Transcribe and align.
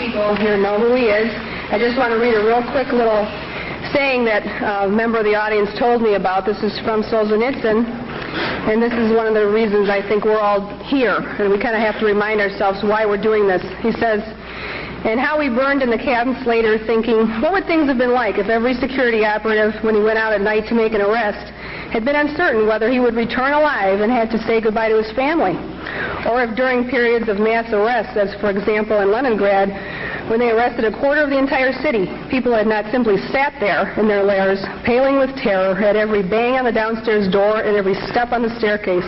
people 0.00 0.36
here 0.36 0.56
know 0.56 0.80
who 0.80 0.94
he 0.96 1.12
is. 1.12 1.28
I 1.70 1.76
just 1.78 1.96
want 1.96 2.12
to 2.12 2.18
read 2.18 2.34
a 2.34 2.44
real 2.44 2.64
quick 2.72 2.88
little 2.92 3.24
saying 3.92 4.24
that 4.24 4.42
a 4.42 4.88
member 4.88 5.18
of 5.20 5.24
the 5.24 5.36
audience 5.36 5.70
told 5.78 6.02
me 6.02 6.14
about. 6.14 6.46
This 6.48 6.58
is 6.64 6.74
from 6.82 7.04
Solzhenitsyn, 7.04 7.84
and 8.66 8.82
this 8.82 8.92
is 8.92 9.12
one 9.14 9.28
of 9.28 9.34
the 9.34 9.46
reasons 9.46 9.88
I 9.92 10.02
think 10.02 10.24
we're 10.24 10.40
all 10.40 10.66
here, 10.82 11.20
and 11.38 11.52
we 11.52 11.60
kind 11.60 11.76
of 11.76 11.82
have 11.84 12.00
to 12.00 12.06
remind 12.06 12.40
ourselves 12.40 12.82
why 12.82 13.04
we're 13.06 13.20
doing 13.20 13.46
this. 13.46 13.62
He 13.84 13.92
says, 14.00 14.24
and 15.04 15.20
how 15.20 15.38
we 15.38 15.52
burned 15.52 15.84
in 15.84 15.90
the 15.92 16.00
cabins 16.00 16.40
later 16.46 16.80
thinking, 16.88 17.28
what 17.44 17.52
would 17.52 17.68
things 17.68 17.86
have 17.92 17.98
been 17.98 18.16
like 18.16 18.40
if 18.40 18.48
every 18.48 18.72
security 18.74 19.24
operative, 19.24 19.76
when 19.84 19.94
he 19.94 20.00
went 20.00 20.16
out 20.16 20.32
at 20.32 20.40
night 20.40 20.64
to 20.68 20.74
make 20.74 20.96
an 20.96 21.04
arrest, 21.04 21.52
had 21.92 22.04
been 22.04 22.16
uncertain 22.16 22.66
whether 22.66 22.90
he 22.90 22.98
would 22.98 23.14
return 23.14 23.52
alive 23.52 24.00
and 24.00 24.10
had 24.10 24.30
to 24.30 24.38
say 24.48 24.60
goodbye 24.60 24.88
to 24.88 24.96
his 24.96 25.12
family? 25.12 25.54
Or 26.26 26.42
if 26.42 26.56
during 26.56 26.88
periods 26.88 27.28
of 27.28 27.38
mass 27.38 27.70
arrests, 27.72 28.16
as 28.16 28.34
for 28.40 28.48
example 28.50 29.00
in 29.00 29.12
Leningrad, 29.12 29.68
when 30.30 30.40
they 30.40 30.50
arrested 30.50 30.88
a 30.88 30.98
quarter 31.00 31.20
of 31.20 31.28
the 31.28 31.36
entire 31.38 31.72
city, 31.84 32.08
people 32.30 32.56
had 32.56 32.66
not 32.66 32.88
simply 32.90 33.18
sat 33.28 33.52
there 33.60 33.92
in 34.00 34.08
their 34.08 34.24
lairs, 34.24 34.56
paling 34.84 35.18
with 35.18 35.36
terror 35.36 35.76
at 35.76 35.96
every 35.96 36.22
bang 36.22 36.56
on 36.56 36.64
the 36.64 36.72
downstairs 36.72 37.28
door 37.28 37.60
and 37.60 37.76
every 37.76 37.92
step 38.08 38.32
on 38.32 38.40
the 38.40 38.48
staircase, 38.56 39.04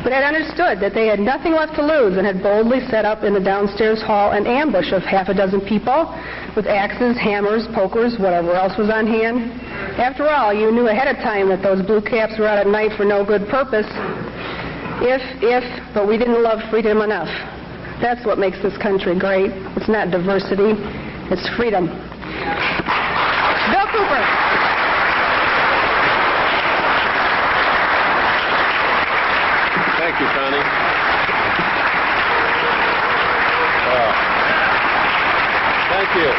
but 0.00 0.16
had 0.16 0.24
understood 0.24 0.80
that 0.80 0.94
they 0.94 1.06
had 1.06 1.20
nothing 1.20 1.52
left 1.52 1.76
to 1.76 1.84
lose 1.84 2.16
and 2.16 2.24
had 2.24 2.42
boldly 2.42 2.80
set 2.88 3.04
up 3.04 3.22
in 3.22 3.34
the 3.34 3.40
downstairs 3.40 4.00
hall 4.00 4.32
an 4.32 4.46
ambush 4.46 4.92
of 4.92 5.02
half 5.04 5.28
a 5.28 5.34
dozen 5.34 5.60
people 5.60 6.08
with 6.56 6.66
axes, 6.66 7.18
hammers, 7.18 7.68
pokers, 7.74 8.16
whatever 8.18 8.56
else 8.56 8.72
was 8.78 8.88
on 8.88 9.06
hand. 9.06 9.52
After 10.00 10.26
all, 10.28 10.54
you 10.54 10.72
knew 10.72 10.88
ahead 10.88 11.08
of 11.08 11.20
time 11.20 11.50
that 11.50 11.62
those 11.62 11.84
blue 11.84 12.00
caps 12.00 12.38
were 12.38 12.48
out 12.48 12.56
at 12.56 12.66
night 12.66 12.96
for 12.96 13.04
no 13.04 13.24
good 13.24 13.46
purpose. 13.48 13.86
If, 15.02 15.20
if, 15.42 15.64
but 15.94 16.08
we 16.08 16.16
didn't 16.16 16.42
love 16.42 16.60
freedom 16.70 17.02
enough. 17.02 17.28
That's 18.00 18.24
what 18.24 18.38
makes 18.38 18.62
this 18.62 18.78
country 18.78 19.14
great. 19.18 19.50
It's 19.76 19.88
not 19.88 20.10
diversity, 20.10 20.72
it's 21.28 21.46
freedom. 21.56 21.86
Bill 21.86 21.94
Cooper. 23.92 24.22
Thank 29.98 30.20
you, 30.20 30.26
Connie. 30.32 30.64
Uh, 33.88 34.12
thank 35.90 36.14
you. 36.16 36.30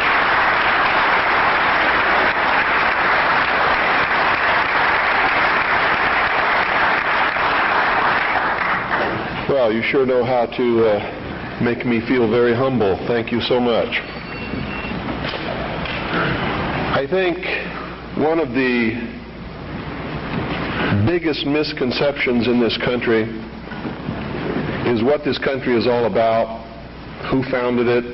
Well, 9.68 9.76
you 9.76 9.84
sure 9.84 10.06
know 10.06 10.24
how 10.24 10.46
to 10.46 10.86
uh, 10.88 11.60
make 11.62 11.86
me 11.86 12.00
feel 12.08 12.32
very 12.32 12.56
humble. 12.56 12.96
Thank 13.06 13.34
you 13.34 13.42
so 13.42 13.60
much. 13.60 14.00
I 16.96 17.06
think 17.12 17.36
one 18.16 18.40
of 18.40 18.56
the 18.56 18.96
biggest 21.06 21.46
misconceptions 21.46 22.48
in 22.48 22.62
this 22.62 22.78
country 22.78 23.24
is 24.88 25.04
what 25.04 25.26
this 25.26 25.38
country 25.38 25.76
is 25.76 25.86
all 25.86 26.06
about, 26.06 26.64
who 27.30 27.44
founded 27.52 27.88
it, 27.90 28.06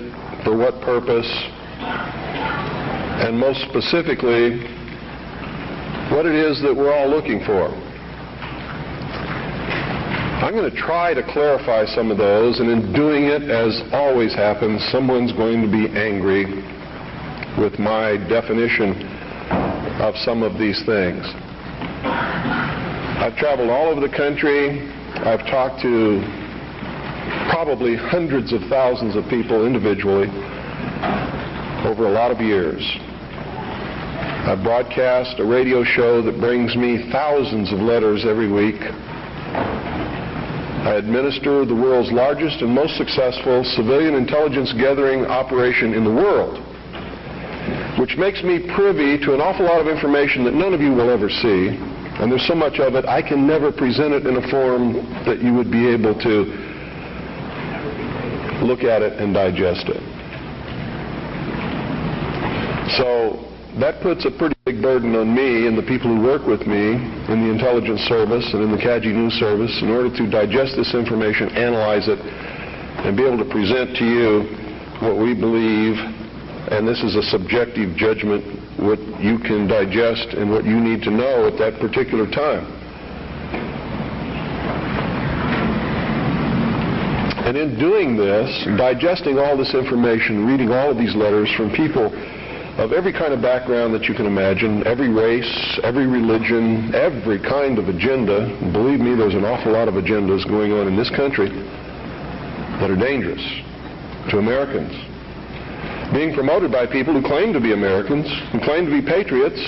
for 0.43 0.57
what 0.57 0.81
purpose, 0.81 1.29
and 3.21 3.37
most 3.37 3.61
specifically, 3.69 4.57
what 6.09 6.25
it 6.25 6.33
is 6.33 6.63
that 6.63 6.73
we're 6.75 6.91
all 6.91 7.07
looking 7.07 7.45
for. 7.45 7.82
I'm 10.43 10.51
going 10.51 10.69
to 10.69 10.75
try 10.75 11.13
to 11.13 11.23
clarify 11.23 11.85
some 11.85 12.11
of 12.11 12.17
those, 12.17 12.59
and 12.59 12.69
in 12.69 12.91
doing 12.91 13.31
it, 13.31 13.43
as 13.43 13.81
always 13.93 14.35
happens, 14.35 14.83
someone's 14.91 15.31
going 15.31 15.61
to 15.61 15.71
be 15.71 15.87
angry 15.95 16.43
with 17.55 17.79
my 17.79 18.19
definition 18.27 19.07
of 20.03 20.15
some 20.17 20.43
of 20.43 20.59
these 20.59 20.83
things. 20.83 21.23
I've 23.23 23.37
traveled 23.37 23.69
all 23.69 23.87
over 23.87 24.01
the 24.01 24.11
country. 24.13 24.91
I've 25.23 25.47
talked 25.47 25.81
to 25.83 26.19
probably 27.47 27.95
hundreds 27.95 28.51
of 28.51 28.59
thousands 28.67 29.15
of 29.15 29.23
people 29.29 29.65
individually 29.65 30.27
over 31.87 32.03
a 32.03 32.11
lot 32.11 32.31
of 32.35 32.41
years. 32.41 32.83
I 34.43 34.59
broadcast 34.61 35.39
a 35.39 35.45
radio 35.45 35.85
show 35.85 36.21
that 36.21 36.37
brings 36.41 36.75
me 36.75 37.09
thousands 37.13 37.71
of 37.71 37.79
letters 37.79 38.25
every 38.27 38.51
week 38.51 38.83
I 40.83 40.95
administer 40.95 41.63
the 41.63 41.73
world's 41.73 42.11
largest 42.11 42.61
and 42.61 42.75
most 42.75 42.97
successful 42.97 43.63
civilian 43.63 44.15
intelligence 44.15 44.73
gathering 44.73 45.25
operation 45.25 45.93
in 45.93 46.03
the 46.03 46.11
world, 46.11 46.59
which 47.97 48.17
makes 48.17 48.43
me 48.43 48.59
privy 48.75 49.17
to 49.23 49.33
an 49.33 49.39
awful 49.39 49.65
lot 49.65 49.79
of 49.79 49.87
information 49.87 50.43
that 50.43 50.53
none 50.53 50.73
of 50.73 50.81
you 50.81 50.91
will 50.91 51.09
ever 51.09 51.29
see. 51.29 51.79
And 52.19 52.29
there's 52.29 52.45
so 52.45 52.53
much 52.53 52.79
of 52.79 52.95
it, 52.95 53.05
I 53.05 53.21
can 53.21 53.47
never 53.47 53.71
present 53.71 54.13
it 54.13 54.27
in 54.27 54.35
a 54.35 54.47
form 54.51 54.93
that 55.23 55.41
you 55.41 55.53
would 55.53 55.71
be 55.71 55.87
able 55.87 56.19
to 56.19 56.51
look 58.67 58.83
at 58.83 59.01
it 59.01 59.21
and 59.21 59.33
digest 59.33 59.87
it. 59.87 60.03
So 62.97 63.52
that 63.79 64.01
puts 64.03 64.25
a 64.25 64.31
pretty 64.31 64.53
big 64.65 64.81
burden 64.81 65.15
on 65.15 65.33
me 65.33 65.65
and 65.65 65.73
the 65.73 65.81
people 65.81 66.13
who 66.13 66.21
work 66.21 66.45
with 66.45 66.61
me 66.69 66.93
in 67.25 67.41
the 67.41 67.49
intelligence 67.49 68.01
service 68.05 68.45
and 68.53 68.61
in 68.61 68.69
the 68.69 68.77
CAJI 68.77 69.09
News 69.09 69.33
Service 69.33 69.73
in 69.81 69.89
order 69.89 70.13
to 70.13 70.29
digest 70.29 70.77
this 70.77 70.93
information, 70.93 71.49
analyze 71.57 72.05
it, 72.07 72.21
and 72.21 73.17
be 73.17 73.25
able 73.25 73.41
to 73.41 73.49
present 73.49 73.97
to 73.97 74.05
you 74.05 74.45
what 75.01 75.17
we 75.17 75.33
believe, 75.33 75.97
and 76.69 76.87
this 76.87 77.01
is 77.01 77.17
a 77.17 77.25
subjective 77.33 77.97
judgment, 77.97 78.45
what 78.77 79.01
you 79.17 79.41
can 79.41 79.65
digest 79.65 80.37
and 80.37 80.53
what 80.53 80.65
you 80.65 80.77
need 80.77 81.01
to 81.01 81.09
know 81.09 81.49
at 81.49 81.57
that 81.57 81.81
particular 81.81 82.29
time. 82.29 82.69
And 87.43 87.57
in 87.57 87.77
doing 87.77 88.15
this, 88.15 88.47
digesting 88.77 89.37
all 89.37 89.57
this 89.57 89.73
information, 89.73 90.45
reading 90.45 90.69
all 90.69 90.91
of 90.91 90.97
these 90.97 91.15
letters 91.15 91.51
from 91.57 91.73
people 91.73 92.13
of 92.77 92.91
every 92.91 93.13
kind 93.13 93.33
of 93.33 93.41
background 93.41 93.93
that 93.93 94.09
you 94.09 94.15
can 94.15 94.25
imagine, 94.25 94.85
every 94.87 95.09
race, 95.09 95.79
every 95.83 96.07
religion, 96.07 96.89
every 96.95 97.37
kind 97.37 97.77
of 97.77 97.87
agenda. 97.87 98.49
Believe 98.73 98.99
me, 98.99 99.13
there's 99.13 99.37
an 99.37 99.45
awful 99.45 99.73
lot 99.73 99.87
of 99.87 99.93
agendas 99.93 100.41
going 100.49 100.73
on 100.73 100.87
in 100.87 100.97
this 100.97 101.09
country 101.13 101.53
that 102.81 102.89
are 102.89 102.97
dangerous 102.97 103.41
to 104.33 104.41
Americans. 104.41 104.89
Being 106.17 106.33
promoted 106.33 106.71
by 106.71 106.89
people 106.89 107.13
who 107.13 107.21
claim 107.21 107.53
to 107.53 107.61
be 107.61 107.73
Americans, 107.73 108.25
who 108.49 108.59
claim 108.65 108.89
to 108.89 108.91
be 108.91 109.05
patriots, 109.05 109.61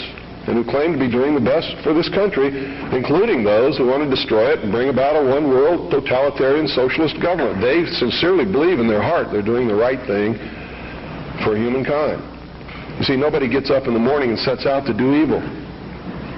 and 0.50 0.58
who 0.58 0.66
claim 0.66 0.94
to 0.94 1.00
be 1.00 1.10
doing 1.10 1.38
the 1.38 1.42
best 1.42 1.78
for 1.86 1.94
this 1.94 2.10
country, 2.10 2.50
including 2.90 3.46
those 3.46 3.78
who 3.78 3.86
want 3.86 4.02
to 4.02 4.10
destroy 4.10 4.50
it 4.50 4.66
and 4.66 4.74
bring 4.74 4.90
about 4.90 5.14
a 5.14 5.22
one 5.22 5.50
world 5.50 5.94
totalitarian 5.94 6.68
socialist 6.68 7.22
government. 7.22 7.62
They 7.62 7.86
sincerely 8.02 8.46
believe 8.46 8.82
in 8.82 8.88
their 8.88 9.02
heart 9.02 9.30
they're 9.30 9.46
doing 9.46 9.68
the 9.68 9.78
right 9.78 10.02
thing 10.10 10.38
for 11.46 11.58
humankind. 11.58 12.35
You 13.00 13.04
see, 13.04 13.16
nobody 13.18 13.50
gets 13.50 13.70
up 13.70 13.88
in 13.88 13.94
the 13.94 14.00
morning 14.00 14.30
and 14.30 14.40
sets 14.40 14.66
out 14.66 14.86
to 14.86 14.94
do 14.94 15.16
evil. 15.16 15.42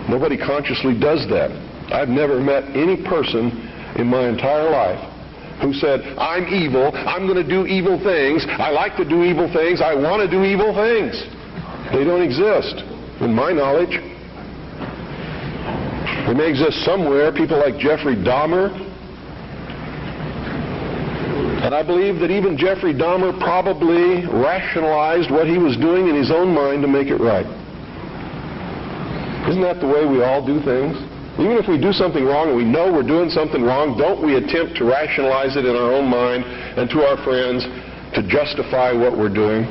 Nobody 0.09 0.37
consciously 0.37 0.97
does 0.97 1.27
that. 1.29 1.51
I've 1.91 2.09
never 2.09 2.39
met 2.39 2.63
any 2.75 2.97
person 3.03 3.51
in 3.95 4.07
my 4.07 4.27
entire 4.27 4.69
life 4.69 4.99
who 5.61 5.73
said, 5.73 6.01
I'm 6.17 6.45
evil, 6.53 6.91
I'm 6.93 7.25
going 7.25 7.41
to 7.41 7.47
do 7.47 7.65
evil 7.65 7.97
things, 8.03 8.45
I 8.47 8.69
like 8.69 8.95
to 8.97 9.05
do 9.05 9.23
evil 9.23 9.51
things, 9.51 9.81
I 9.81 9.95
want 9.95 10.21
to 10.21 10.29
do 10.29 10.43
evil 10.43 10.73
things. 10.73 11.17
They 11.91 12.03
don't 12.03 12.21
exist, 12.21 12.83
in 13.21 13.33
my 13.33 13.51
knowledge. 13.51 13.97
They 16.27 16.33
may 16.33 16.49
exist 16.49 16.83
somewhere, 16.85 17.31
people 17.31 17.57
like 17.57 17.77
Jeffrey 17.79 18.15
Dahmer, 18.15 18.69
and 21.63 21.73
I 21.73 21.81
believe 21.81 22.19
that 22.19 22.29
even 22.29 22.57
Jeffrey 22.57 22.93
Dahmer 22.93 23.37
probably 23.39 24.25
rationalized 24.25 25.31
what 25.31 25.47
he 25.47 25.57
was 25.57 25.75
doing 25.77 26.07
in 26.07 26.15
his 26.15 26.31
own 26.31 26.53
mind 26.53 26.81
to 26.83 26.87
make 26.87 27.07
it 27.07 27.17
right. 27.17 27.45
Isn't 29.49 29.61
that 29.61 29.79
the 29.79 29.87
way 29.87 30.05
we 30.05 30.23
all 30.23 30.45
do 30.45 30.61
things? 30.61 30.95
Even 31.39 31.57
if 31.57 31.67
we 31.67 31.79
do 31.79 31.93
something 31.93 32.25
wrong 32.25 32.49
and 32.49 32.57
we 32.57 32.65
know 32.65 32.91
we're 32.91 33.05
doing 33.05 33.29
something 33.29 33.63
wrong, 33.63 33.97
don't 33.97 34.25
we 34.25 34.35
attempt 34.35 34.75
to 34.77 34.85
rationalize 34.85 35.55
it 35.55 35.65
in 35.65 35.75
our 35.75 35.93
own 35.93 36.09
mind 36.09 36.43
and 36.43 36.89
to 36.89 37.01
our 37.01 37.17
friends 37.23 37.63
to 38.13 38.21
justify 38.27 38.91
what 38.91 39.17
we're 39.17 39.33
doing? 39.33 39.65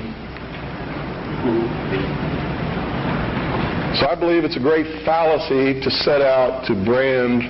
So 4.01 4.07
I 4.07 4.17
believe 4.19 4.45
it's 4.45 4.57
a 4.57 4.61
great 4.61 5.05
fallacy 5.05 5.81
to 5.81 5.91
set 5.91 6.21
out 6.21 6.67
to 6.67 6.75
brand 6.85 7.47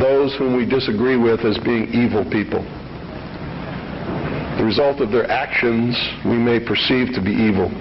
those 0.00 0.34
whom 0.36 0.56
we 0.56 0.64
disagree 0.64 1.16
with 1.16 1.40
as 1.40 1.58
being 1.58 1.88
evil 1.92 2.24
people. 2.24 2.64
The 4.60 4.66
result 4.66 5.00
of 5.00 5.10
their 5.10 5.24
actions 5.24 5.96
we 6.20 6.36
may 6.36 6.60
perceive 6.60 7.16
to 7.16 7.22
be 7.24 7.32
evil. 7.32 7.72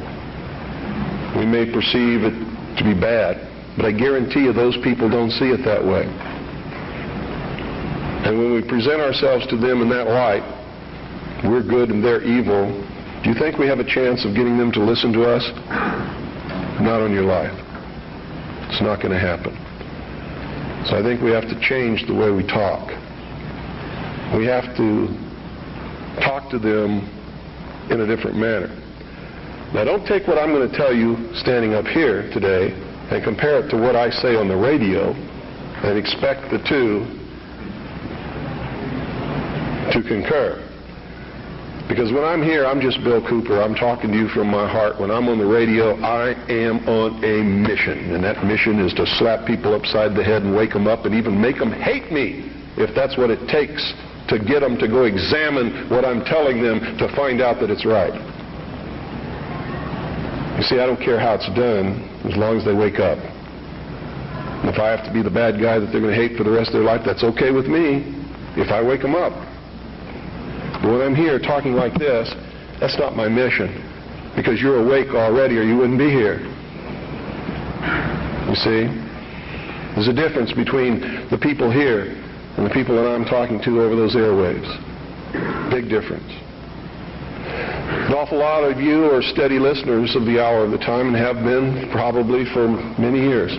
We 1.36 1.44
may 1.44 1.68
perceive 1.68 2.24
it 2.24 2.32
to 2.80 2.84
be 2.88 2.96
bad. 2.96 3.36
But 3.76 3.84
I 3.84 3.92
guarantee 3.92 4.48
you 4.48 4.54
those 4.54 4.78
people 4.80 5.10
don't 5.10 5.30
see 5.30 5.52
it 5.52 5.60
that 5.68 5.84
way. 5.84 6.08
And 8.24 8.40
when 8.40 8.56
we 8.56 8.64
present 8.64 9.02
ourselves 9.04 9.46
to 9.48 9.58
them 9.58 9.82
in 9.82 9.90
that 9.90 10.08
light, 10.08 10.40
we're 11.44 11.68
good 11.68 11.92
and 11.92 12.02
they're 12.02 12.24
evil, 12.24 12.72
Do 13.24 13.30
you 13.30 13.36
think 13.36 13.60
we 13.60 13.68
have 13.68 13.80
a 13.80 13.88
chance 13.88 14.24
of 14.24 14.34
getting 14.34 14.58
them 14.58 14.72
to 14.72 14.80
listen 14.80 15.12
to 15.12 15.28
us? 15.28 15.44
Not 16.80 17.04
on 17.04 17.12
your 17.12 17.28
life. 17.28 17.52
It's 18.72 18.80
not 18.80 19.04
going 19.04 19.12
to 19.12 19.20
happen. 19.20 19.52
So 20.88 20.96
I 20.96 21.04
think 21.04 21.20
we 21.20 21.32
have 21.32 21.44
to 21.52 21.60
change 21.60 22.08
the 22.08 22.16
way 22.16 22.32
we 22.32 22.48
talk. 22.48 22.88
We 24.32 24.48
have 24.48 24.72
to 24.78 25.29
talk 26.18 26.50
to 26.52 26.60
them 26.60 27.06
in 27.90 28.02
a 28.02 28.08
different 28.08 28.38
manner. 28.38 28.70
Now 29.74 29.84
don't 29.84 30.06
take 30.06 30.28
what 30.28 30.38
I'm 30.38 30.50
going 30.50 30.70
to 30.70 30.76
tell 30.76 30.94
you 30.94 31.34
standing 31.36 31.74
up 31.74 31.86
here 31.86 32.30
today 32.34 32.74
and 33.12 33.24
compare 33.24 33.66
it 33.66 33.70
to 33.70 33.78
what 33.78 33.96
I 33.96 34.10
say 34.10 34.36
on 34.36 34.48
the 34.48 34.58
radio 34.58 35.14
and 35.14 35.98
expect 35.98 36.50
the 36.52 36.58
two 36.68 37.06
to 39.94 40.08
concur. 40.08 40.66
Because 41.88 42.12
when 42.14 42.24
I'm 42.24 42.44
here, 42.44 42.68
I'm 42.68 42.82
just 42.82 43.04
Bill 43.04 43.26
Cooper. 43.28 43.62
I'm 43.62 43.74
talking 43.74 44.12
to 44.12 44.18
you 44.18 44.28
from 44.30 44.48
my 44.48 44.70
heart. 44.70 45.00
When 45.00 45.10
I'm 45.10 45.28
on 45.28 45.40
the 45.40 45.46
radio, 45.46 45.98
I 46.02 46.38
am 46.46 46.88
on 46.88 47.18
a 47.24 47.42
mission. 47.42 48.14
And 48.14 48.24
that 48.24 48.46
mission 48.46 48.80
is 48.80 48.94
to 48.94 49.08
slap 49.18 49.48
people 49.48 49.74
upside 49.74 50.14
the 50.16 50.24
head 50.24 50.44
and 50.44 50.56
wake 50.56 50.72
them 50.72 50.86
up 50.86 51.06
and 51.06 51.16
even 51.16 51.42
make 51.42 51.58
them 51.58 51.72
hate 51.72 52.12
me 52.12 52.54
if 52.78 52.94
that's 52.94 53.18
what 53.18 53.32
it 53.32 53.42
takes 53.50 53.82
to 54.30 54.38
get 54.38 54.62
them 54.62 54.78
to 54.78 54.88
go 54.88 55.04
examine 55.04 55.90
what 55.90 56.06
I'm 56.06 56.24
telling 56.24 56.62
them 56.62 56.80
to 56.98 57.08
find 57.16 57.42
out 57.42 57.60
that 57.60 57.70
it's 57.70 57.86
right. 57.86 58.14
You 60.58 60.64
see, 60.64 60.80
I 60.80 60.86
don't 60.86 61.00
care 61.00 61.20
how 61.20 61.36
it's 61.36 61.50
done 61.56 62.04
as 62.30 62.36
long 62.36 62.58
as 62.58 62.66
they 62.66 62.74
wake 62.74 63.00
up. 63.00 63.18
And 63.18 64.70
if 64.70 64.78
I 64.78 64.92
have 64.92 65.06
to 65.08 65.14
be 65.14 65.24
the 65.24 65.32
bad 65.32 65.56
guy 65.56 65.80
that 65.80 65.88
they're 65.92 66.02
going 66.02 66.14
to 66.14 66.20
hate 66.20 66.38
for 66.38 66.44
the 66.44 66.52
rest 66.52 66.70
of 66.70 66.74
their 66.74 66.84
life, 66.84 67.02
that's 67.06 67.24
okay 67.24 67.52
with 67.52 67.66
me 67.66 68.04
if 68.60 68.70
I 68.70 68.84
wake 68.84 69.02
them 69.02 69.16
up. 69.16 69.32
But 70.84 70.92
when 70.92 71.02
I'm 71.02 71.16
here 71.16 71.40
talking 71.40 71.74
like 71.74 71.96
this, 71.96 72.28
that's 72.80 73.00
not 73.00 73.16
my 73.16 73.28
mission 73.28 73.72
because 74.36 74.62
you're 74.62 74.84
awake 74.84 75.16
already 75.16 75.58
or 75.58 75.64
you 75.64 75.78
wouldn't 75.78 75.98
be 75.98 76.12
here. 76.12 76.44
You 78.52 78.56
see? 78.60 78.92
There's 79.96 80.12
a 80.12 80.14
difference 80.14 80.52
between 80.52 81.00
the 81.32 81.38
people 81.40 81.72
here 81.72 82.19
and 82.60 82.70
the 82.70 82.74
people 82.74 82.94
that 82.94 83.08
I'm 83.08 83.24
talking 83.24 83.62
to 83.64 83.82
over 83.82 83.96
those 83.96 84.16
airwaves. 84.16 84.68
Big 85.72 85.88
difference. 85.88 86.28
An 86.28 88.14
awful 88.14 88.38
lot 88.38 88.66
of 88.66 88.82
you 88.82 89.06
are 89.06 89.22
steady 89.22 89.58
listeners 89.60 90.14
of 90.14 90.26
the 90.26 90.44
hour 90.44 90.66
of 90.66 90.72
the 90.72 90.78
time 90.78 91.08
and 91.08 91.16
have 91.16 91.38
been 91.38 91.90
probably 91.90 92.44
for 92.52 92.68
many 93.00 93.20
years. 93.20 93.54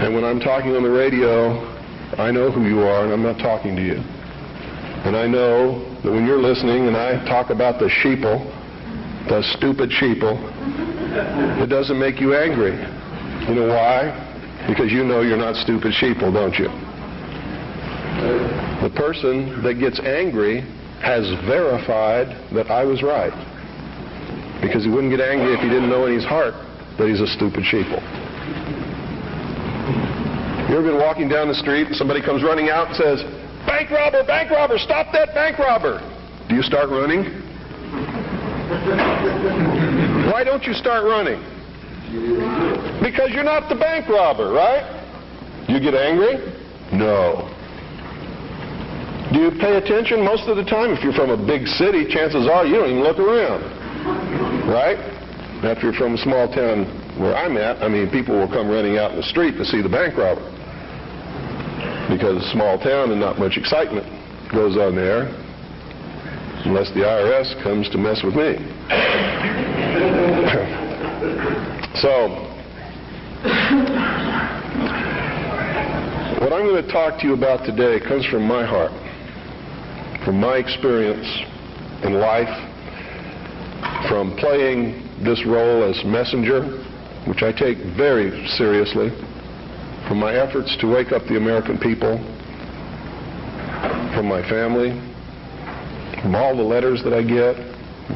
And 0.00 0.14
when 0.14 0.24
I'm 0.24 0.40
talking 0.40 0.74
on 0.74 0.82
the 0.82 0.88
radio, 0.88 1.60
I 2.16 2.30
know 2.30 2.50
who 2.50 2.64
you 2.66 2.80
are 2.80 3.04
and 3.04 3.12
I'm 3.12 3.22
not 3.22 3.36
talking 3.36 3.76
to 3.76 3.82
you. 3.84 4.00
And 5.04 5.14
I 5.14 5.26
know 5.26 5.76
that 6.02 6.10
when 6.10 6.24
you're 6.24 6.40
listening 6.40 6.88
and 6.88 6.96
I 6.96 7.22
talk 7.26 7.50
about 7.50 7.80
the 7.80 7.90
sheeple, 8.00 8.48
the 9.28 9.42
stupid 9.58 9.90
sheeple, 9.90 10.40
it 11.62 11.66
doesn't 11.66 11.98
make 11.98 12.18
you 12.18 12.34
angry. 12.34 12.80
You 13.46 13.56
know 13.56 13.68
why? 13.68 14.31
Because 14.68 14.92
you 14.92 15.04
know 15.04 15.20
you're 15.22 15.36
not 15.36 15.56
stupid 15.56 15.92
sheeple, 15.92 16.32
don't 16.32 16.54
you? 16.54 16.68
The 18.82 18.90
person 18.94 19.62
that 19.62 19.74
gets 19.74 19.98
angry 20.00 20.60
has 21.02 21.26
verified 21.46 22.30
that 22.54 22.70
I 22.70 22.84
was 22.84 23.02
right. 23.02 23.34
Because 24.62 24.84
he 24.84 24.90
wouldn't 24.90 25.10
get 25.10 25.20
angry 25.20 25.52
if 25.54 25.60
he 25.60 25.68
didn't 25.68 25.90
know 25.90 26.06
in 26.06 26.14
his 26.14 26.24
heart 26.24 26.54
that 26.98 27.08
he's 27.08 27.20
a 27.20 27.26
stupid 27.26 27.64
sheeple. 27.64 27.98
You 30.70 30.78
ever 30.78 30.88
been 30.88 30.98
walking 30.98 31.28
down 31.28 31.48
the 31.48 31.54
street 31.54 31.88
and 31.88 31.96
somebody 31.96 32.22
comes 32.22 32.42
running 32.42 32.70
out 32.70 32.88
and 32.88 32.96
says, 32.96 33.22
Bank 33.66 33.90
robber, 33.90 34.24
bank 34.24 34.50
robber, 34.50 34.78
stop 34.78 35.12
that 35.12 35.34
bank 35.34 35.58
robber. 35.58 36.00
Do 36.48 36.54
you 36.54 36.62
start 36.62 36.88
running? 36.88 37.24
Why 40.30 40.44
don't 40.44 40.64
you 40.64 40.74
start 40.74 41.04
running? 41.04 41.42
Because 43.02 43.34
you're 43.34 43.42
not 43.42 43.68
the 43.68 43.74
bank 43.74 44.08
robber, 44.08 44.52
right? 44.52 44.86
You 45.68 45.80
get 45.80 45.94
angry? 45.94 46.38
No. 46.94 47.50
Do 49.32 49.40
you 49.40 49.50
pay 49.58 49.76
attention 49.76 50.24
most 50.24 50.46
of 50.46 50.56
the 50.56 50.64
time? 50.64 50.92
If 50.92 51.02
you're 51.02 51.12
from 51.12 51.30
a 51.30 51.36
big 51.36 51.66
city, 51.66 52.06
chances 52.06 52.46
are 52.46 52.64
you 52.64 52.76
don't 52.76 52.90
even 52.90 53.02
look 53.02 53.18
around. 53.18 53.62
Right? 54.70 54.98
Now, 55.62 55.72
if 55.72 55.82
you're 55.82 55.94
from 55.94 56.14
a 56.14 56.18
small 56.18 56.46
town 56.52 56.86
where 57.18 57.34
I'm 57.34 57.56
at, 57.56 57.82
I 57.82 57.88
mean, 57.88 58.10
people 58.10 58.38
will 58.38 58.48
come 58.48 58.68
running 58.68 58.98
out 58.98 59.10
in 59.12 59.16
the 59.16 59.26
street 59.26 59.56
to 59.58 59.64
see 59.64 59.82
the 59.82 59.88
bank 59.88 60.16
robber 60.16 60.44
because 62.10 62.44
small 62.52 62.78
town 62.78 63.10
and 63.10 63.18
not 63.18 63.38
much 63.38 63.56
excitement 63.56 64.06
goes 64.52 64.76
on 64.76 64.94
there 64.94 65.32
unless 66.66 66.90
the 66.92 67.00
IRS 67.00 67.56
comes 67.62 67.88
to 67.90 67.98
mess 67.98 68.22
with 68.22 68.34
me. 68.34 68.58
so, 72.02 72.51
what 76.42 76.52
I'm 76.52 76.66
going 76.66 76.84
to 76.84 76.90
talk 76.90 77.20
to 77.20 77.26
you 77.28 77.34
about 77.34 77.64
today 77.64 78.00
comes 78.00 78.26
from 78.26 78.42
my 78.42 78.66
heart, 78.66 78.90
from 80.24 80.40
my 80.40 80.56
experience 80.56 81.22
in 82.02 82.14
life, 82.14 82.50
from 84.08 84.34
playing 84.38 85.06
this 85.22 85.46
role 85.46 85.88
as 85.88 86.04
messenger, 86.04 86.82
which 87.30 87.44
I 87.44 87.52
take 87.52 87.78
very 87.96 88.44
seriously 88.58 89.10
from 90.08 90.18
my 90.18 90.34
efforts 90.34 90.76
to 90.80 90.88
wake 90.88 91.12
up 91.12 91.22
the 91.28 91.36
American 91.36 91.78
people, 91.78 92.18
from 94.10 94.26
my 94.26 94.42
family, 94.50 94.98
from 96.22 96.34
all 96.34 96.56
the 96.56 96.62
letters 96.62 97.04
that 97.04 97.12
I 97.12 97.22
get, 97.22 97.54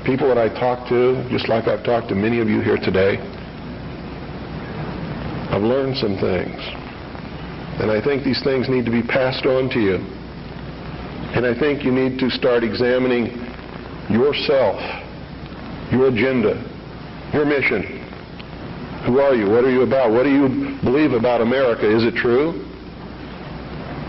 people 0.04 0.26
that 0.26 0.38
I 0.38 0.48
talk 0.48 0.88
to, 0.88 1.24
just 1.30 1.48
like 1.48 1.68
I've 1.68 1.84
talked 1.84 2.08
to 2.08 2.16
many 2.16 2.40
of 2.40 2.48
you 2.48 2.60
here 2.60 2.76
today, 2.76 3.18
I've 5.54 5.62
learned 5.62 5.96
some 5.96 6.18
things. 6.18 6.85
And 7.80 7.90
I 7.90 8.02
think 8.02 8.24
these 8.24 8.42
things 8.42 8.68
need 8.68 8.84
to 8.84 8.90
be 8.90 9.02
passed 9.02 9.44
on 9.46 9.68
to 9.70 9.80
you. 9.80 9.96
And 11.36 11.44
I 11.44 11.58
think 11.58 11.84
you 11.84 11.92
need 11.92 12.18
to 12.20 12.30
start 12.30 12.64
examining 12.64 13.26
yourself, 14.08 14.80
your 15.92 16.08
agenda, 16.08 16.56
your 17.34 17.44
mission, 17.44 17.96
who 19.06 19.20
are 19.20 19.34
you? 19.34 19.48
What 19.48 19.64
are 19.64 19.70
you 19.70 19.82
about? 19.82 20.10
What 20.10 20.24
do 20.24 20.30
you 20.30 20.78
believe 20.82 21.12
about 21.12 21.40
America? 21.40 21.86
Is 21.86 22.02
it 22.02 22.16
true? 22.16 22.66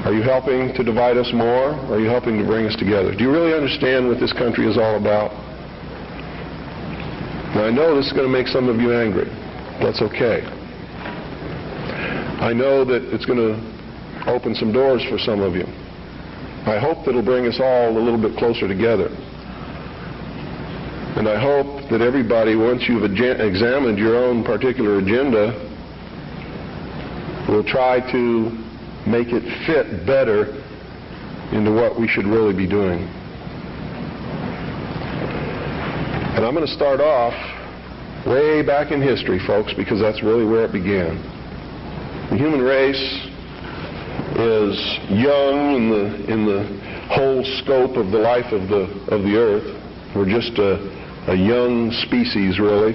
Are 0.05 0.13
you 0.13 0.23
helping 0.23 0.73
to 0.73 0.83
divide 0.83 1.17
us 1.17 1.29
more? 1.33 1.77
Or 1.85 1.95
are 1.95 1.99
you 1.99 2.09
helping 2.09 2.37
to 2.39 2.45
bring 2.45 2.65
us 2.65 2.75
together? 2.75 3.13
Do 3.13 3.23
you 3.23 3.31
really 3.31 3.53
understand 3.53 4.07
what 4.07 4.19
this 4.19 4.33
country 4.33 4.67
is 4.67 4.77
all 4.77 4.95
about? 4.97 5.31
Now, 7.53 7.65
I 7.65 7.71
know 7.71 7.95
this 7.95 8.07
is 8.07 8.13
going 8.13 8.25
to 8.25 8.31
make 8.31 8.47
some 8.47 8.69
of 8.69 8.81
you 8.81 8.91
angry. 8.91 9.29
That's 9.79 10.01
okay. 10.01 10.41
I 12.39 12.53
know 12.53 12.85
that 12.85 13.01
it's 13.13 13.25
going 13.25 13.39
to 13.39 14.29
open 14.29 14.53
some 14.53 14.71
doors 14.71 15.03
for 15.09 15.17
some 15.17 15.41
of 15.41 15.55
you. 15.55 15.65
I 16.69 16.77
hope 16.77 17.05
that 17.05 17.09
it'll 17.09 17.23
bring 17.23 17.47
us 17.47 17.59
all 17.59 17.97
a 17.97 17.99
little 17.99 18.21
bit 18.21 18.37
closer 18.37 18.67
together. 18.67 19.07
And 21.17 21.27
I 21.27 21.41
hope 21.41 21.89
that 21.89 22.01
everybody, 22.01 22.55
once 22.55 22.83
you've 22.87 23.03
examined 23.03 23.97
your 23.97 24.15
own 24.15 24.43
particular 24.43 24.99
agenda, 24.99 25.55
will 27.49 27.63
try 27.63 27.99
to 28.11 28.51
make 29.07 29.29
it 29.29 29.41
fit 29.65 30.05
better 30.05 30.61
into 31.53 31.71
what 31.73 31.99
we 31.99 32.07
should 32.07 32.25
really 32.25 32.53
be 32.53 32.67
doing. 32.67 32.99
And 36.35 36.45
I'm 36.45 36.53
going 36.53 36.67
to 36.67 36.73
start 36.73 36.99
off 36.99 37.33
way 38.27 38.61
back 38.61 38.91
in 38.91 39.01
history, 39.01 39.39
folks, 39.47 39.73
because 39.73 39.99
that's 39.99 40.21
really 40.21 40.45
where 40.45 40.65
it 40.65 40.71
began. 40.71 41.36
The 42.29 42.35
human 42.35 42.61
race 42.61 43.27
is 44.35 44.75
young 45.09 45.75
in 45.75 45.89
the 45.89 46.31
in 46.31 46.45
the 46.45 46.63
whole 47.07 47.43
scope 47.63 47.95
of 47.95 48.11
the 48.11 48.19
life 48.19 48.51
of 48.51 48.67
the 48.67 48.83
of 49.07 49.23
the 49.23 49.35
earth. 49.37 50.13
We're 50.13 50.27
just 50.27 50.59
a 50.59 50.75
a 51.31 51.35
young 51.35 51.91
species, 52.03 52.59
really. 52.59 52.93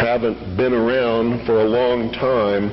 Haven't 0.00 0.56
been 0.56 0.72
around 0.72 1.44
for 1.44 1.60
a 1.60 1.64
long 1.64 2.10
time 2.12 2.72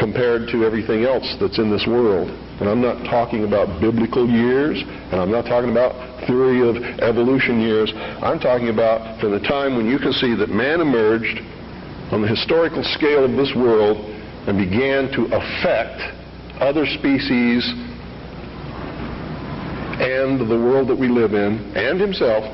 compared 0.00 0.48
to 0.48 0.64
everything 0.64 1.04
else 1.04 1.36
that's 1.40 1.58
in 1.58 1.70
this 1.70 1.86
world. 1.86 2.30
And 2.60 2.68
I'm 2.68 2.80
not 2.80 3.04
talking 3.04 3.44
about 3.44 3.80
biblical 3.80 4.28
years, 4.28 4.82
and 5.12 5.20
I'm 5.20 5.30
not 5.30 5.44
talking 5.44 5.70
about 5.70 5.92
theory 6.26 6.64
of 6.64 6.76
evolution 7.00 7.60
years. 7.60 7.92
I'm 7.94 8.40
talking 8.40 8.70
about 8.70 9.20
from 9.20 9.32
the 9.32 9.40
time 9.40 9.76
when 9.76 9.86
you 9.86 9.98
can 9.98 10.12
see 10.12 10.34
that 10.36 10.48
man 10.48 10.80
emerged 10.80 11.40
on 12.10 12.22
the 12.22 12.28
historical 12.28 12.82
scale 12.82 13.24
of 13.24 13.32
this 13.32 13.54
world 13.54 13.98
and 14.46 14.56
began 14.56 15.10
to 15.12 15.26
affect 15.26 16.00
other 16.60 16.86
species 16.86 17.62
and 20.00 20.40
the 20.40 20.56
world 20.56 20.88
that 20.88 20.96
we 20.96 21.08
live 21.08 21.34
in 21.34 21.58
and 21.76 22.00
himself 22.00 22.44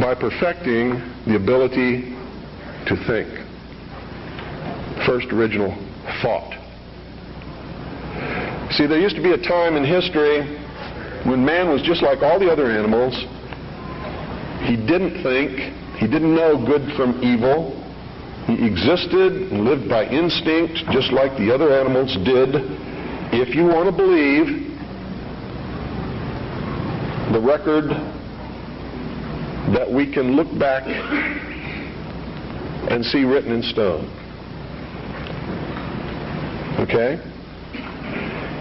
by 0.00 0.14
perfecting 0.14 0.90
the 1.26 1.36
ability 1.36 2.14
to 2.86 2.96
think. 3.06 3.28
First 5.04 5.32
original 5.32 5.74
thought. 6.22 6.54
See, 8.72 8.86
there 8.86 9.00
used 9.00 9.16
to 9.16 9.22
be 9.22 9.32
a 9.32 9.42
time 9.42 9.76
in 9.76 9.84
history 9.84 10.46
when 11.24 11.44
man 11.44 11.68
was 11.68 11.82
just 11.82 12.02
like 12.02 12.22
all 12.22 12.38
the 12.38 12.50
other 12.50 12.70
animals, 12.70 13.14
he 14.64 14.76
didn't 14.76 15.22
think, 15.22 15.74
he 15.98 16.06
didn't 16.06 16.34
know 16.34 16.64
good 16.64 16.96
from 16.96 17.22
evil. 17.22 17.74
He 18.46 18.54
existed 18.64 19.52
and 19.52 19.64
lived 19.64 19.88
by 19.88 20.04
instinct 20.06 20.78
just 20.92 21.12
like 21.12 21.36
the 21.36 21.52
other 21.52 21.72
animals 21.78 22.16
did. 22.24 22.54
If 23.34 23.54
you 23.54 23.64
want 23.64 23.90
to 23.90 23.92
believe 23.92 24.46
the 27.32 27.40
record 27.40 27.90
that 29.74 29.90
we 29.92 30.10
can 30.10 30.34
look 30.34 30.48
back 30.58 30.84
and 32.90 33.04
see 33.04 33.24
written 33.24 33.52
in 33.52 33.62
stone. 33.62 34.06
Okay? 36.78 37.20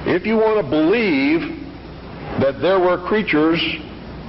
If 0.09 0.25
you 0.25 0.35
want 0.35 0.65
to 0.65 0.69
believe 0.69 1.41
that 2.41 2.61
there 2.61 2.79
were 2.79 2.97
creatures 3.07 3.61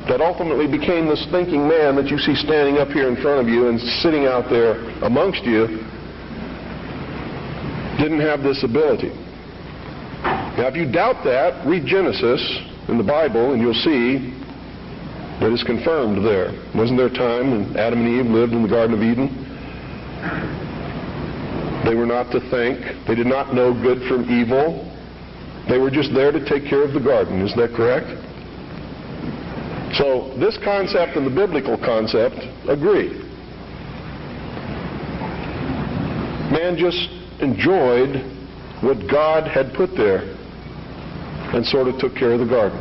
that 0.07 0.21
ultimately 0.21 0.67
became 0.67 1.07
this 1.07 1.27
thinking 1.31 1.69
man 1.69 1.97
that 1.97 2.09
you 2.09 2.19
see 2.19 2.35
standing 2.35 2.79
up 2.79 2.89
here 2.89 3.09
in 3.09 3.17
front 3.21 3.41
of 3.41 3.49
you 3.49 3.69
and 3.69 3.81
sitting 4.01 4.27
out 4.27 4.49
there 4.49 4.79
amongst 5.03 5.45
you, 5.45 5.67
didn't 7.99 8.21
have 8.21 8.43
this 8.43 8.63
ability. 8.63 9.11
Now, 10.57 10.67
if 10.67 10.77
you 10.77 10.91
doubt 10.91 11.25
that, 11.25 11.67
read 11.67 11.85
Genesis 11.85 12.41
in 12.89 12.97
the 12.97 13.05
Bible 13.05 13.53
and 13.53 13.61
you'll 13.61 13.75
see 13.75 14.35
that 15.41 15.53
it's 15.53 15.63
confirmed 15.63 16.25
there. 16.25 16.51
Wasn't 16.75 16.99
there 16.99 17.07
a 17.07 17.15
time 17.15 17.51
when 17.51 17.77
Adam 17.77 18.01
and 18.05 18.09
Eve 18.09 18.31
lived 18.31 18.53
in 18.53 18.63
the 18.63 18.69
Garden 18.69 18.95
of 18.97 19.03
Eden? 19.03 19.31
They 21.85 21.95
were 21.95 22.07
not 22.07 22.31
to 22.33 22.41
think. 22.51 23.07
They 23.07 23.15
did 23.15 23.27
not 23.27 23.55
know 23.55 23.73
good 23.73 24.03
from 24.09 24.27
evil. 24.29 24.85
They 25.69 25.79
were 25.79 25.91
just 25.91 26.13
there 26.13 26.33
to 26.33 26.43
take 26.45 26.69
care 26.69 26.83
of 26.83 26.93
the 26.93 27.01
garden. 27.01 27.41
Is 27.41 27.55
that 27.55 27.75
correct? 27.75 28.09
So 29.95 30.35
this 30.39 30.59
concept 30.65 31.17
and 31.17 31.27
the 31.27 31.35
biblical 31.35 31.79
concept 31.79 32.37
agree. 32.69 33.09
Man 36.53 36.77
just 36.77 37.09
enjoyed 37.41 38.25
what 38.83 39.09
God 39.11 39.49
had 39.49 39.75
put 39.75 39.97
there 39.97 40.35
and 41.55 41.65
sort 41.65 41.89
of 41.89 41.99
took 41.99 42.15
care 42.15 42.33
of 42.33 42.41
the 42.41 42.47
garden. 42.47 42.79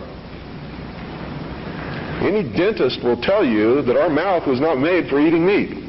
Any 2.21 2.43
dentist 2.43 3.03
will 3.03 3.19
tell 3.21 3.45
you 3.45 3.81
that 3.83 3.95
our 3.95 4.09
mouth 4.09 4.47
was 4.47 4.59
not 4.59 4.79
made 4.79 5.07
for 5.07 5.19
eating 5.19 5.45
meat. 5.45 5.87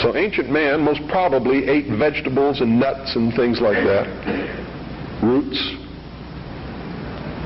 So 0.00 0.16
ancient 0.16 0.50
man 0.50 0.80
most 0.82 1.00
probably 1.08 1.68
ate 1.68 1.86
vegetables 1.98 2.60
and 2.60 2.80
nuts 2.80 3.14
and 3.14 3.32
things 3.34 3.60
like 3.60 3.76
that, 3.84 4.06
roots. 5.22 5.81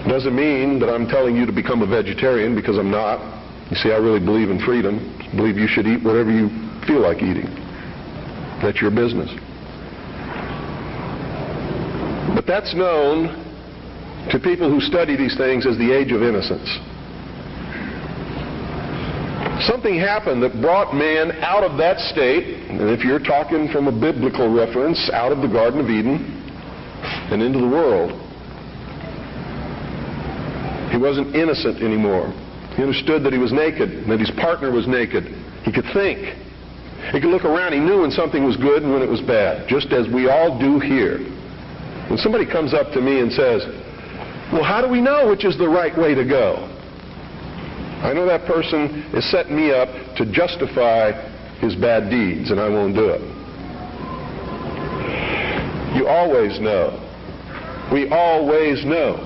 Doesn't 0.09 0.37
mean 0.37 0.79
that 0.79 0.89
I'm 0.89 1.09
telling 1.09 1.37
you 1.37 1.47
to 1.47 1.53
become 1.53 1.83
a 1.83 1.87
vegetarian 1.87 2.55
because 2.55 2.79
I'm 2.79 2.91
not. 2.91 3.19
You 3.71 3.77
see, 3.77 3.91
I 3.91 3.97
really 3.97 4.21
believe 4.21 4.51
in 4.51 4.61
freedom. 4.65 5.03
I 5.19 5.35
believe 5.35 5.57
you 5.59 5.67
should 5.67 5.87
eat 5.87 6.05
whatever 6.05 6.31
you 6.31 6.49
feel 6.87 7.01
like 7.01 7.19
eating. 7.19 7.51
That's 8.63 8.81
your 8.81 8.95
business. 8.95 9.29
But 12.35 12.47
that's 12.47 12.75
known 12.75 13.35
to 14.31 14.39
people 14.39 14.71
who 14.71 14.81
study 14.81 15.17
these 15.17 15.37
things 15.37 15.67
as 15.67 15.77
the 15.77 15.91
age 15.91 16.13
of 16.13 16.23
innocence. 16.23 16.71
Something 19.67 19.99
happened 19.99 20.43
that 20.43 20.61
brought 20.61 20.95
man 20.95 21.33
out 21.43 21.65
of 21.65 21.79
that 21.79 21.99
state, 21.99 22.71
and 22.71 22.91
if 22.91 23.03
you're 23.03 23.19
talking 23.19 23.69
from 23.73 23.89
a 23.89 23.93
biblical 23.93 24.53
reference, 24.55 25.11
out 25.13 25.33
of 25.33 25.43
the 25.43 25.49
Garden 25.49 25.81
of 25.81 25.91
Eden 25.91 26.23
and 27.33 27.43
into 27.43 27.59
the 27.59 27.67
world. 27.67 28.26
He 30.97 31.03
wasn't 31.03 31.37
innocent 31.37 31.83
anymore. 31.83 32.33
He 32.75 32.81
understood 32.83 33.23
that 33.25 33.33
he 33.35 33.39
was 33.39 33.53
naked, 33.53 33.91
and 33.91 34.11
that 34.11 34.19
his 34.19 34.31
partner 34.31 34.73
was 34.73 34.89
naked. 34.89 35.25
He 35.63 35.71
could 35.71 35.85
think. 35.93 36.33
He 37.13 37.21
could 37.21 37.29
look 37.29 37.45
around. 37.45 37.75
He 37.75 37.81
knew 37.81 38.01
when 38.01 38.11
something 38.11 38.43
was 38.43 38.57
good 38.57 38.83
and 38.83 38.91
when 38.91 39.03
it 39.03 39.09
was 39.09 39.21
bad, 39.21 39.69
just 39.69 39.93
as 39.93 40.09
we 40.09 40.31
all 40.31 40.59
do 40.59 40.81
here. 40.81 41.19
When 42.09 42.17
somebody 42.17 42.47
comes 42.47 42.73
up 42.73 42.93
to 42.95 43.03
me 43.03 43.21
and 43.21 43.31
says, 43.31 43.67
well, 44.51 44.65
how 44.65 44.81
do 44.81 44.89
we 44.89 45.03
know 45.03 45.29
which 45.29 45.45
is 45.45 45.59
the 45.59 45.69
right 45.69 45.93
way 45.99 46.15
to 46.15 46.25
go? 46.25 46.65
I 48.01 48.15
know 48.15 48.25
that 48.25 48.47
person 48.47 49.05
is 49.13 49.31
setting 49.31 49.55
me 49.55 49.73
up 49.73 49.91
to 50.17 50.25
justify 50.25 51.13
his 51.61 51.77
bad 51.77 52.09
deeds, 52.09 52.51
and 52.51 52.59
I 52.59 52.71
won't 52.71 52.95
do 52.95 53.11
it. 53.11 53.21
You 55.95 56.09
always 56.09 56.59
know. 56.59 56.97
We 57.93 58.09
always 58.09 58.87
know 58.87 59.26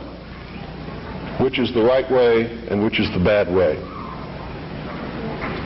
which 1.40 1.58
is 1.58 1.72
the 1.74 1.82
right 1.82 2.08
way 2.10 2.44
and 2.68 2.82
which 2.82 3.00
is 3.00 3.08
the 3.12 3.22
bad 3.24 3.48
way. 3.48 3.76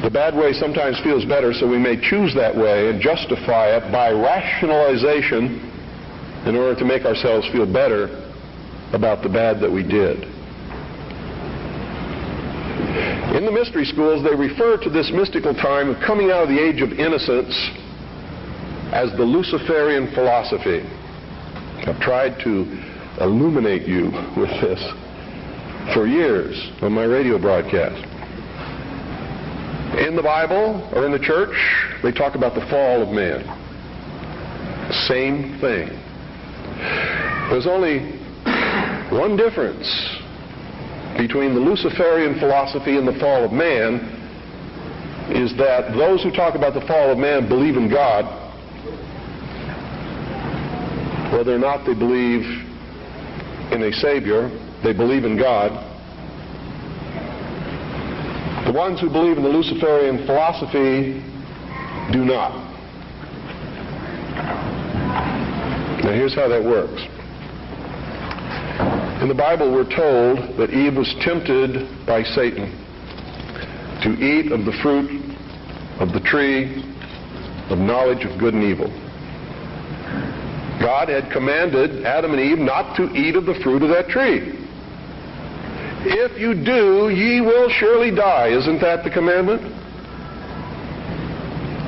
The 0.03 0.11
bad 0.11 0.37
way 0.37 0.53
sometimes 0.53 1.01
feels 1.01 1.25
better, 1.25 1.53
so 1.53 1.67
we 1.67 1.79
may 1.79 1.97
choose 1.97 2.35
that 2.35 2.55
way 2.55 2.91
and 2.91 3.01
justify 3.01 3.75
it 3.77 3.91
by 3.91 4.13
rationalization 4.13 5.59
in 6.47 6.57
order 6.57 6.79
to 6.79 6.85
make 6.85 7.05
ourselves 7.05 7.49
feel 7.53 7.65
better 7.65 8.21
about 8.93 9.23
the 9.23 9.29
bad 9.29 9.61
that 9.61 9.73
we 9.73 9.83
did. 9.83 10.25
In 13.35 13.47
the 13.47 13.51
mystery 13.51 13.85
schools, 13.85 14.23
they 14.23 14.37
refer 14.37 14.77
to 14.77 14.91
this 14.91 15.11
mystical 15.11 15.55
time 15.55 15.89
of 15.89 15.97
coming 16.07 16.31
out 16.31 16.45
of 16.45 16.49
the 16.51 16.61
age 16.61 16.83
of 16.83 16.93
innocence 16.93 17.57
as 18.93 19.11
the 19.17 19.25
Luciferian 19.25 20.13
philosophy. 20.15 20.87
I've 21.89 21.99
tried 22.01 22.39
to 22.45 22.69
illuminate 23.21 23.89
you 23.89 24.13
with 24.37 24.51
this 24.61 24.81
for 25.93 26.07
years 26.07 26.57
on 26.81 26.93
my 26.93 27.05
radio 27.05 27.39
broadcast. 27.39 28.03
In 29.99 30.17
the 30.17 30.23
Bible 30.23 30.89
or 30.95 31.07
in 31.07 31.13
the 31.13 31.19
church, 31.19 31.55
they 32.03 32.11
talk 32.11 32.35
about 32.35 32.55
the 32.55 32.67
fall 32.71 33.03
of 33.03 33.11
man. 33.15 33.45
Same 35.07 35.59
thing. 35.61 35.89
There's 37.51 37.67
only 37.67 38.19
one 39.11 39.37
difference 39.37 39.87
between 41.17 41.55
the 41.55 41.61
Luciferian 41.61 42.39
philosophy 42.41 42.97
and 42.97 43.07
the 43.07 43.19
fall 43.21 43.45
of 43.45 43.53
man 43.53 44.11
is 45.31 45.57
that 45.57 45.95
those 45.97 46.23
who 46.23 46.31
talk 46.31 46.55
about 46.55 46.75
the 46.75 46.85
fall 46.87 47.11
of 47.11 47.19
man 47.19 47.49
believe 47.49 47.77
in 47.77 47.89
God, 47.89 48.25
whether 51.33 51.55
or 51.55 51.59
not 51.59 51.87
they 51.87 51.95
believe 51.95 52.43
in 53.73 53.83
a 53.83 53.93
Savior, 53.93 54.51
they 54.85 54.93
believe 54.93 55.25
in 55.25 55.39
God. 55.39 55.73
The 58.67 58.73
ones 58.73 59.01
who 59.01 59.09
believe 59.09 59.39
in 59.39 59.43
the 59.43 59.49
Luciferian 59.49 60.27
philosophy 60.27 61.25
do 62.13 62.25
not. 62.25 62.53
Now 66.05 66.13
here's 66.13 66.35
how 66.35 66.49
that 66.49 66.63
works. 66.63 67.01
In 69.23 69.29
the 69.29 69.35
Bible, 69.35 69.73
we're 69.73 69.85
told 69.85 70.59
that 70.59 70.69
Eve 70.71 70.97
was 70.97 71.15
tempted 71.23 71.89
by 72.07 72.23
Satan 72.23 72.69
to 74.03 74.11
eat 74.21 74.53
of 74.53 74.67
the 74.67 74.73
fruit 74.83 75.09
of 75.99 76.13
the 76.13 76.21
tree 76.21 76.85
of 77.71 77.79
knowledge 77.79 78.27
of 78.27 78.39
good 78.39 78.53
and 78.53 78.63
evil. 78.63 78.89
God 80.79 81.09
had 81.09 81.33
commanded 81.33 82.05
Adam 82.05 82.33
and 82.33 82.41
Eve 82.41 82.59
not 82.59 82.97
to 82.97 83.11
eat 83.15 83.37
of 83.37 83.47
the 83.47 83.55
fruit 83.63 83.83
of 83.83 83.89
that 83.89 84.09
tree. 84.09 84.64
If 86.07 86.39
you 86.39 86.55
do, 86.55 87.09
ye 87.09 87.41
will 87.41 87.69
surely 87.71 88.15
die. 88.15 88.49
Isn't 88.49 88.81
that 88.81 89.05
the 89.05 89.11
commandment? 89.11 89.63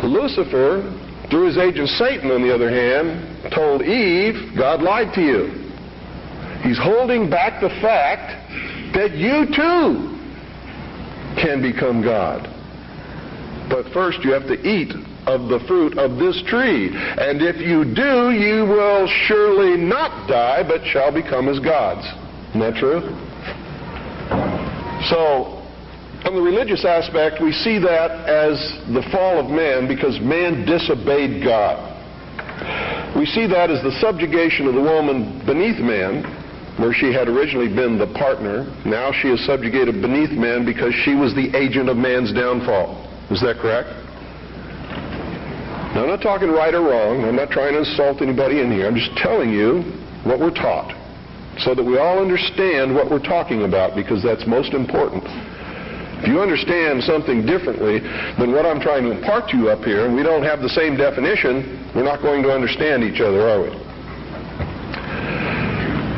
Lucifer, 0.03 0.83
through 1.29 1.47
his 1.49 1.59
agent 1.59 1.89
Satan, 1.91 2.31
on 2.31 2.43
the 2.43 2.55
other 2.55 2.71
hand, 2.71 3.53
told 3.53 3.83
Eve, 3.83 4.57
God 4.57 4.83
lied 4.83 5.13
to 5.15 5.21
you. 5.21 5.67
He's 6.63 6.79
holding 6.79 7.29
back 7.29 7.61
the 7.61 7.69
fact 7.81 8.33
that 8.95 9.15
you 9.15 9.47
too 9.55 10.17
can 11.41 11.61
become 11.61 12.03
God. 12.03 12.49
But 13.69 13.93
first 13.93 14.25
you 14.25 14.33
have 14.33 14.47
to 14.47 14.59
eat 14.67 14.93
of 15.27 15.49
the 15.49 15.61
fruit 15.67 15.99
of 15.99 16.19
this 16.19 16.41
tree. 16.47 16.89
And 16.95 17.43
if 17.43 17.57
you 17.57 17.85
do, 17.85 18.31
you 18.31 18.65
will 18.65 19.07
surely 19.27 19.77
not 19.77 20.29
die, 20.29 20.63
but 20.63 20.85
shall 20.87 21.13
become 21.13 21.49
as 21.49 21.59
gods. 21.59 22.07
Isn't 22.51 22.61
that 22.61 22.77
true? 22.77 23.26
So, 25.09 25.63
on 26.25 26.35
the 26.35 26.43
religious 26.43 26.85
aspect, 26.85 27.41
we 27.41 27.53
see 27.53 27.79
that 27.79 28.11
as 28.27 28.59
the 28.93 29.07
fall 29.13 29.39
of 29.39 29.51
man 29.51 29.87
because 29.87 30.19
man 30.21 30.67
disobeyed 30.67 31.45
God. 31.45 31.95
We 33.15 33.27
see 33.27 33.47
that 33.47 33.71
as 33.71 33.83
the 33.83 33.93
subjugation 34.01 34.67
of 34.67 34.75
the 34.75 34.83
woman 34.83 35.45
beneath 35.47 35.79
man, 35.79 36.25
where 36.79 36.93
she 36.93 37.13
had 37.13 37.29
originally 37.29 37.73
been 37.73 37.99
the 37.99 38.13
partner. 38.19 38.67
Now 38.85 39.13
she 39.13 39.29
is 39.29 39.45
subjugated 39.47 40.03
beneath 40.03 40.33
man 40.33 40.65
because 40.67 40.93
she 41.05 41.15
was 41.15 41.35
the 41.35 41.55
agent 41.57 41.89
of 41.89 41.97
man's 41.97 42.33
downfall. 42.33 43.07
Is 43.31 43.41
that 43.41 43.57
correct? 43.57 43.89
Now, 45.95 46.03
I'm 46.03 46.09
not 46.09 46.21
talking 46.21 46.51
right 46.51 46.75
or 46.75 46.83
wrong. 46.83 47.25
I'm 47.25 47.37
not 47.37 47.51
trying 47.51 47.73
to 47.73 47.79
insult 47.81 48.21
anybody 48.21 48.61
in 48.61 48.71
here. 48.71 48.87
I'm 48.87 48.97
just 48.97 49.17
telling 49.17 49.49
you 49.51 49.81
what 50.25 50.39
we're 50.39 50.53
taught. 50.53 50.93
So 51.59 51.75
that 51.75 51.83
we 51.83 51.99
all 51.99 52.21
understand 52.21 52.95
what 52.95 53.11
we're 53.11 53.23
talking 53.23 53.63
about 53.65 53.95
because 53.97 54.23
that's 54.23 54.47
most 54.47 54.75
important. 54.75 55.25
If 56.21 56.29
you 56.29 56.41
understand 56.41 57.03
something 57.03 57.45
differently 57.45 58.01
than 58.41 58.53
what 58.53 58.65
I'm 58.65 58.81
trying 58.81 59.05
to 59.05 59.13
impart 59.13 59.49
to 59.51 59.57
you 59.57 59.69
up 59.69 59.85
here, 59.85 60.07
and 60.07 60.15
we 60.17 60.23
don't 60.23 60.43
have 60.43 60.61
the 60.61 60.69
same 60.69 60.97
definition, 60.97 61.93
we're 61.95 62.09
not 62.09 62.23
going 62.23 62.43
to 62.43 62.51
understand 62.53 63.05
each 63.05 63.21
other, 63.21 63.41
are 63.45 63.61
we? 63.63 63.71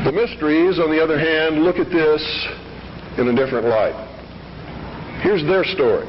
The 0.06 0.12
mysteries, 0.14 0.78
on 0.78 0.90
the 0.90 1.02
other 1.02 1.18
hand, 1.18 1.62
look 1.62 1.76
at 1.76 1.90
this 1.90 2.22
in 3.18 3.26
a 3.26 3.34
different 3.34 3.66
light. 3.66 3.98
Here's 5.22 5.42
their 5.42 5.64
story. 5.64 6.06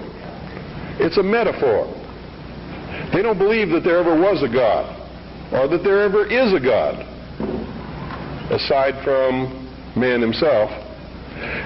It's 1.02 1.18
a 1.18 1.24
metaphor. 1.24 1.90
They 3.12 3.24
don't 3.24 3.40
believe 3.40 3.70
that 3.70 3.84
there 3.84 3.98
ever 3.98 4.14
was 4.14 4.44
a 4.44 4.48
God 4.48 4.86
or 5.52 5.68
that 5.68 5.84
there 5.84 6.04
ever 6.04 6.26
is 6.30 6.54
a 6.54 6.60
God 6.60 7.09
aside 8.52 9.04
from 9.04 9.68
man 9.96 10.22
himself. 10.22 10.70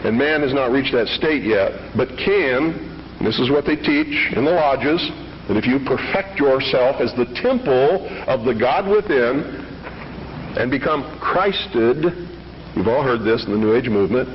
And 0.06 0.18
man 0.18 0.42
has 0.42 0.54
not 0.54 0.72
reached 0.72 0.94
that 0.94 1.08
state 1.08 1.44
yet, 1.44 1.72
but 1.96 2.10
can, 2.18 3.18
this 3.24 3.40
is 3.40 3.50
what 3.50 3.66
they 3.66 3.76
teach 3.76 4.34
in 4.36 4.46
the 4.46 4.52
lodges, 4.52 5.02
that 5.48 5.58
if 5.58 5.66
you 5.66 5.80
perfect 5.80 6.40
yourself 6.40 7.02
as 7.02 7.12
the 7.16 7.26
temple 7.42 8.08
of 8.28 8.46
the 8.46 8.54
God 8.54 8.88
within 8.88 9.66
and 10.58 10.70
become 10.70 11.04
Christed, 11.20 12.06
you've 12.76 12.88
all 12.88 13.04
heard 13.04 13.24
this 13.24 13.46
in 13.46 13.52
the 13.52 13.58
New 13.58 13.76
Age 13.76 13.90
movement, 13.90 14.30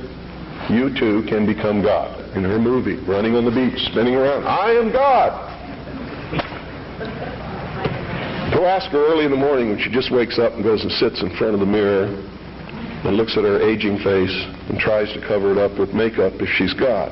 you 0.69 0.93
too 0.99 1.23
can 1.27 1.45
become 1.45 1.81
God. 1.81 2.17
In 2.35 2.43
her 2.43 2.59
movie, 2.59 2.97
running 3.07 3.35
on 3.35 3.45
the 3.45 3.51
beach, 3.51 3.79
spinning 3.89 4.15
around, 4.15 4.45
I 4.45 4.71
am 4.71 4.91
God. 4.91 5.47
Go 8.53 8.65
ask 8.65 8.91
her 8.91 8.99
early 8.99 9.25
in 9.25 9.31
the 9.31 9.37
morning 9.37 9.69
when 9.69 9.79
she 9.79 9.89
just 9.89 10.11
wakes 10.11 10.37
up 10.37 10.53
and 10.53 10.63
goes 10.63 10.83
and 10.83 10.91
sits 10.91 11.21
in 11.21 11.35
front 11.37 11.53
of 11.53 11.59
the 11.59 11.65
mirror 11.65 12.07
and 13.03 13.15
looks 13.15 13.37
at 13.37 13.43
her 13.43 13.61
aging 13.61 13.97
face 13.99 14.35
and 14.69 14.79
tries 14.79 15.11
to 15.13 15.21
cover 15.21 15.51
it 15.51 15.57
up 15.57 15.77
with 15.79 15.93
makeup 15.93 16.33
if 16.41 16.49
she's 16.57 16.73
got. 16.73 17.11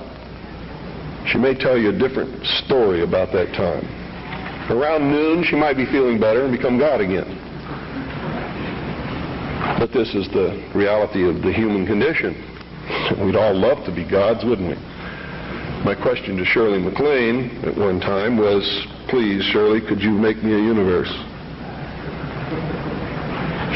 She 1.27 1.37
may 1.37 1.53
tell 1.53 1.77
you 1.77 1.89
a 1.89 1.97
different 1.97 2.45
story 2.65 3.03
about 3.03 3.31
that 3.33 3.53
time. 3.53 3.83
Around 4.71 5.11
noon, 5.11 5.43
she 5.43 5.55
might 5.55 5.77
be 5.77 5.85
feeling 5.85 6.19
better 6.19 6.43
and 6.43 6.51
become 6.51 6.77
God 6.77 6.99
again. 6.99 7.27
But 9.79 9.91
this 9.91 10.13
is 10.15 10.27
the 10.29 10.71
reality 10.75 11.27
of 11.27 11.41
the 11.41 11.53
human 11.53 11.85
condition. 11.85 12.35
We'd 13.23 13.35
all 13.35 13.55
love 13.55 13.85
to 13.85 13.95
be 13.95 14.03
gods, 14.09 14.43
wouldn't 14.43 14.67
we? 14.67 14.75
My 15.83 15.95
question 15.95 16.35
to 16.37 16.45
Shirley 16.45 16.79
MacLaine 16.79 17.63
at 17.63 17.77
one 17.77 17.99
time 17.99 18.37
was, 18.37 18.63
please, 19.07 19.43
Shirley, 19.43 19.79
could 19.79 20.01
you 20.01 20.11
make 20.11 20.43
me 20.43 20.53
a 20.53 20.57
universe? 20.57 21.11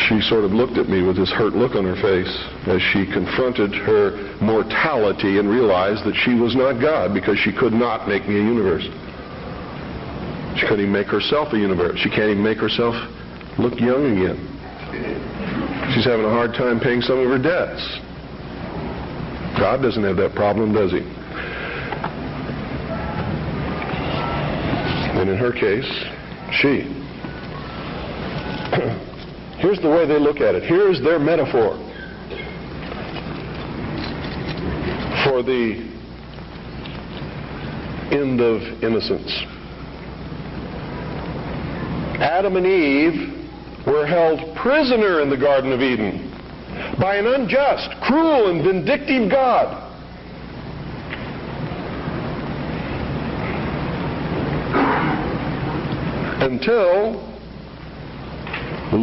She 0.07 0.21
sort 0.21 0.43
of 0.43 0.51
looked 0.51 0.77
at 0.77 0.89
me 0.89 1.03
with 1.03 1.17
this 1.17 1.31
hurt 1.31 1.53
look 1.53 1.75
on 1.75 1.85
her 1.85 1.95
face 1.95 2.31
as 2.67 2.81
she 2.81 3.05
confronted 3.05 3.73
her 3.73 4.35
mortality 4.41 5.37
and 5.37 5.49
realized 5.49 6.05
that 6.05 6.15
she 6.15 6.33
was 6.33 6.55
not 6.55 6.81
God 6.81 7.13
because 7.13 7.37
she 7.37 7.51
could 7.51 7.73
not 7.73 8.07
make 8.07 8.27
me 8.27 8.35
a 8.35 8.43
universe. 8.43 8.83
She 10.57 10.67
couldn't 10.67 10.81
even 10.81 10.91
make 10.91 11.07
herself 11.07 11.53
a 11.53 11.57
universe. 11.57 11.99
She 11.99 12.09
can't 12.09 12.31
even 12.31 12.43
make 12.43 12.57
herself 12.57 12.95
look 13.59 13.79
young 13.79 14.17
again. 14.17 14.47
She's 15.93 16.05
having 16.05 16.25
a 16.25 16.29
hard 16.29 16.53
time 16.53 16.79
paying 16.79 17.01
some 17.01 17.19
of 17.19 17.27
her 17.27 17.37
debts. 17.37 17.81
God 19.59 19.81
doesn't 19.81 20.03
have 20.03 20.17
that 20.17 20.33
problem, 20.35 20.73
does 20.73 20.91
he? 20.91 21.01
And 25.19 25.29
in 25.29 25.37
her 25.37 25.51
case, 25.51 25.85
she. 26.51 26.97
Here's 29.61 29.79
the 29.79 29.89
way 29.89 30.07
they 30.07 30.17
look 30.17 30.41
at 30.41 30.55
it. 30.55 30.63
Here's 30.63 30.99
their 31.01 31.19
metaphor 31.19 31.77
for 35.23 35.43
the 35.43 35.87
end 38.11 38.41
of 38.41 38.83
innocence. 38.83 39.31
Adam 42.19 42.55
and 42.57 42.65
Eve 42.65 43.85
were 43.85 44.07
held 44.07 44.55
prisoner 44.55 45.21
in 45.21 45.29
the 45.29 45.37
Garden 45.37 45.71
of 45.71 45.81
Eden 45.81 46.31
by 46.99 47.17
an 47.17 47.27
unjust, 47.27 47.89
cruel, 48.01 48.49
and 48.49 48.63
vindictive 48.63 49.29
God. 49.29 49.77
Until 56.41 57.30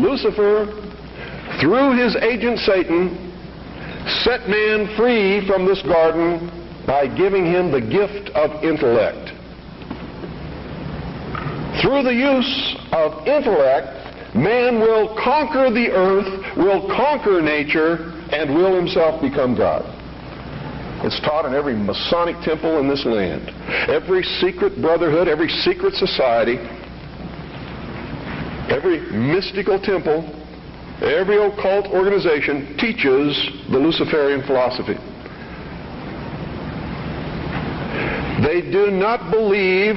Lucifer, 0.03 0.67
through 1.61 1.97
his 1.97 2.17
agent 2.17 2.59
Satan, 2.61 3.29
set 4.25 4.49
man 4.49 4.95
free 4.97 5.47
from 5.47 5.67
this 5.67 5.83
garden 5.83 6.51
by 6.87 7.07
giving 7.07 7.45
him 7.45 7.71
the 7.71 7.81
gift 7.81 8.31
of 8.31 8.65
intellect. 8.65 9.35
Through 11.83 12.03
the 12.03 12.15
use 12.15 12.77
of 12.93 13.27
intellect, 13.27 14.35
man 14.35 14.81
will 14.81 15.15
conquer 15.23 15.71
the 15.71 15.91
earth, 15.91 16.57
will 16.57 16.89
conquer 16.89 17.41
nature, 17.41 18.13
and 18.33 18.55
will 18.55 18.75
himself 18.75 19.21
become 19.21 19.57
God. 19.57 19.85
It's 21.05 21.21
taught 21.21 21.45
in 21.45 21.55
every 21.55 21.77
Masonic 21.77 22.41
temple 22.43 22.81
in 22.81 22.89
this 22.89 23.05
land. 23.07 23.51
Every 23.89 24.25
secret 24.41 24.81
brotherhood, 24.83 25.29
every 25.29 25.49
secret 25.49 25.95
society, 25.95 26.59
every 28.69 29.01
mystical 29.13 29.81
temple, 29.81 30.25
every 31.03 31.37
occult 31.37 31.87
organization 31.89 32.77
teaches 32.79 33.37
the 33.71 33.79
Luciferian 33.79 34.43
philosophy. 34.47 34.95
They 38.43 38.61
do 38.71 38.91
not 38.91 39.31
believe 39.31 39.97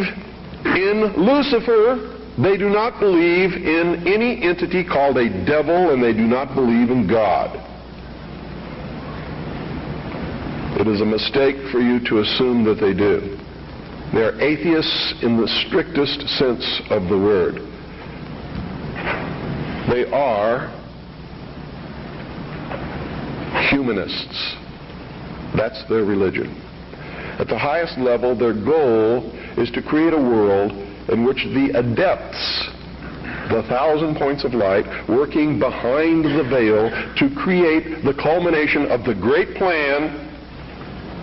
in 0.66 1.14
Lucifer. 1.16 2.18
They 2.42 2.58
do 2.58 2.70
not 2.70 3.00
believe 3.00 3.54
in 3.54 4.08
any 4.08 4.42
entity 4.42 4.84
called 4.84 5.18
a 5.18 5.30
devil, 5.46 5.92
and 5.92 6.02
they 6.02 6.14
do 6.14 6.26
not 6.26 6.56
believe 6.56 6.90
in 6.90 7.08
God. 7.08 7.56
It 10.80 10.88
is 10.88 11.02
a 11.02 11.06
mistake 11.06 11.58
for 11.72 11.80
you 11.80 12.00
to 12.08 12.20
assume 12.20 12.64
that 12.64 12.80
they 12.82 12.94
do. 12.94 13.38
They 14.14 14.24
are 14.24 14.42
atheists 14.42 15.14
in 15.22 15.38
the 15.38 15.48
strictest 15.68 16.28
sense 16.40 16.82
of 16.90 17.08
the 17.08 17.18
word. 17.18 17.71
They 19.90 20.06
are 20.12 20.70
humanists. 23.70 24.56
That's 25.56 25.84
their 25.90 26.04
religion. 26.04 26.56
At 27.40 27.48
the 27.48 27.58
highest 27.58 27.98
level, 27.98 28.38
their 28.38 28.54
goal 28.54 29.32
is 29.58 29.72
to 29.72 29.82
create 29.82 30.14
a 30.14 30.18
world 30.18 30.72
in 31.10 31.26
which 31.26 31.44
the 31.56 31.72
adepts, 31.76 32.70
the 33.50 33.64
thousand 33.68 34.16
points 34.18 34.44
of 34.44 34.54
light, 34.54 34.86
working 35.10 35.60
behind 35.60 36.26
the 36.26 36.44
veil 36.50 36.90
to 37.18 37.36
create 37.36 38.04
the 38.06 38.14
culmination 38.14 38.86
of 38.92 39.04
the 39.04 39.16
great 39.16 39.56
plan, 39.56 40.30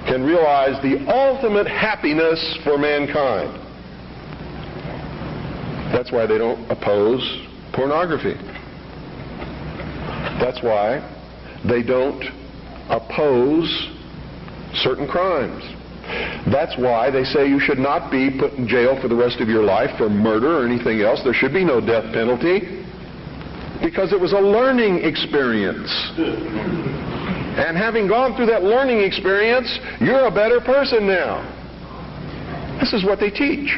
can 0.07 0.25
realize 0.25 0.83
the 0.83 1.07
ultimate 1.09 1.69
happiness 1.69 2.59
for 2.65 2.77
mankind. 2.77 3.55
That's 5.93 6.11
why 6.11 6.27
they 6.27 6.39
don't 6.39 6.71
oppose 6.71 7.48
pornography. 7.79 8.35
That's 10.43 10.61
why 10.63 10.99
they 11.65 11.83
don't 11.85 12.25
oppose 12.91 13.71
certain 14.75 15.07
crimes. 15.07 15.63
That's 16.51 16.77
why 16.77 17.11
they 17.11 17.23
say 17.23 17.49
you 17.49 17.61
should 17.61 17.79
not 17.79 18.11
be 18.11 18.31
put 18.37 18.55
in 18.55 18.67
jail 18.67 19.01
for 19.01 19.07
the 19.07 19.15
rest 19.15 19.41
of 19.41 19.49
your 19.49 19.63
life 19.63 19.97
for 19.97 20.09
murder 20.09 20.59
or 20.59 20.67
anything 20.67 21.03
else. 21.03 21.23
There 21.23 21.35
should 21.35 21.53
be 21.53 21.65
no 21.65 21.81
death 21.81 22.13
penalty 22.13 22.83
because 23.81 24.13
it 24.13 24.19
was 24.19 24.33
a 24.33 24.41
learning 24.41 25.05
experience. 25.05 25.93
And 26.19 27.77
having 27.77 28.09
gone 28.09 28.35
through 28.35 28.47
that 28.47 28.65
learning 28.65 29.01
experience, 29.03 29.79
you're 30.01 30.27
a 30.27 30.35
better 30.35 30.61
person 30.61 31.07
now. 31.07 31.47
This 32.81 32.93
is 32.93 33.05
what 33.05 33.21
they 33.21 33.31
teach. 33.31 33.71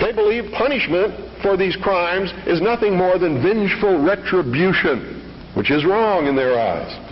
They 0.00 0.12
believe 0.12 0.52
punishment 0.52 1.25
for 1.42 1.56
these 1.56 1.76
crimes 1.76 2.32
is 2.46 2.60
nothing 2.60 2.96
more 2.96 3.18
than 3.18 3.42
vengeful 3.42 4.02
retribution, 4.02 5.22
which 5.54 5.70
is 5.70 5.84
wrong 5.84 6.26
in 6.26 6.36
their 6.36 6.58
eyes. 6.58 7.06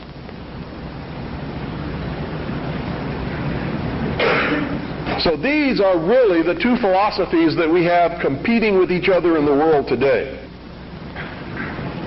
So 5.22 5.36
these 5.36 5.80
are 5.80 5.98
really 5.98 6.42
the 6.42 6.58
two 6.60 6.76
philosophies 6.76 7.56
that 7.56 7.70
we 7.70 7.84
have 7.84 8.20
competing 8.20 8.78
with 8.78 8.90
each 8.90 9.08
other 9.08 9.38
in 9.38 9.46
the 9.46 9.52
world 9.52 9.86
today. 9.88 10.40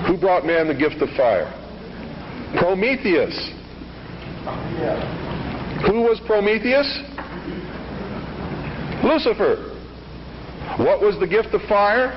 Who 0.06 0.16
brought 0.16 0.46
man 0.46 0.68
the 0.68 0.74
gift 0.74 1.02
of 1.02 1.08
fire? 1.16 1.52
Prometheus. 2.58 3.34
Who 5.86 6.00
was 6.02 6.20
Prometheus? 6.26 6.86
Lucifer. 9.02 9.67
What 10.78 11.02
was 11.02 11.18
the 11.18 11.26
gift 11.26 11.48
of 11.54 11.62
fire? 11.62 12.14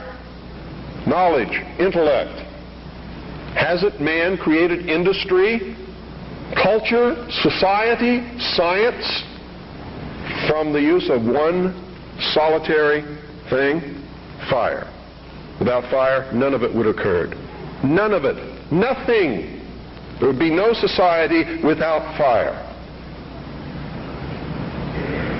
Knowledge, 1.07 1.51
intellect. 1.79 2.37
Hasn't 3.57 3.99
man 3.99 4.37
created 4.37 4.87
industry, 4.87 5.75
culture, 6.53 7.27
society, 7.41 8.21
science 8.53 9.23
from 10.47 10.73
the 10.73 10.79
use 10.79 11.09
of 11.09 11.23
one 11.23 11.73
solitary 12.33 13.01
thing? 13.49 13.97
Fire. 14.47 14.85
Without 15.57 15.89
fire, 15.89 16.31
none 16.31 16.53
of 16.53 16.61
it 16.61 16.73
would 16.73 16.85
have 16.85 16.95
occurred. 16.95 17.31
None 17.83 18.13
of 18.13 18.25
it. 18.25 18.37
Nothing. 18.71 19.57
There 20.19 20.27
would 20.27 20.39
be 20.39 20.51
no 20.51 20.73
society 20.73 21.63
without 21.65 22.15
fire. 22.15 22.67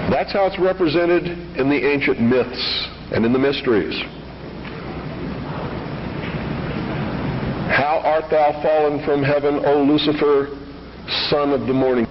That's 0.10 0.34
how 0.34 0.47
it's 0.47 0.60
represented 0.60 1.27
in 1.55 1.69
the 1.69 1.88
ancient 1.88 2.19
myths 2.19 2.89
and 3.12 3.26
in 3.26 3.34
the 3.34 3.39
mysteries. 3.39 4.00
How 7.71 8.02
art 8.04 8.30
thou 8.30 8.62
fallen 8.62 9.04
from 9.06 9.24
heaven, 9.24 9.65
O 9.65 9.84
Lucifer, 9.84 10.58
son 11.30 11.52
of 11.52 11.67
the 11.67 11.74
morning? 11.74 12.06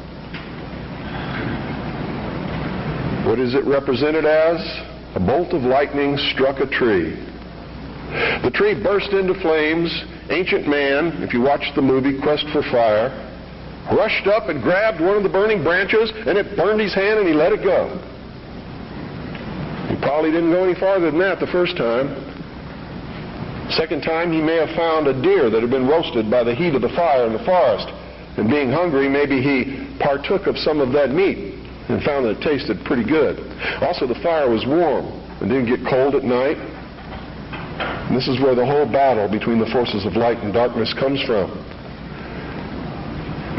What 3.26 3.38
is 3.38 3.54
it 3.54 3.64
represented 3.64 4.24
as? 4.24 4.60
A 5.14 5.20
bolt 5.20 5.52
of 5.52 5.62
lightning 5.62 6.16
struck 6.32 6.60
a 6.60 6.66
tree. 6.66 7.14
The 8.42 8.50
tree 8.52 8.74
burst 8.74 9.10
into 9.12 9.34
flames. 9.40 9.90
Ancient 10.30 10.66
man, 10.66 11.22
if 11.22 11.32
you 11.32 11.40
watch 11.40 11.64
the 11.74 11.82
movie 11.82 12.20
Quest 12.20 12.46
for 12.52 12.62
Fire, 12.62 13.10
rushed 13.92 14.26
up 14.26 14.48
and 14.48 14.62
grabbed 14.62 15.00
one 15.00 15.16
of 15.16 15.22
the 15.22 15.28
burning 15.28 15.62
branches, 15.62 16.10
and 16.26 16.38
it 16.38 16.56
burned 16.56 16.80
his 16.80 16.94
hand, 16.94 17.18
and 17.18 17.28
he 17.28 17.34
let 17.34 17.52
it 17.52 17.62
go. 17.62 17.98
He 20.10 20.12
probably 20.12 20.32
didn't 20.34 20.50
go 20.50 20.64
any 20.66 20.74
farther 20.74 21.06
than 21.06 21.20
that 21.22 21.38
the 21.38 21.46
first 21.46 21.78
time. 21.78 22.10
Second 23.70 24.02
time, 24.02 24.34
he 24.34 24.42
may 24.42 24.58
have 24.58 24.74
found 24.74 25.06
a 25.06 25.14
deer 25.14 25.50
that 25.50 25.62
had 25.62 25.70
been 25.70 25.86
roasted 25.86 26.28
by 26.28 26.42
the 26.42 26.50
heat 26.50 26.74
of 26.74 26.82
the 26.82 26.90
fire 26.98 27.30
in 27.30 27.32
the 27.32 27.44
forest. 27.46 27.86
And 28.34 28.50
being 28.50 28.74
hungry, 28.74 29.08
maybe 29.08 29.38
he 29.38 29.86
partook 30.02 30.50
of 30.50 30.58
some 30.58 30.82
of 30.82 30.90
that 30.98 31.14
meat 31.14 31.54
and 31.86 32.02
found 32.02 32.26
that 32.26 32.38
it 32.38 32.42
tasted 32.42 32.82
pretty 32.82 33.06
good. 33.06 33.38
Also, 33.86 34.10
the 34.10 34.18
fire 34.18 34.50
was 34.50 34.66
warm 34.66 35.06
and 35.38 35.46
didn't 35.46 35.70
get 35.70 35.86
cold 35.86 36.18
at 36.18 36.26
night. 36.26 36.58
And 36.58 38.10
this 38.10 38.26
is 38.26 38.42
where 38.42 38.58
the 38.58 38.66
whole 38.66 38.90
battle 38.90 39.30
between 39.30 39.62
the 39.62 39.70
forces 39.70 40.04
of 40.04 40.18
light 40.18 40.42
and 40.42 40.50
darkness 40.52 40.90
comes 40.98 41.22
from. 41.22 41.54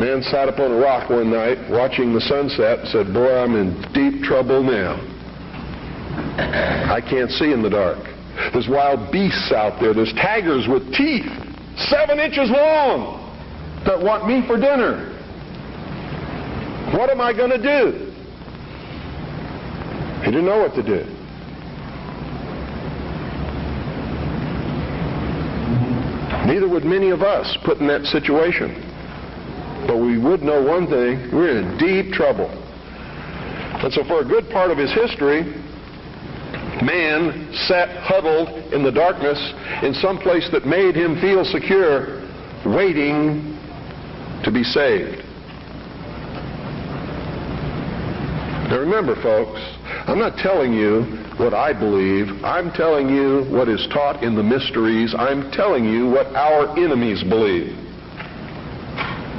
Man 0.04 0.20
sat 0.28 0.52
up 0.52 0.60
on 0.60 0.76
a 0.76 0.80
rock 0.84 1.10
one 1.10 1.32
night 1.32 1.64
watching 1.72 2.12
the 2.12 2.20
sunset 2.20 2.84
and 2.84 2.88
said, 2.92 3.14
Boy, 3.16 3.40
I'm 3.40 3.56
in 3.56 3.72
deep 3.96 4.28
trouble 4.28 4.62
now. 4.62 5.11
I 6.42 7.02
can't 7.02 7.32
see 7.32 7.52
in 7.52 7.62
the 7.62 7.70
dark. 7.70 8.04
There's 8.54 8.68
wild 8.68 9.12
beasts 9.12 9.52
out 9.52 9.80
there. 9.80 9.94
There's 9.94 10.14
tigers 10.14 10.68
with 10.68 10.94
teeth 10.94 11.30
seven 11.78 12.20
inches 12.20 12.50
long 12.50 13.20
that 13.86 14.00
want 14.00 14.28
me 14.28 14.46
for 14.46 14.58
dinner. 14.58 15.08
What 16.96 17.10
am 17.10 17.22
I 17.22 17.34
going 17.34 17.52
to 17.52 17.58
do? 17.58 18.12
He 20.20 20.32
didn't 20.32 20.46
know 20.46 20.60
what 20.60 20.76
to 20.76 20.84
do. 20.84 21.06
Neither 26.46 26.68
would 26.68 26.84
many 26.84 27.12
of 27.12 27.22
us 27.22 27.58
put 27.64 27.78
in 27.80 27.88
that 27.88 28.06
situation. 28.06 28.88
But 29.88 29.98
we 29.98 30.18
would 30.18 30.44
know 30.44 30.62
one 30.62 30.88
thing, 30.88 31.32
we're 31.34 31.58
in 31.58 31.78
deep 31.78 32.14
trouble. 32.14 32.50
And 32.50 33.92
so 33.92 34.04
for 34.04 34.22
a 34.22 34.26
good 34.26 34.50
part 34.50 34.70
of 34.70 34.78
his 34.78 34.94
history, 34.94 35.42
man 36.82 37.54
sat 37.68 37.90
huddled 38.04 38.74
in 38.74 38.84
the 38.84 38.92
darkness 38.92 39.38
in 39.84 39.94
some 39.94 40.18
place 40.18 40.50
that 40.52 40.66
made 40.66 40.96
him 40.96 41.20
feel 41.22 41.46
secure, 41.46 42.22
waiting 42.66 43.58
to 44.44 44.52
be 44.52 44.64
saved. 44.64 45.24
Now 48.70 48.80
remember, 48.80 49.16
folks, 49.22 49.60
I'm 50.08 50.18
not 50.18 50.38
telling 50.38 50.74
you 50.74 51.04
what 51.38 51.54
I 51.54 51.74
believe. 51.74 52.44
I'm 52.44 52.72
telling 52.72 53.10
you 53.10 53.44
what 53.50 53.68
is 53.68 53.86
taught 53.92 54.24
in 54.24 54.36
the 54.36 54.44
mysteries. 54.44 55.14
I'm 55.18 55.52
telling 55.52 55.86
you 55.86 56.08
what 56.08 56.28
our 56.28 56.78
enemies 56.80 57.22
believe. 57.24 57.76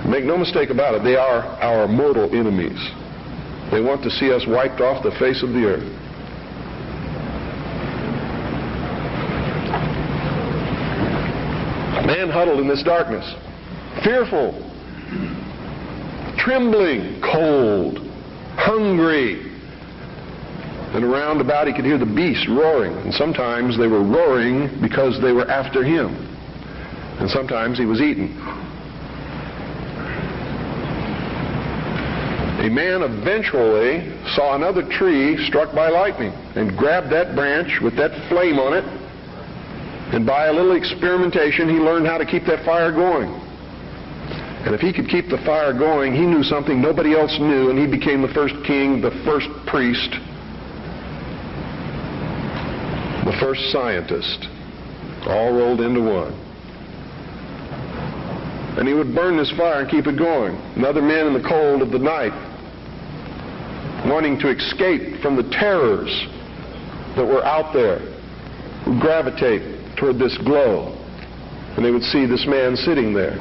Make 0.06 0.24
no 0.24 0.36
mistake 0.36 0.70
about 0.70 0.94
it, 0.94 1.04
they 1.04 1.16
are 1.16 1.42
our 1.62 1.88
mortal 1.88 2.28
enemies. 2.34 2.78
They 3.70 3.80
want 3.80 4.02
to 4.02 4.10
see 4.10 4.32
us 4.32 4.44
wiped 4.46 4.80
off 4.80 5.02
the 5.02 5.12
face 5.18 5.42
of 5.42 5.50
the 5.50 5.64
earth. 5.64 6.01
Man 12.06 12.30
huddled 12.30 12.60
in 12.60 12.68
this 12.68 12.82
darkness, 12.82 13.24
fearful, 14.02 14.52
trembling, 16.36 17.20
cold, 17.20 17.98
hungry. 18.56 19.50
And 20.94 21.04
around 21.04 21.40
about 21.40 21.68
he 21.68 21.72
could 21.72 21.84
hear 21.84 21.98
the 21.98 22.04
beasts 22.04 22.48
roaring. 22.48 22.92
And 22.92 23.14
sometimes 23.14 23.78
they 23.78 23.86
were 23.86 24.02
roaring 24.02 24.80
because 24.80 25.20
they 25.22 25.32
were 25.32 25.48
after 25.48 25.82
him. 25.82 26.14
And 27.18 27.30
sometimes 27.30 27.78
he 27.78 27.86
was 27.86 28.00
eaten. 28.00 28.36
A 32.62 32.68
man 32.68 33.02
eventually 33.02 34.12
saw 34.34 34.54
another 34.54 34.82
tree 34.88 35.36
struck 35.46 35.74
by 35.74 35.88
lightning 35.88 36.32
and 36.54 36.76
grabbed 36.76 37.10
that 37.10 37.34
branch 37.34 37.80
with 37.80 37.96
that 37.96 38.12
flame 38.28 38.58
on 38.58 38.74
it. 38.74 39.01
And 40.12 40.26
by 40.26 40.46
a 40.46 40.52
little 40.52 40.76
experimentation, 40.76 41.70
he 41.70 41.76
learned 41.76 42.06
how 42.06 42.18
to 42.18 42.26
keep 42.26 42.44
that 42.44 42.66
fire 42.66 42.92
going. 42.92 43.30
And 44.64 44.74
if 44.74 44.80
he 44.80 44.92
could 44.92 45.08
keep 45.08 45.28
the 45.28 45.38
fire 45.38 45.72
going, 45.72 46.12
he 46.12 46.26
knew 46.26 46.44
something 46.44 46.80
nobody 46.80 47.18
else 47.18 47.36
knew, 47.40 47.70
and 47.70 47.78
he 47.78 47.86
became 47.86 48.20
the 48.20 48.28
first 48.28 48.54
king, 48.66 49.00
the 49.00 49.10
first 49.24 49.48
priest, 49.66 50.10
the 53.24 53.36
first 53.40 53.72
scientist, 53.72 54.46
all 55.26 55.56
rolled 55.56 55.80
into 55.80 56.02
one. 56.02 56.32
And 58.78 58.86
he 58.86 58.94
would 58.94 59.14
burn 59.14 59.38
this 59.38 59.50
fire 59.56 59.80
and 59.80 59.90
keep 59.90 60.06
it 60.06 60.18
going. 60.18 60.56
Another 60.76 61.02
man 61.02 61.26
in 61.26 61.32
the 61.32 61.48
cold 61.48 61.80
of 61.80 61.90
the 61.90 61.98
night, 61.98 62.32
wanting 64.06 64.38
to 64.40 64.48
escape 64.48 65.22
from 65.22 65.36
the 65.36 65.48
terrors 65.50 66.10
that 67.16 67.24
were 67.24 67.44
out 67.44 67.72
there, 67.72 67.98
would 68.86 69.00
gravitate 69.00 69.71
toward 70.02 70.18
this 70.18 70.36
glow. 70.38 70.90
And 71.76 71.84
they 71.84 71.92
would 71.92 72.02
see 72.02 72.26
this 72.26 72.44
man 72.44 72.74
sitting 72.74 73.14
there. 73.14 73.38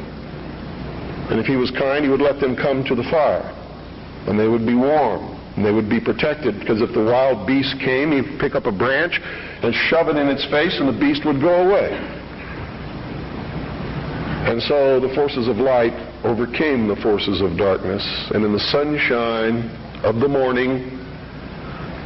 And 1.34 1.40
if 1.40 1.48
he 1.48 1.56
was 1.56 1.72
kind, 1.72 2.06
he 2.06 2.12
would 2.12 2.22
let 2.22 2.40
them 2.40 2.56
come 2.56 2.86
to 2.86 2.94
the 2.94 3.04
fire. 3.10 3.50
And 4.30 4.40
they 4.40 4.48
would 4.48 4.66
be 4.66 4.76
warm. 4.76 5.34
And 5.58 5.66
they 5.66 5.72
would 5.72 5.90
be 5.90 6.00
protected 6.00 6.60
because 6.60 6.82
if 6.82 6.94
the 6.94 7.04
wild 7.04 7.48
beast 7.48 7.76
came, 7.80 8.12
he'd 8.12 8.40
pick 8.40 8.54
up 8.54 8.68
a 8.68 8.72
branch 8.72 9.20
and 9.20 9.74
shove 9.90 10.08
it 10.08 10.16
in 10.16 10.28
its 10.30 10.46
face 10.46 10.80
and 10.80 10.88
the 10.88 10.98
beast 10.98 11.26
would 11.26 11.42
go 11.42 11.68
away. 11.68 11.92
And 14.48 14.62
so 14.62 15.00
the 15.00 15.14
forces 15.14 15.48
of 15.48 15.58
light 15.58 15.94
overcame 16.24 16.88
the 16.88 16.96
forces 17.02 17.42
of 17.42 17.58
darkness. 17.58 18.06
And 18.34 18.46
in 18.46 18.54
the 18.54 18.64
sunshine 18.72 19.70
of 20.04 20.22
the 20.22 20.28
morning, 20.28 20.98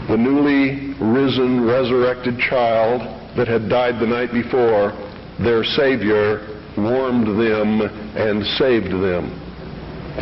the 0.08 0.18
newly 0.18 0.96
risen, 1.00 1.66
resurrected 1.66 2.40
child 2.40 3.25
that 3.36 3.48
had 3.48 3.70
died 3.70 4.00
the 4.00 4.08
night 4.08 4.32
before, 4.32 4.92
their 5.40 5.64
Savior 5.64 6.48
warmed 6.78 7.28
them 7.28 7.82
and 8.16 8.46
saved 8.58 8.92
them 8.92 9.42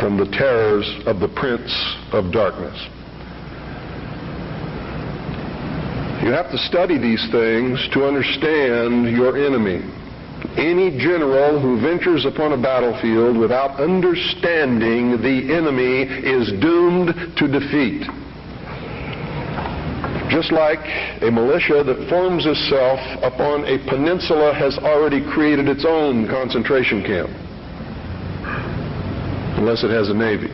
from 0.00 0.16
the 0.16 0.26
terrors 0.26 0.88
of 1.06 1.20
the 1.20 1.28
prince 1.28 1.70
of 2.12 2.32
darkness. 2.32 2.76
You 6.24 6.30
have 6.30 6.50
to 6.50 6.58
study 6.58 6.98
these 6.98 7.22
things 7.30 7.86
to 7.92 8.06
understand 8.06 9.10
your 9.10 9.36
enemy. 9.36 9.82
Any 10.56 10.96
general 10.98 11.60
who 11.60 11.80
ventures 11.80 12.24
upon 12.24 12.52
a 12.52 12.56
battlefield 12.56 13.36
without 13.36 13.78
understanding 13.80 15.20
the 15.20 15.54
enemy 15.54 16.02
is 16.02 16.50
doomed 16.60 17.36
to 17.36 17.48
defeat. 17.48 18.08
Just 20.30 20.50
like 20.50 20.80
a 21.22 21.30
militia 21.30 21.84
that 21.84 22.08
forms 22.08 22.44
itself 22.46 22.98
upon 23.22 23.64
a 23.66 23.78
peninsula 23.88 24.52
has 24.54 24.76
already 24.78 25.22
created 25.32 25.68
its 25.68 25.84
own 25.86 26.26
concentration 26.26 27.02
camp, 27.02 27.30
unless 29.56 29.84
it 29.84 29.90
has 29.90 30.08
a 30.08 30.14
navy. 30.14 30.48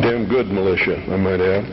Damn 0.00 0.26
good 0.28 0.48
militia, 0.48 0.96
I 1.12 1.16
might 1.16 1.40
add. 1.40 1.64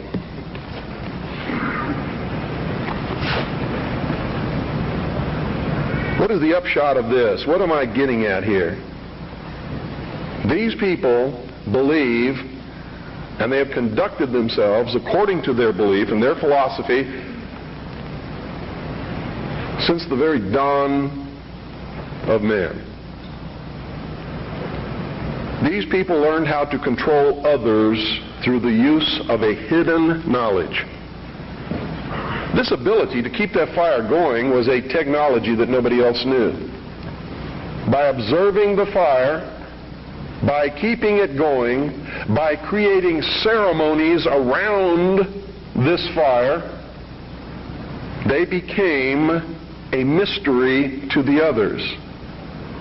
What 6.20 6.30
is 6.30 6.42
the 6.42 6.56
upshot 6.56 6.98
of 6.98 7.10
this? 7.10 7.48
What 7.48 7.62
am 7.62 7.72
I 7.72 7.86
getting 7.86 8.26
at 8.26 8.44
here? 8.44 8.78
These 10.50 10.76
people 10.76 11.48
believe 11.72 12.36
and 13.40 13.52
they 13.52 13.58
have 13.58 13.72
conducted 13.72 14.32
themselves 14.32 14.96
according 14.96 15.44
to 15.44 15.54
their 15.54 15.72
belief 15.72 16.10
and 16.10 16.22
their 16.22 16.36
philosophy 16.36 17.04
since 19.86 20.06
the 20.10 20.16
very 20.16 20.40
dawn 20.52 21.28
of 22.28 22.42
man. 22.42 22.86
These 25.64 25.86
people 25.86 26.20
learned 26.20 26.48
how 26.48 26.66
to 26.66 26.80
control 26.80 27.46
others 27.46 28.00
through 28.44 28.60
the 28.60 28.72
use 28.72 29.22
of 29.30 29.42
a 29.42 29.54
hidden 29.54 30.30
knowledge. 30.30 30.86
This 32.56 32.72
ability 32.72 33.22
to 33.22 33.30
keep 33.30 33.54
that 33.54 33.74
fire 33.76 34.08
going 34.08 34.52
was 34.52 34.68
a 34.68 34.82
technology 34.82 35.56
that 35.56 35.70
nobody 35.70 36.04
else 36.04 36.26
knew. 36.26 36.52
By 37.92 38.08
observing 38.08 38.76
the 38.76 38.86
fire, 38.88 39.59
by 40.46 40.70
keeping 40.70 41.18
it 41.18 41.38
going, 41.38 41.90
by 42.34 42.56
creating 42.56 43.22
ceremonies 43.44 44.26
around 44.26 45.20
this 45.86 46.08
fire, 46.16 46.76
they 48.28 48.46
became 48.46 49.30
a 49.92 50.04
mystery 50.04 51.08
to 51.12 51.24
the 51.24 51.44
others. 51.44 51.82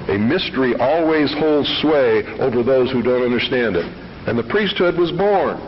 A 0.08 0.18
mystery 0.18 0.74
always 0.78 1.32
holds 1.34 1.68
sway 1.80 2.24
over 2.38 2.62
those 2.62 2.90
who 2.90 3.02
don't 3.02 3.22
understand 3.22 3.76
it. 3.76 3.86
And 4.28 4.38
the 4.38 4.44
priesthood 4.44 4.96
was 4.96 5.10
born. 5.12 5.58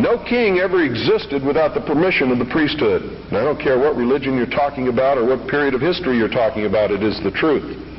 No 0.00 0.22
king 0.24 0.58
ever 0.58 0.82
existed 0.82 1.44
without 1.44 1.74
the 1.74 1.80
permission 1.80 2.30
of 2.30 2.38
the 2.38 2.46
priesthood. 2.46 3.02
And 3.02 3.36
I 3.36 3.44
don't 3.44 3.60
care 3.60 3.78
what 3.78 3.96
religion 3.96 4.36
you're 4.36 4.46
talking 4.46 4.88
about 4.88 5.18
or 5.18 5.26
what 5.26 5.46
period 5.48 5.74
of 5.74 5.80
history 5.80 6.16
you're 6.16 6.28
talking 6.28 6.64
about, 6.64 6.90
it 6.90 7.02
is 7.02 7.20
the 7.22 7.30
truth. 7.30 7.89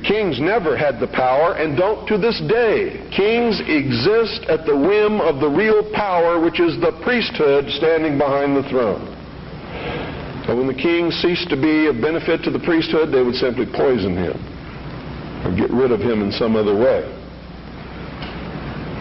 The 0.00 0.06
kings 0.06 0.40
never 0.40 0.76
had 0.78 0.98
the 0.98 1.08
power 1.08 1.54
and 1.60 1.76
don't 1.76 2.08
to 2.08 2.16
this 2.16 2.40
day. 2.48 3.04
Kings 3.12 3.60
exist 3.60 4.48
at 4.48 4.64
the 4.64 4.74
whim 4.74 5.20
of 5.20 5.40
the 5.40 5.48
real 5.48 5.84
power, 5.92 6.40
which 6.40 6.58
is 6.58 6.80
the 6.80 6.92
priesthood 7.04 7.68
standing 7.76 8.16
behind 8.16 8.56
the 8.56 8.66
throne. 8.70 9.04
But 10.46 10.56
when 10.56 10.66
the 10.66 10.74
king 10.74 11.10
ceased 11.10 11.50
to 11.50 11.56
be 11.60 11.86
of 11.86 12.00
benefit 12.00 12.42
to 12.44 12.50
the 12.50 12.58
priesthood, 12.58 13.12
they 13.12 13.22
would 13.22 13.34
simply 13.36 13.66
poison 13.66 14.16
him 14.16 14.40
or 15.44 15.54
get 15.54 15.70
rid 15.70 15.92
of 15.92 16.00
him 16.00 16.22
in 16.22 16.32
some 16.32 16.56
other 16.56 16.74
way. 16.74 17.04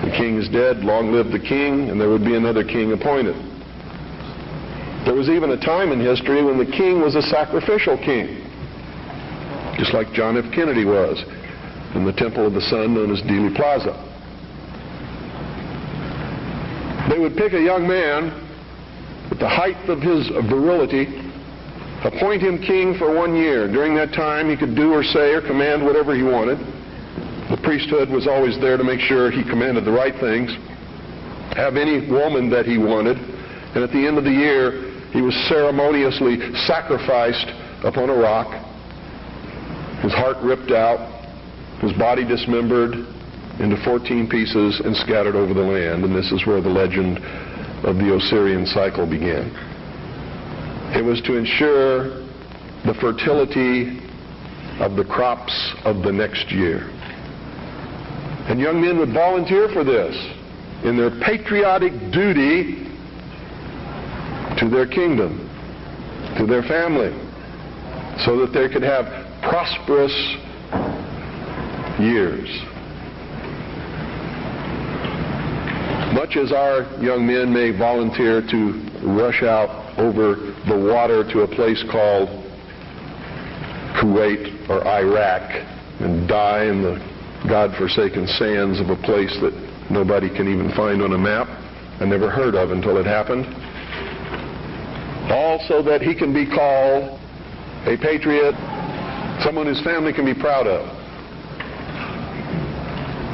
The 0.04 0.12
king 0.12 0.36
is 0.36 0.50
dead, 0.50 0.84
long 0.84 1.14
live 1.14 1.32
the 1.32 1.40
king, 1.40 1.90
and 1.90 2.00
there 2.00 2.10
would 2.10 2.26
be 2.26 2.36
another 2.36 2.64
king 2.64 2.92
appointed. 2.92 3.36
There 5.06 5.16
was 5.16 5.30
even 5.30 5.52
a 5.52 5.58
time 5.58 5.94
in 5.94 6.02
history 6.02 6.44
when 6.44 6.58
the 6.58 6.70
king 6.70 7.00
was 7.00 7.16
a 7.16 7.22
sacrificial 7.22 7.98
king, 7.98 8.49
just 9.80 9.94
like 9.94 10.12
John 10.12 10.38
F. 10.38 10.52
Kennedy 10.54 10.86
was 10.86 11.24
in 11.96 12.06
the 12.06 12.14
Temple 12.14 12.46
of 12.46 12.54
the 12.54 12.62
Sun 12.62 12.94
known 12.94 13.12
as 13.12 13.22
Dealey 13.24 13.56
Plaza. 13.56 13.96
They 17.10 17.18
would 17.18 17.36
pick 17.36 17.54
a 17.54 17.62
young 17.62 17.88
man 17.88 18.30
at 19.32 19.40
the 19.40 19.50
height 19.50 19.90
of 19.90 20.02
his 20.02 20.28
virility 20.52 21.30
appoint 22.04 22.42
him 22.42 22.60
king 22.60 22.98
for 22.98 23.14
one 23.14 23.36
year. 23.36 23.68
During 23.68 23.96
that 23.96 24.14
time, 24.14 24.50
he 24.50 24.56
could 24.56 24.76
do 24.76 24.94
or 24.94 25.04
say 25.04 25.34
or 25.34 25.42
command 25.42 25.84
whatever 25.84 26.16
he 26.16 26.24
wanted. 26.24 26.60
The 27.50 27.60
priesthood 27.64 28.10
was 28.10 28.28
always 28.28 28.60
there 28.60 28.78
to 28.78 28.84
make 28.84 29.00
sure 29.02 29.32
he 29.32 29.44
commanded 29.44 29.84
the 29.84 29.92
right 29.92 30.16
things, 30.20 30.52
have 31.58 31.76
any 31.76 32.10
woman 32.10 32.50
that 32.52 32.66
he 32.66 32.78
wanted, 32.78 33.18
and 33.18 33.84
at 33.84 33.92
the 33.92 34.06
end 34.06 34.18
of 34.18 34.24
the 34.24 34.32
year, 34.32 34.92
he 35.12 35.22
was 35.22 35.34
ceremoniously 35.50 36.38
sacrificed 36.68 37.50
upon 37.84 38.10
a 38.10 38.16
rock, 38.16 38.48
his 40.02 40.14
heart 40.14 40.38
ripped 40.42 40.72
out, 40.72 41.00
his 41.82 41.94
body 41.94 42.26
dismembered 42.26 42.94
into 43.60 43.76
14 43.84 44.28
pieces 44.30 44.82
and 44.84 44.96
scattered 44.96 45.36
over 45.36 45.54
the 45.54 45.62
land. 45.62 46.04
And 46.04 46.16
this 46.16 46.32
is 46.32 46.46
where 46.46 46.62
the 46.62 46.70
legend 46.70 47.20
of 47.84 47.96
the 47.98 48.14
Osirian 48.14 48.66
cycle 48.66 49.06
began. 49.06 49.52
It 50.96 51.04
was 51.04 51.22
to 51.24 51.36
ensure 51.36 52.26
the 52.86 52.96
fertility 53.00 54.00
of 54.80 54.96
the 54.96 55.04
crops 55.04 55.54
of 55.84 56.04
the 56.04 56.12
next 56.12 56.52
year. 56.52 56.90
And 58.48 58.60
young 58.60 58.82
men 58.82 58.98
would 58.98 59.14
volunteer 59.14 59.70
for 59.72 59.84
this 59.84 60.16
in 60.84 60.98
their 60.98 61.12
patriotic 61.20 61.92
duty 62.12 62.88
to 64.58 64.70
their 64.70 64.88
kingdom, 64.88 65.46
to 66.38 66.46
their 66.46 66.64
family, 66.64 67.12
so 68.26 68.40
that 68.40 68.52
they 68.54 68.72
could 68.72 68.84
have 68.84 69.29
prosperous 69.42 70.14
years. 72.00 72.50
Much 76.14 76.38
as 76.38 76.52
our 76.52 76.82
young 77.02 77.26
men 77.26 77.54
may 77.54 77.72
volunteer 77.72 78.42
to 78.42 78.74
rush 79.04 79.44
out 79.44 79.70
over 80.00 80.36
the 80.68 80.78
water 80.78 81.24
to 81.32 81.42
a 81.42 81.48
place 81.48 81.84
called 81.92 82.30
Kuwait 84.02 84.70
or 84.70 84.86
Iraq 84.88 85.52
and 86.00 86.28
die 86.28 86.66
in 86.66 86.82
the 86.82 86.98
God-forsaken 87.48 88.28
sands 88.28 88.80
of 88.80 88.90
a 88.90 88.96
place 88.96 89.38
that 89.42 89.54
nobody 89.92 90.30
can 90.30 90.48
even 90.48 90.72
find 90.76 91.02
on 91.02 91.14
a 91.14 91.18
map 91.18 91.48
and 92.00 92.10
never 92.10 92.30
heard 92.30 92.56
of 92.56 92.72
until 92.72 92.98
it 92.98 93.06
happened. 93.06 93.46
All 95.32 95.64
so 95.68 95.84
that 95.84 96.02
he 96.02 96.16
can 96.16 96.34
be 96.34 96.46
called 96.46 97.20
a 97.86 97.98
patriot, 97.98 98.56
someone 99.42 99.68
his 99.68 99.82
family 99.82 100.14
can 100.14 100.26
be 100.26 100.34
proud 100.34 100.68
of. 100.68 100.88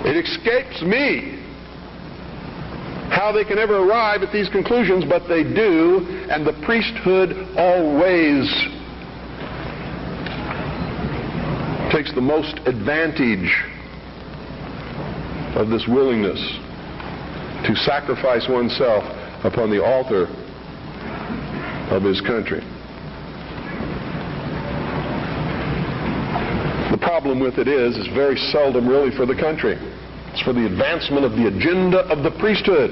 It 0.06 0.18
escapes 0.18 0.82
me 0.84 1.42
how 3.10 3.32
they 3.32 3.44
can 3.44 3.58
ever 3.58 3.78
arrive 3.78 4.22
at 4.24 4.32
these 4.32 4.50
conclusions, 4.50 5.06
but 5.06 5.28
they 5.28 5.44
do, 5.44 6.06
and 6.30 6.46
the 6.46 6.54
priesthood 6.66 7.32
always 7.58 8.46
takes 11.92 12.14
the 12.14 12.22
most 12.22 12.60
advantage 12.68 13.50
of 15.56 15.70
this 15.70 15.88
willingness 15.88 16.40
to 17.66 17.76
sacrifice 17.78 18.48
oneself 18.50 19.04
upon 19.46 19.72
the 19.72 19.82
altar 19.82 20.28
of 21.90 22.04
his 22.04 22.20
country. 22.22 22.60
The 26.92 26.98
problem 27.26 27.40
with 27.40 27.58
it 27.58 27.68
is, 27.68 27.98
it's 27.98 28.14
very 28.14 28.38
seldom 28.38 28.88
really 28.88 29.10
for 29.10 29.26
the 29.26 29.34
country. 29.34 29.74
It's 30.30 30.44
for 30.44 30.54
the 30.54 30.68
advancement 30.68 31.26
of 31.26 31.32
the 31.32 31.48
agenda 31.48 32.02
of 32.06 32.22
the 32.22 32.30
priesthood, 32.38 32.92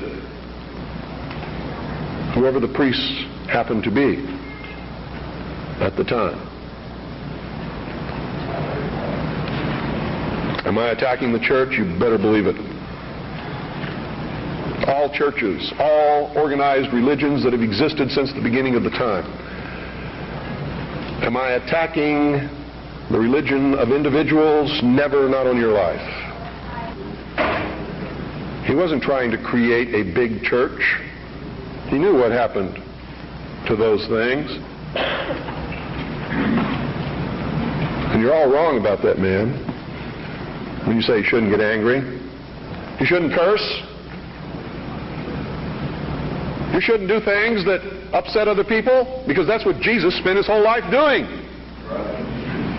whoever 2.34 2.60
the 2.60 2.74
priests 2.74 3.06
happen 3.46 3.84
to 3.84 3.92
be 3.92 4.26
at 5.86 5.96
the 5.98 6.04
time. 6.04 6.34
Am 10.66 10.80
I 10.80 10.90
attacking 10.98 11.32
the 11.32 11.40
church? 11.40 11.78
You 11.78 11.86
better 12.00 12.18
believe 12.18 12.48
it. 12.48 12.58
All 14.90 15.14
churches, 15.14 15.72
all 15.78 16.34
organized 16.36 16.92
religions 16.92 17.44
that 17.44 17.54
have 17.54 17.62
existed 17.62 18.10
since 18.10 18.34
the 18.34 18.42
beginning 18.42 18.74
of 18.74 18.82
the 18.82 18.90
time. 18.90 19.26
Am 21.22 21.38
I 21.38 21.52
attacking 21.52 22.63
the 23.12 23.20
religion 23.20 23.76
of 23.76 23.90
individuals? 23.90 24.72
Never, 24.84 25.28
not 25.30 25.46
on 25.48 25.58
your 25.58 25.74
life. 25.74 26.02
He 28.66 28.74
wasn't 28.76 29.04
trying 29.04 29.30
to 29.32 29.38
create 29.38 29.94
a 29.94 30.04
big 30.14 30.42
church. 30.44 30.82
He 31.88 31.98
knew 32.00 32.16
what 32.16 32.32
happened 32.32 32.76
to 33.68 33.76
those 33.76 34.08
things. 34.08 34.50
And 38.14 38.22
you're 38.22 38.34
all 38.34 38.50
wrong 38.52 38.80
about 38.80 39.02
that 39.04 39.20
man. 39.20 39.52
When 40.88 40.96
you 40.96 41.02
say 41.02 41.18
you 41.18 41.24
shouldn't 41.24 41.52
get 41.52 41.62
angry, 41.62 42.00
you 43.00 43.06
shouldn't 43.06 43.34
curse, 43.34 43.64
you 46.74 46.82
shouldn't 46.82 47.10
do 47.10 47.20
things 47.20 47.64
that 47.66 47.82
upset 48.14 48.48
other 48.48 48.64
people, 48.64 49.24
because 49.28 49.48
that's 49.48 49.66
what 49.66 49.80
Jesus 49.82 50.16
spent 50.18 50.38
his 50.38 50.48
whole 50.48 50.64
life 50.64 50.84
doing. 50.92 51.43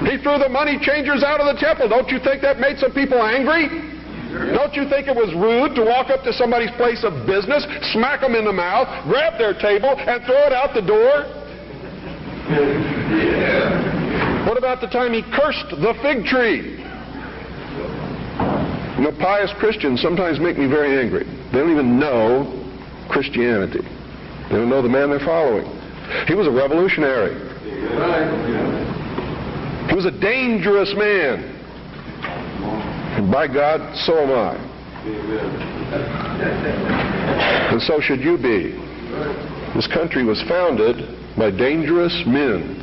He 0.05 0.19
threw 0.19 0.39
the 0.39 0.49
money 0.49 0.79
changers 0.81 1.23
out 1.23 1.41
of 1.41 1.47
the 1.49 1.61
temple. 1.61 1.89
Don't 1.89 2.09
you 2.09 2.19
think 2.21 2.43
that 2.43 2.61
made 2.61 2.79
some 2.79 2.93
people 2.93 3.23
angry? 3.23 3.69
Don't 4.53 4.75
you 4.75 4.89
think 4.89 5.07
it 5.07 5.15
was 5.15 5.33
rude 5.33 5.75
to 5.77 5.85
walk 5.85 6.11
up 6.11 6.25
to 6.25 6.33
somebody's 6.33 6.73
place 6.73 7.05
of 7.05 7.27
business, 7.27 7.65
smack 7.93 8.21
them 8.21 8.35
in 8.35 8.45
the 8.45 8.53
mouth, 8.53 8.89
grab 9.07 9.39
their 9.39 9.55
table, 9.55 9.95
and 9.95 10.25
throw 10.27 10.47
it 10.47 10.53
out 10.53 10.75
the 10.75 10.83
door? 10.83 11.23
What 14.45 14.59
about 14.59 14.81
the 14.81 14.89
time 14.89 15.13
he 15.15 15.23
cursed 15.23 15.71
the 15.71 15.95
fig 16.03 16.27
tree? 16.27 16.83
You 18.99 19.11
know, 19.11 19.13
pious 19.19 19.53
Christians 19.59 20.03
sometimes 20.03 20.41
make 20.41 20.59
me 20.59 20.67
very 20.67 20.99
angry. 20.99 21.25
They 21.25 21.59
don't 21.59 21.71
even 21.71 21.99
know 21.99 22.53
Christianity. 23.09 23.83
They 24.51 24.57
don't 24.57 24.69
know 24.69 24.83
the 24.83 24.89
man 24.89 25.11
they're 25.11 25.21
following. 25.21 25.65
He 26.27 26.35
was 26.35 26.47
a 26.47 26.51
revolutionary. 26.51 27.35
He 29.89 29.95
was 29.95 30.07
a 30.07 30.11
dangerous 30.11 30.95
man. 30.97 31.45
And 33.17 33.31
by 33.31 33.47
God, 33.47 33.97
so 33.97 34.19
am 34.19 34.31
I. 34.31 34.57
And 37.73 37.83
so 37.83 38.01
should 38.01 38.21
you 38.21 38.37
be. 38.37 38.73
This 39.75 39.87
country 39.87 40.25
was 40.25 40.43
founded 40.43 41.19
by 41.37 41.51
dangerous 41.51 42.23
men. 42.27 42.81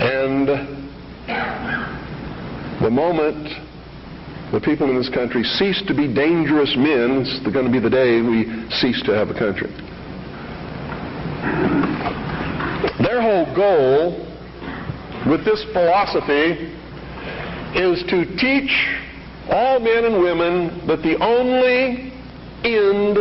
And 0.00 0.48
the 2.82 2.90
moment 2.90 3.48
the 4.54 4.60
people 4.60 4.88
in 4.88 4.96
this 4.96 5.08
country 5.08 5.42
cease 5.42 5.82
to 5.88 5.94
be 5.94 6.06
dangerous 6.06 6.76
men, 6.76 7.26
it's 7.26 7.40
going 7.52 7.66
to 7.66 7.72
be 7.72 7.80
the 7.80 7.90
day 7.90 8.20
we 8.20 8.44
cease 8.70 9.02
to 9.02 9.12
have 9.12 9.28
a 9.28 9.34
country. 9.34 9.66
Their 13.02 13.20
whole 13.20 13.43
goal 13.54 14.26
with 15.28 15.44
this 15.44 15.64
philosophy 15.72 16.74
is 17.74 18.02
to 18.08 18.24
teach 18.36 18.70
all 19.48 19.80
men 19.80 20.04
and 20.04 20.22
women 20.22 20.86
that 20.86 21.02
the 21.02 21.16
only 21.22 22.12
end 22.64 23.18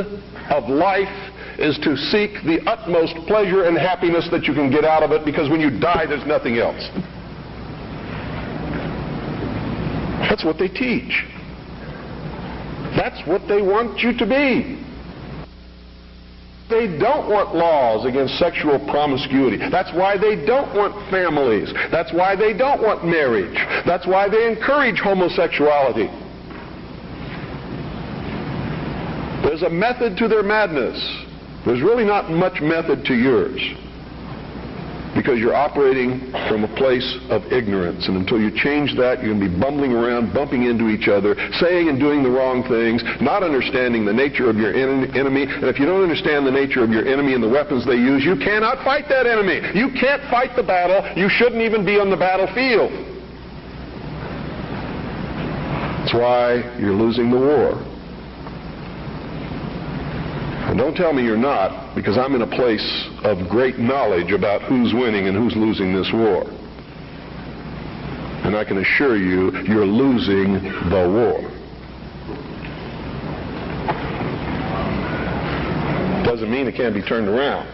of 0.52 0.70
life 0.70 1.32
is 1.60 1.78
to 1.80 1.96
seek 1.96 2.32
the 2.46 2.60
utmost 2.66 3.16
pleasure 3.28 3.66
and 3.66 3.78
happiness 3.78 4.28
that 4.32 4.44
you 4.44 4.54
can 4.54 4.72
get 4.72 4.84
out 4.84 5.04
of 5.04 5.12
it 5.12 5.26
because 5.26 5.50
when 5.50 5.62
you 5.62 5.70
die, 5.70 6.06
there's 6.08 6.26
nothing 6.26 6.58
else. 6.58 6.90
That's 10.30 10.44
what 10.44 10.58
they 10.58 10.68
teach. 10.68 11.26
That's 12.96 13.28
what 13.28 13.48
they 13.48 13.62
want 13.62 14.00
you 14.00 14.18
to 14.18 14.26
be. 14.26 14.84
They 16.70 16.88
don't 16.98 17.30
want 17.30 17.56
laws 17.56 18.06
against 18.06 18.40
sexual 18.40 18.80
promiscuity. 18.88 19.58
That's 19.70 19.92
why 19.94 20.18
they 20.18 20.46
don't 20.46 20.74
want 20.76 20.94
families. 21.12 21.74
That's 21.92 22.12
why 22.14 22.36
they 22.36 22.54
don't 22.54 22.82
want 22.82 23.06
marriage. 23.06 23.56
That's 23.86 24.08
why 24.08 24.30
they 24.30 24.48
encourage 24.48 25.00
homosexuality. 25.00 26.08
There's 29.44 29.64
a 29.64 29.70
method 29.70 30.18
to 30.18 30.28
their 30.28 30.44
madness. 30.44 30.98
There's 31.66 31.82
really 31.82 32.06
not 32.06 32.32
much 32.32 32.62
method 32.62 33.06
to 33.06 33.14
yours 33.14 33.60
because 35.16 35.40
you're 35.40 35.56
operating 35.56 36.32
from 36.50 36.64
a 36.64 36.72
place 36.76 37.06
of 37.30 37.46
ignorance. 37.52 38.08
And 38.08 38.18
until 38.18 38.40
you 38.40 38.50
change 38.50 38.98
that, 38.98 39.22
you're 39.22 39.34
going 39.34 39.46
to 39.46 39.50
be 39.50 39.60
bumbling 39.60 39.94
around, 39.94 40.34
bumping 40.34 40.64
into 40.64 40.90
each 40.90 41.08
other, 41.08 41.36
saying 41.62 41.90
and 41.90 42.00
doing 42.00 42.24
the 42.24 42.30
wrong 42.30 42.64
things, 42.66 43.04
not 43.22 43.44
understanding 43.44 44.06
the 44.06 44.14
nature 44.14 44.50
of 44.50 44.58
your 44.58 44.74
en- 44.74 45.16
enemy. 45.16 45.44
And 45.44 45.66
if 45.66 45.80
you 45.80 45.86
don't 45.86 46.02
understand 46.02 46.46
the 46.46 46.52
nature 46.52 46.84
of 46.84 46.90
your 46.90 47.08
enemy 47.08 47.34
and 47.34 47.44
the 47.44 47.50
weapons 47.50 47.86
they 47.86 47.96
use, 47.96 48.26
you 48.26 48.36
cannot 48.36 48.84
fight 48.84 49.06
that 49.10 49.28
enemy. 49.28 49.62
You 49.78 49.94
can't 50.00 50.22
fight 50.30 50.56
the 50.56 50.64
battle. 50.64 51.06
You 51.16 51.30
shouldn't 51.30 51.62
even 51.62 51.86
be 51.86 52.00
on 52.00 52.10
the 52.10 52.18
battlefield. 52.18 52.92
That's 56.04 56.14
why 56.14 56.78
you're 56.80 56.92
losing 56.94 57.32
the 57.32 57.38
war. 57.38 57.80
And 60.68 60.78
don't 60.78 60.96
tell 60.96 61.14
me 61.14 61.24
you're 61.24 61.38
not, 61.38 61.83
because 61.96 62.18
I'm 62.18 62.34
in 62.34 62.42
a 62.42 62.48
place 62.48 63.10
of 63.24 63.48
great 63.50 63.78
knowledge 63.78 64.32
about 64.32 64.64
who's 64.64 64.94
winning 64.94 65.28
and 65.28 65.38
who's 65.38 65.56
losing 65.56 65.94
this 65.94 66.10
war. 66.14 66.44
And 68.44 68.56
I 68.58 68.66
can 68.66 68.78
assure 68.80 69.16
you, 69.16 69.52
you're 69.64 69.86
losing 69.86 70.54
the 70.90 71.08
war. 71.08 71.50
Doesn't 76.26 76.52
mean 76.52 76.68
it 76.68 76.76
can't 76.76 76.96
be 76.96 77.02
turned 77.02 77.28
around. 77.28 77.68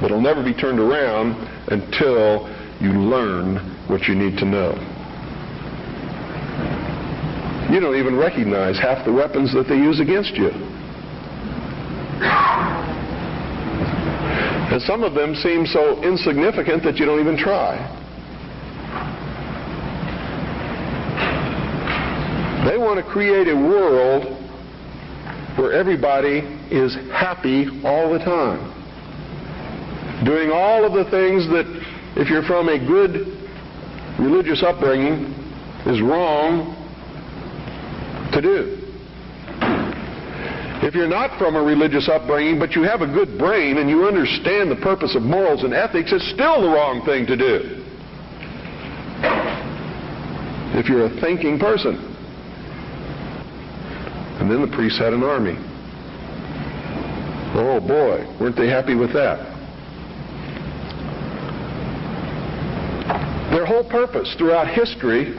But 0.00 0.06
it'll 0.06 0.20
never 0.20 0.42
be 0.42 0.54
turned 0.54 0.80
around 0.80 1.36
until 1.68 2.48
you 2.80 2.92
learn 2.92 3.56
what 3.88 4.02
you 4.08 4.14
need 4.14 4.38
to 4.38 4.44
know. 4.44 4.72
You 7.70 7.80
don't 7.80 7.96
even 7.96 8.16
recognize 8.16 8.78
half 8.78 9.04
the 9.04 9.12
weapons 9.12 9.52
that 9.54 9.68
they 9.68 9.76
use 9.76 10.00
against 10.00 10.34
you. 10.34 10.75
And 14.68 14.82
some 14.82 15.04
of 15.04 15.14
them 15.14 15.34
seem 15.34 15.64
so 15.64 16.02
insignificant 16.02 16.82
that 16.82 16.96
you 16.96 17.06
don't 17.06 17.20
even 17.20 17.36
try. 17.36 17.76
They 22.68 22.76
want 22.76 22.98
to 22.98 23.10
create 23.10 23.46
a 23.48 23.54
world 23.54 24.24
where 25.56 25.72
everybody 25.72 26.38
is 26.70 26.94
happy 27.12 27.68
all 27.84 28.12
the 28.12 28.18
time. 28.18 28.58
Doing 30.24 30.50
all 30.50 30.84
of 30.84 30.92
the 30.92 31.08
things 31.10 31.46
that, 31.48 31.66
if 32.16 32.28
you're 32.28 32.42
from 32.42 32.68
a 32.68 32.78
good 32.78 33.38
religious 34.18 34.62
upbringing, 34.64 35.32
is 35.86 36.02
wrong 36.02 36.74
to 38.32 38.42
do. 38.42 38.75
If 40.86 40.94
you're 40.94 41.08
not 41.08 41.36
from 41.36 41.56
a 41.56 41.62
religious 41.62 42.08
upbringing, 42.08 42.60
but 42.60 42.76
you 42.76 42.82
have 42.82 43.00
a 43.00 43.08
good 43.08 43.36
brain 43.38 43.78
and 43.78 43.90
you 43.90 44.06
understand 44.06 44.70
the 44.70 44.76
purpose 44.76 45.16
of 45.16 45.22
morals 45.22 45.64
and 45.64 45.74
ethics, 45.74 46.12
it's 46.12 46.30
still 46.30 46.62
the 46.62 46.68
wrong 46.68 47.04
thing 47.04 47.26
to 47.26 47.36
do. 47.36 47.82
If 50.78 50.88
you're 50.88 51.06
a 51.06 51.20
thinking 51.20 51.58
person. 51.58 51.96
And 54.38 54.48
then 54.48 54.60
the 54.60 54.68
priests 54.76 54.96
had 54.96 55.12
an 55.12 55.24
army. 55.24 55.56
Oh 57.58 57.80
boy, 57.80 58.24
weren't 58.38 58.54
they 58.54 58.68
happy 58.68 58.94
with 58.94 59.12
that? 59.12 59.42
Their 63.50 63.66
whole 63.66 63.90
purpose 63.90 64.32
throughout 64.38 64.68
history 64.68 65.34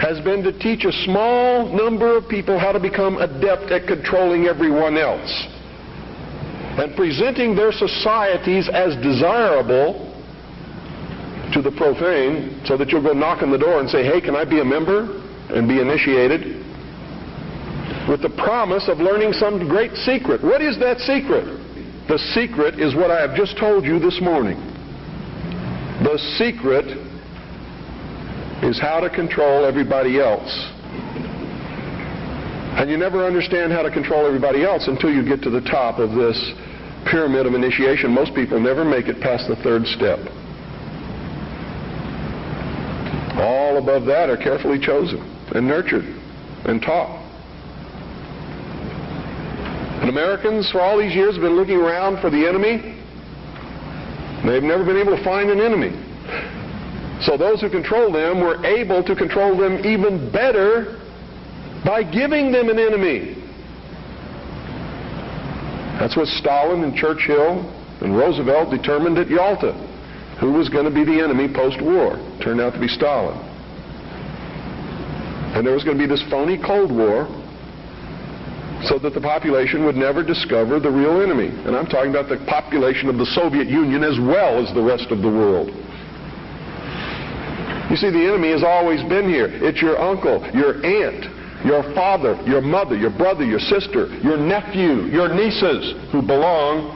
has 0.00 0.18
been 0.24 0.42
to 0.42 0.58
teach 0.58 0.84
a 0.84 0.92
small 1.04 1.68
number 1.76 2.16
of 2.16 2.26
people 2.26 2.58
how 2.58 2.72
to 2.72 2.80
become 2.80 3.18
adept 3.18 3.70
at 3.70 3.86
controlling 3.86 4.46
everyone 4.46 4.96
else 4.96 5.28
and 6.80 6.96
presenting 6.96 7.54
their 7.54 7.70
societies 7.70 8.68
as 8.72 8.96
desirable 9.04 10.08
to 11.52 11.60
the 11.60 11.70
profane 11.76 12.62
so 12.64 12.78
that 12.78 12.88
you'll 12.88 13.02
go 13.02 13.12
knock 13.12 13.42
on 13.42 13.50
the 13.50 13.58
door 13.58 13.80
and 13.80 13.90
say, 13.90 14.02
hey, 14.02 14.20
can 14.20 14.34
I 14.34 14.44
be 14.44 14.60
a 14.60 14.64
member 14.64 15.20
and 15.50 15.68
be 15.68 15.80
initiated? 15.80 16.64
With 18.08 18.22
the 18.22 18.32
promise 18.38 18.88
of 18.88 18.98
learning 18.98 19.34
some 19.34 19.68
great 19.68 19.92
secret. 19.96 20.42
What 20.42 20.62
is 20.62 20.78
that 20.78 20.98
secret? 21.00 21.44
The 22.08 22.18
secret 22.32 22.80
is 22.80 22.94
what 22.94 23.10
I 23.10 23.20
have 23.20 23.36
just 23.36 23.58
told 23.58 23.84
you 23.84 23.98
this 23.98 24.18
morning. 24.22 24.56
The 26.02 26.16
secret 26.38 27.09
is 28.62 28.78
how 28.78 29.00
to 29.00 29.08
control 29.08 29.64
everybody 29.64 30.20
else. 30.20 30.50
And 32.78 32.90
you 32.90 32.96
never 32.96 33.26
understand 33.26 33.72
how 33.72 33.82
to 33.82 33.90
control 33.90 34.26
everybody 34.26 34.64
else 34.64 34.86
until 34.86 35.12
you 35.12 35.24
get 35.24 35.42
to 35.42 35.50
the 35.50 35.60
top 35.60 35.98
of 35.98 36.10
this 36.12 36.36
pyramid 37.10 37.46
of 37.46 37.54
initiation. 37.54 38.12
Most 38.12 38.34
people 38.34 38.60
never 38.60 38.84
make 38.84 39.06
it 39.06 39.20
past 39.20 39.48
the 39.48 39.56
third 39.56 39.86
step. 39.86 40.18
All 43.40 43.78
above 43.78 44.06
that 44.06 44.28
are 44.28 44.36
carefully 44.36 44.78
chosen 44.78 45.18
and 45.54 45.66
nurtured 45.66 46.04
and 46.64 46.80
taught. 46.80 47.18
And 50.00 50.08
Americans, 50.08 50.70
for 50.70 50.80
all 50.80 50.98
these 50.98 51.14
years, 51.14 51.34
have 51.34 51.42
been 51.42 51.56
looking 51.56 51.76
around 51.76 52.20
for 52.20 52.30
the 52.30 52.46
enemy. 52.46 52.96
They've 54.44 54.62
never 54.62 54.84
been 54.84 54.96
able 54.96 55.16
to 55.16 55.22
find 55.22 55.50
an 55.50 55.60
enemy. 55.60 56.09
So 57.20 57.36
those 57.36 57.60
who 57.60 57.68
control 57.68 58.10
them 58.10 58.40
were 58.40 58.64
able 58.64 59.04
to 59.04 59.14
control 59.14 59.56
them 59.56 59.84
even 59.84 60.32
better 60.32 60.98
by 61.84 62.02
giving 62.02 62.50
them 62.52 62.68
an 62.68 62.78
enemy. 62.78 63.36
That's 66.00 66.16
what 66.16 66.26
Stalin 66.28 66.82
and 66.82 66.96
Churchill 66.96 67.60
and 68.00 68.16
Roosevelt 68.16 68.70
determined 68.70 69.18
at 69.18 69.28
Yalta. 69.28 69.72
Who 70.40 70.52
was 70.52 70.70
going 70.70 70.86
to 70.86 70.90
be 70.90 71.04
the 71.04 71.20
enemy 71.20 71.52
post-war? 71.52 72.16
Turned 72.42 72.60
out 72.60 72.72
to 72.72 72.80
be 72.80 72.88
Stalin. 72.88 73.36
And 75.52 75.66
there 75.66 75.74
was 75.74 75.84
going 75.84 75.98
to 75.98 76.02
be 76.02 76.08
this 76.08 76.24
phony 76.30 76.56
Cold 76.56 76.90
War 76.90 77.28
so 78.88 78.98
that 78.98 79.12
the 79.12 79.20
population 79.20 79.84
would 79.84 79.96
never 79.96 80.24
discover 80.24 80.80
the 80.80 80.90
real 80.90 81.20
enemy. 81.20 81.48
And 81.48 81.76
I'm 81.76 81.84
talking 81.84 82.08
about 82.08 82.30
the 82.30 82.38
population 82.46 83.10
of 83.10 83.18
the 83.18 83.26
Soviet 83.26 83.68
Union 83.68 84.02
as 84.02 84.16
well 84.18 84.56
as 84.56 84.72
the 84.72 84.80
rest 84.80 85.12
of 85.12 85.20
the 85.20 85.28
world. 85.28 85.68
You 87.90 87.96
see, 87.96 88.10
the 88.10 88.22
enemy 88.22 88.52
has 88.52 88.62
always 88.62 89.02
been 89.02 89.28
here. 89.28 89.50
It's 89.50 89.82
your 89.82 89.98
uncle, 89.98 90.46
your 90.54 90.78
aunt, 90.86 91.26
your 91.66 91.82
father, 91.92 92.38
your 92.46 92.60
mother, 92.60 92.96
your 92.96 93.10
brother, 93.10 93.44
your 93.44 93.58
sister, 93.58 94.06
your 94.22 94.36
nephew, 94.36 95.10
your 95.10 95.34
nieces 95.34 95.98
who 96.12 96.22
belong 96.22 96.94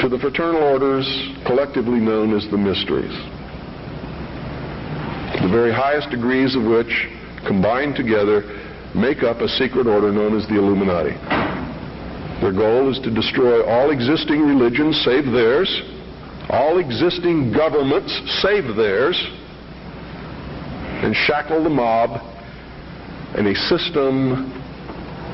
to 0.00 0.10
the 0.10 0.18
fraternal 0.18 0.62
orders 0.62 1.08
collectively 1.46 2.00
known 2.00 2.36
as 2.36 2.44
the 2.50 2.58
mysteries. 2.58 3.16
The 5.40 5.48
very 5.48 5.72
highest 5.72 6.10
degrees 6.10 6.54
of 6.54 6.64
which, 6.64 7.08
combined 7.46 7.96
together, 7.96 8.44
make 8.94 9.22
up 9.22 9.40
a 9.40 9.48
secret 9.48 9.86
order 9.86 10.12
known 10.12 10.36
as 10.36 10.46
the 10.48 10.56
Illuminati. 10.56 11.16
Their 12.42 12.52
goal 12.52 12.92
is 12.92 13.00
to 13.00 13.10
destroy 13.10 13.64
all 13.64 13.90
existing 13.90 14.42
religions 14.42 15.00
save 15.02 15.24
theirs 15.32 15.93
all 16.50 16.78
existing 16.78 17.52
governments 17.52 18.12
save 18.42 18.76
theirs, 18.76 19.16
and 21.02 21.14
shackle 21.14 21.62
the 21.62 21.70
mob 21.70 22.20
in 23.36 23.46
a 23.46 23.54
system 23.54 24.52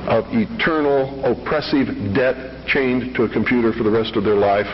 of 0.08 0.24
eternal 0.30 1.24
oppressive 1.24 2.14
debt 2.14 2.66
chained 2.66 3.14
to 3.14 3.24
a 3.24 3.28
computer 3.28 3.72
for 3.72 3.82
the 3.82 3.90
rest 3.90 4.16
of 4.16 4.24
their 4.24 4.34
life 4.34 4.66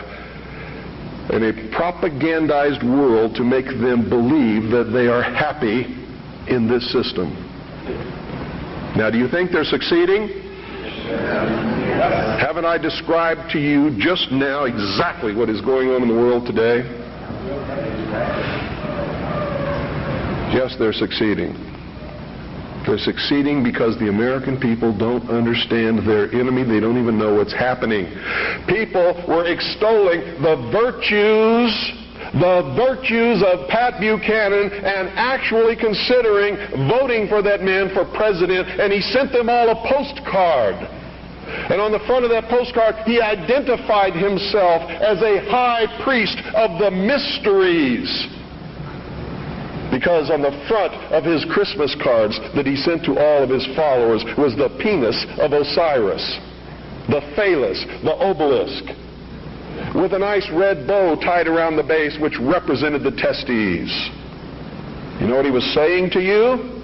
in 1.29 1.43
a 1.43 1.53
propagandized 1.75 2.83
world 2.83 3.35
to 3.35 3.43
make 3.43 3.65
them 3.65 4.09
believe 4.09 4.71
that 4.71 4.91
they 4.93 5.07
are 5.07 5.21
happy 5.21 5.83
in 6.47 6.69
this 6.69 6.89
system. 6.91 7.35
Now, 8.95 9.09
do 9.11 9.17
you 9.17 9.27
think 9.27 9.51
they're 9.51 9.65
succeeding? 9.65 10.46
Haven't 12.39 12.65
I 12.65 12.77
described 12.77 13.51
to 13.51 13.59
you 13.59 13.91
just 13.97 14.31
now 14.31 14.65
exactly 14.65 15.33
what 15.35 15.49
is 15.49 15.61
going 15.61 15.89
on 15.89 16.01
in 16.01 16.07
the 16.07 16.13
world 16.13 16.45
today? 16.45 16.83
Yes, 20.53 20.75
they're 20.79 20.93
succeeding. 20.93 21.53
They're 22.87 22.97
succeeding 22.97 23.63
because 23.63 23.99
the 23.99 24.07
American 24.07 24.59
people 24.59 24.95
don't 24.97 25.29
understand 25.29 26.07
their 26.07 26.31
enemy. 26.31 26.63
They 26.63 26.79
don't 26.79 26.97
even 26.97 27.19
know 27.19 27.35
what's 27.35 27.53
happening. 27.53 28.07
People 28.65 29.11
were 29.27 29.45
extolling 29.45 30.39
the 30.39 30.55
virtues, 30.71 31.75
the 32.31 32.73
virtues 32.79 33.43
of 33.43 33.67
Pat 33.67 33.99
Buchanan 33.99 34.71
and 34.71 35.09
actually 35.19 35.75
considering 35.75 36.55
voting 36.87 37.27
for 37.27 37.41
that 37.43 37.61
man 37.61 37.93
for 37.93 38.05
president, 38.15 38.67
and 38.79 38.93
he 38.93 39.01
sent 39.01 39.33
them 39.33 39.49
all 39.49 39.67
a 39.67 39.75
postcard. 39.83 40.96
And 41.69 41.81
on 41.81 41.91
the 41.91 41.99
front 42.07 42.23
of 42.23 42.31
that 42.31 42.47
postcard, 42.47 42.95
he 43.05 43.21
identified 43.21 44.13
himself 44.15 44.87
as 44.87 45.21
a 45.21 45.43
high 45.51 45.85
priest 46.03 46.39
of 46.55 46.79
the 46.79 46.91
mysteries 46.91 48.07
because 49.91 50.29
on 50.29 50.41
the 50.41 50.51
front 50.67 50.93
of 51.11 51.23
his 51.23 51.45
Christmas 51.45 51.95
cards 52.03 52.39
that 52.55 52.65
he 52.65 52.75
sent 52.75 53.03
to 53.05 53.17
all 53.17 53.43
of 53.43 53.49
his 53.49 53.65
followers 53.75 54.23
was 54.37 54.55
the 54.55 54.69
penis 54.79 55.25
of 55.39 55.53
Osiris, 55.53 56.23
the 57.07 57.21
phallus, 57.35 57.83
the 58.03 58.15
obelisk, 58.15 58.83
with 59.95 60.13
a 60.13 60.19
nice 60.19 60.47
red 60.51 60.87
bow 60.87 61.15
tied 61.15 61.47
around 61.47 61.77
the 61.77 61.83
base 61.83 62.17
which 62.19 62.37
represented 62.39 63.03
the 63.03 63.11
testes. 63.11 63.91
You 65.19 65.27
know 65.27 65.35
what 65.37 65.45
he 65.45 65.51
was 65.51 65.65
saying 65.73 66.11
to 66.11 66.21
you? 66.21 66.77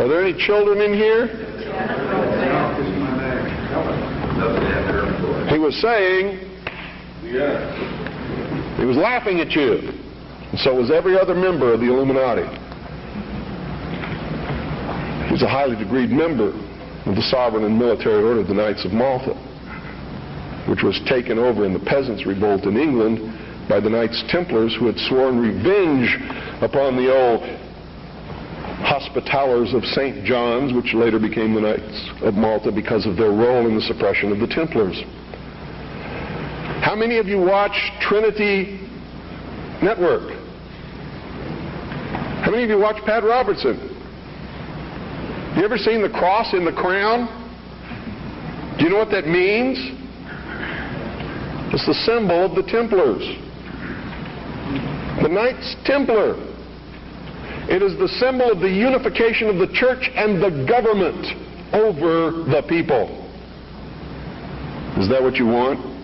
Are 0.00 0.08
there 0.08 0.24
any 0.24 0.34
children 0.34 0.80
in 0.80 0.94
here? 0.94 2.25
He 5.56 5.60
was 5.60 5.80
saying, 5.80 6.36
he 7.22 8.84
was 8.84 8.96
laughing 8.98 9.40
at 9.40 9.52
you. 9.52 9.88
And 10.52 10.60
so 10.60 10.74
was 10.74 10.90
every 10.90 11.18
other 11.18 11.34
member 11.34 11.72
of 11.72 11.80
the 11.80 11.86
Illuminati. 11.86 12.44
He 15.24 15.32
was 15.32 15.40
a 15.40 15.48
highly 15.48 15.74
degreed 15.74 16.10
member 16.10 16.48
of 17.08 17.16
the 17.16 17.22
sovereign 17.22 17.64
and 17.64 17.78
military 17.78 18.22
order 18.22 18.40
of 18.40 18.48
the 18.48 18.52
Knights 18.52 18.84
of 18.84 18.92
Malta, 18.92 19.32
which 20.68 20.82
was 20.82 21.00
taken 21.08 21.38
over 21.38 21.64
in 21.64 21.72
the 21.72 21.80
Peasants' 21.80 22.26
Revolt 22.26 22.64
in 22.64 22.76
England 22.76 23.16
by 23.66 23.80
the 23.80 23.88
Knights 23.88 24.22
Templars 24.28 24.76
who 24.78 24.84
had 24.88 24.98
sworn 25.08 25.38
revenge 25.40 26.20
upon 26.60 26.96
the 26.96 27.08
old 27.08 27.40
Hospitallers 28.84 29.72
of 29.72 29.86
St. 29.86 30.22
John's, 30.22 30.74
which 30.74 30.92
later 30.92 31.18
became 31.18 31.54
the 31.54 31.62
Knights 31.62 32.10
of 32.20 32.34
Malta 32.34 32.70
because 32.70 33.06
of 33.06 33.16
their 33.16 33.32
role 33.32 33.66
in 33.66 33.74
the 33.74 33.80
suppression 33.80 34.30
of 34.32 34.38
the 34.38 34.46
Templars. 34.46 35.02
How 36.86 36.94
many 36.94 37.18
of 37.18 37.26
you 37.26 37.40
watch 37.40 37.74
Trinity 38.00 38.78
Network? 39.82 40.30
How 42.44 42.52
many 42.52 42.62
of 42.62 42.70
you 42.70 42.78
watch 42.78 43.04
Pat 43.04 43.24
Robertson? 43.24 43.74
You 45.56 45.64
ever 45.64 45.78
seen 45.78 46.00
the 46.00 46.08
cross 46.08 46.54
in 46.54 46.64
the 46.64 46.70
crown? 46.70 47.26
Do 48.78 48.84
you 48.84 48.90
know 48.90 48.98
what 48.98 49.10
that 49.10 49.26
means? 49.26 49.78
It's 51.74 51.84
the 51.86 51.94
symbol 52.06 52.44
of 52.44 52.54
the 52.54 52.62
Templars. 52.62 53.26
The 55.24 55.28
Knights 55.28 55.74
Templar. 55.84 56.36
It 57.68 57.82
is 57.82 57.98
the 57.98 58.06
symbol 58.20 58.52
of 58.52 58.60
the 58.60 58.70
unification 58.70 59.48
of 59.48 59.56
the 59.56 59.74
church 59.74 60.08
and 60.14 60.40
the 60.40 60.64
government 60.68 61.26
over 61.74 62.30
the 62.48 62.62
people. 62.68 63.10
Is 65.02 65.08
that 65.08 65.20
what 65.20 65.34
you 65.34 65.46
want? 65.46 65.95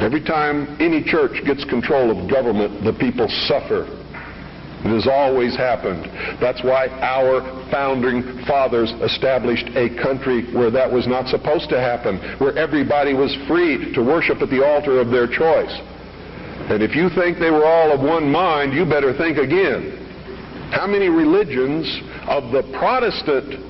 Every 0.00 0.24
time 0.24 0.80
any 0.80 1.04
church 1.04 1.44
gets 1.44 1.62
control 1.64 2.10
of 2.10 2.30
government, 2.30 2.84
the 2.84 2.92
people 2.94 3.28
suffer. 3.46 3.84
It 4.80 4.88
has 4.88 5.06
always 5.06 5.54
happened. 5.54 6.08
That's 6.40 6.64
why 6.64 6.88
our 7.04 7.44
founding 7.70 8.24
fathers 8.46 8.90
established 9.04 9.68
a 9.76 9.92
country 10.02 10.50
where 10.54 10.70
that 10.70 10.90
was 10.90 11.06
not 11.06 11.28
supposed 11.28 11.68
to 11.68 11.78
happen, 11.78 12.16
where 12.40 12.56
everybody 12.56 13.12
was 13.12 13.36
free 13.46 13.92
to 13.92 14.00
worship 14.00 14.40
at 14.40 14.48
the 14.48 14.64
altar 14.64 14.98
of 15.00 15.10
their 15.10 15.26
choice. 15.28 15.76
And 16.72 16.82
if 16.82 16.96
you 16.96 17.10
think 17.10 17.38
they 17.38 17.50
were 17.50 17.66
all 17.66 17.92
of 17.92 18.00
one 18.00 18.32
mind, 18.32 18.72
you 18.72 18.86
better 18.86 19.12
think 19.12 19.36
again. 19.36 20.00
How 20.72 20.86
many 20.86 21.10
religions 21.10 21.84
of 22.26 22.52
the 22.52 22.62
Protestant 22.72 23.60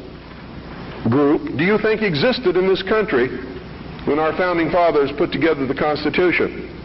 group 1.11 1.59
do 1.59 1.65
you 1.65 1.77
think 1.79 2.03
existed 2.03 2.57
in 2.57 2.69
this 2.69 2.85
country 2.85 3.50
when 4.07 4.19
our 4.19 4.37
founding 4.37 4.71
fathers 4.71 5.11
put 5.17 5.33
together 5.33 5.67
the 5.67 5.75
Constitution? 5.75 6.77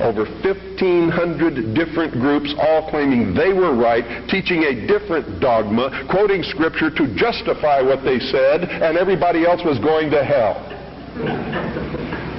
Over 0.00 0.24
1,500 0.46 1.74
different 1.74 2.12
groups, 2.12 2.54
all 2.56 2.88
claiming 2.88 3.34
they 3.34 3.52
were 3.52 3.74
right, 3.74 4.28
teaching 4.28 4.62
a 4.62 4.86
different 4.86 5.40
dogma, 5.40 6.06
quoting 6.08 6.44
Scripture 6.44 6.90
to 6.90 7.14
justify 7.16 7.82
what 7.82 8.04
they 8.04 8.20
said, 8.20 8.62
and 8.62 8.96
everybody 8.96 9.44
else 9.44 9.60
was 9.64 9.78
going 9.80 10.10
to 10.10 10.22
hell. 10.22 10.54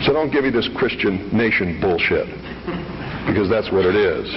So 0.05 0.13
don't 0.13 0.32
give 0.32 0.45
me 0.45 0.51
this 0.51 0.69
Christian 0.77 1.36
nation 1.36 1.82
bullshit, 1.82 2.27
because 3.27 3.49
that's 3.49 3.69
what 3.73 3.86
it 3.86 3.95
is. 3.95 4.32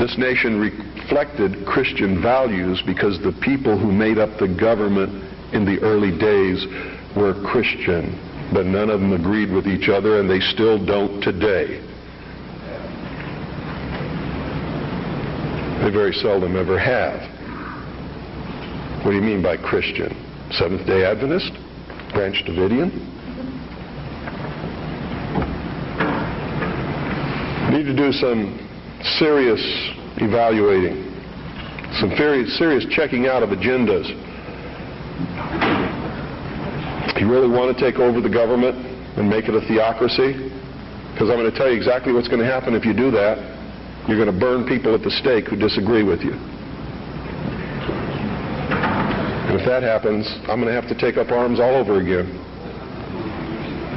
This 0.00 0.16
nation 0.16 0.58
reflected 0.58 1.66
Christian 1.66 2.22
values 2.22 2.82
because 2.86 3.20
the 3.20 3.32
people 3.42 3.78
who 3.78 3.92
made 3.92 4.16
up 4.16 4.38
the 4.38 4.48
government 4.48 5.12
in 5.52 5.66
the 5.66 5.78
early 5.80 6.16
days 6.16 6.64
were 7.16 7.34
Christian, 7.44 8.18
but 8.52 8.66
none 8.66 8.90
of 8.90 9.00
them 9.00 9.12
agreed 9.12 9.50
with 9.50 9.66
each 9.66 9.88
other, 9.88 10.20
and 10.20 10.28
they 10.28 10.40
still 10.40 10.84
don't 10.84 11.20
today. 11.20 11.80
They 15.82 15.90
very 15.90 16.12
seldom 16.12 16.56
ever 16.56 16.78
have. 16.78 17.20
What 19.04 19.12
do 19.12 19.16
you 19.16 19.22
mean 19.22 19.42
by 19.42 19.56
Christian? 19.56 20.14
Seventh 20.50 20.86
day 20.86 21.04
Adventist? 21.04 21.52
Branch 22.12 22.36
Davidian? 22.44 22.90
Need 27.70 27.84
to 27.84 27.94
do 27.94 28.12
some 28.12 28.58
serious 29.18 29.60
evaluating, 30.16 31.04
some 32.00 32.10
very 32.10 32.46
serious 32.46 32.84
checking 32.90 33.26
out 33.26 33.42
of 33.42 33.50
agendas. 33.50 34.27
If 37.18 37.26
you 37.26 37.34
really 37.34 37.50
want 37.50 37.76
to 37.76 37.82
take 37.82 37.98
over 37.98 38.22
the 38.22 38.30
government 38.30 38.78
and 39.18 39.28
make 39.28 39.50
it 39.50 39.54
a 39.58 39.60
theocracy, 39.66 40.38
because 41.10 41.26
I'm 41.26 41.34
going 41.34 41.50
to 41.50 41.58
tell 41.58 41.66
you 41.66 41.74
exactly 41.74 42.12
what's 42.14 42.30
going 42.30 42.38
to 42.38 42.46
happen 42.46 42.78
if 42.78 42.86
you 42.86 42.94
do 42.94 43.10
that. 43.10 43.42
You're 44.06 44.22
going 44.22 44.30
to 44.30 44.38
burn 44.38 44.70
people 44.70 44.94
at 44.94 45.02
the 45.02 45.10
stake 45.10 45.50
who 45.50 45.58
disagree 45.58 46.06
with 46.06 46.22
you. 46.22 46.38
And 49.50 49.58
if 49.58 49.66
that 49.66 49.82
happens, 49.82 50.30
I'm 50.46 50.62
going 50.62 50.70
to 50.70 50.78
have 50.78 50.86
to 50.86 50.94
take 50.94 51.18
up 51.18 51.34
arms 51.34 51.58
all 51.58 51.74
over 51.74 51.98
again. 51.98 52.30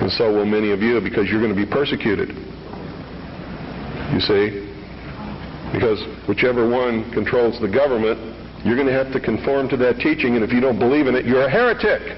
And 0.01 0.09
so 0.17 0.33
will 0.33 0.49
many 0.49 0.71
of 0.71 0.81
you 0.81 0.97
because 0.99 1.29
you're 1.29 1.45
going 1.45 1.53
to 1.53 1.61
be 1.65 1.69
persecuted. 1.69 2.33
You 4.17 4.21
see? 4.25 4.65
Because 5.77 6.01
whichever 6.25 6.65
one 6.67 7.05
controls 7.13 7.61
the 7.61 7.69
government, 7.69 8.17
you're 8.65 8.73
going 8.73 8.89
to 8.89 8.97
have 8.97 9.13
to 9.13 9.19
conform 9.21 9.69
to 9.69 9.77
that 9.77 10.01
teaching, 10.01 10.33
and 10.33 10.43
if 10.43 10.49
you 10.49 10.59
don't 10.59 10.79
believe 10.79 11.05
in 11.05 11.13
it, 11.13 11.29
you're 11.29 11.45
a 11.45 11.51
heretic. 11.51 12.17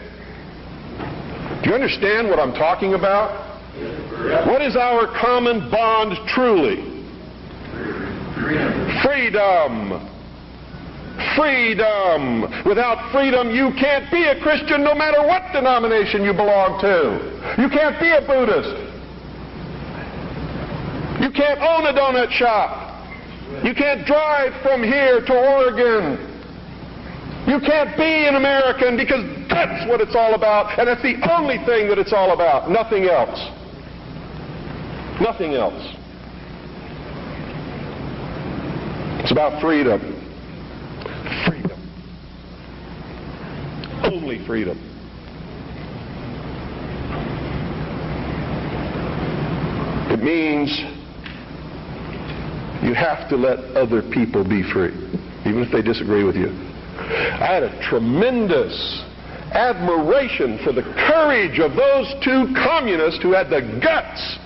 Do 1.64 1.70
you 1.70 1.76
understand 1.76 2.28
what 2.28 2.40
I'm 2.40 2.54
talking 2.54 2.94
about? 2.94 3.32
What 4.46 4.62
is 4.62 4.76
our 4.76 5.08
common 5.20 5.72
bond 5.72 6.18
truly? 6.28 6.92
Freedom. 9.02 10.10
Freedom. 11.38 12.66
Without 12.66 13.12
freedom, 13.14 13.50
you 13.50 13.72
can't 13.80 14.12
be 14.12 14.26
a 14.26 14.42
Christian 14.42 14.84
no 14.84 14.94
matter 14.94 15.26
what 15.26 15.54
denomination 15.54 16.24
you 16.24 16.34
belong 16.34 16.82
to. 16.82 17.56
You 17.62 17.70
can't 17.70 17.98
be 18.00 18.10
a 18.10 18.20
Buddhist. 18.28 18.92
You 21.24 21.32
can't 21.32 21.62
own 21.62 21.88
a 21.88 21.94
donut 21.94 22.32
shop. 22.32 22.92
You 23.64 23.74
can't 23.74 24.06
drive 24.06 24.52
from 24.62 24.84
here 24.84 25.22
to 25.22 25.34
Oregon. 25.34 26.33
You 27.48 27.60
can't 27.60 27.98
be 27.98 28.28
an 28.28 28.36
American 28.36 28.96
because 28.96 29.24
that's 29.50 29.88
what 29.90 30.00
it's 30.00 30.16
all 30.16 30.34
about, 30.34 30.80
and 30.80 30.88
that's 30.88 31.02
the 31.02 31.20
only 31.30 31.58
thing 31.66 31.90
that 31.90 32.00
it's 32.00 32.14
all 32.14 32.32
about. 32.32 32.70
Nothing 32.70 33.06
else. 33.06 33.38
Nothing 35.20 35.54
else. 35.54 35.96
It's 39.22 39.32
about 39.32 39.62
freedom. 39.62 40.00
Freedom. 41.46 41.80
Only 44.04 44.46
freedom. 44.46 44.78
It 50.12 50.24
means 50.24 50.80
you 52.84 52.94
have 52.94 53.30
to 53.30 53.36
let 53.36 53.60
other 53.76 54.02
people 54.02 54.44
be 54.44 54.64
free, 54.64 54.94
even 55.46 55.62
if 55.62 55.72
they 55.72 55.82
disagree 55.82 56.24
with 56.24 56.36
you. 56.36 56.73
I 57.10 57.48
had 57.54 57.64
a 57.64 57.90
tremendous 57.90 58.74
admiration 59.52 60.60
for 60.64 60.72
the 60.74 60.84
courage 61.08 61.60
of 61.60 61.76
those 61.76 62.08
two 62.24 62.54
communists 62.56 63.22
who 63.22 63.34
had 63.34 63.50
the 63.50 63.62
guts 63.84 64.40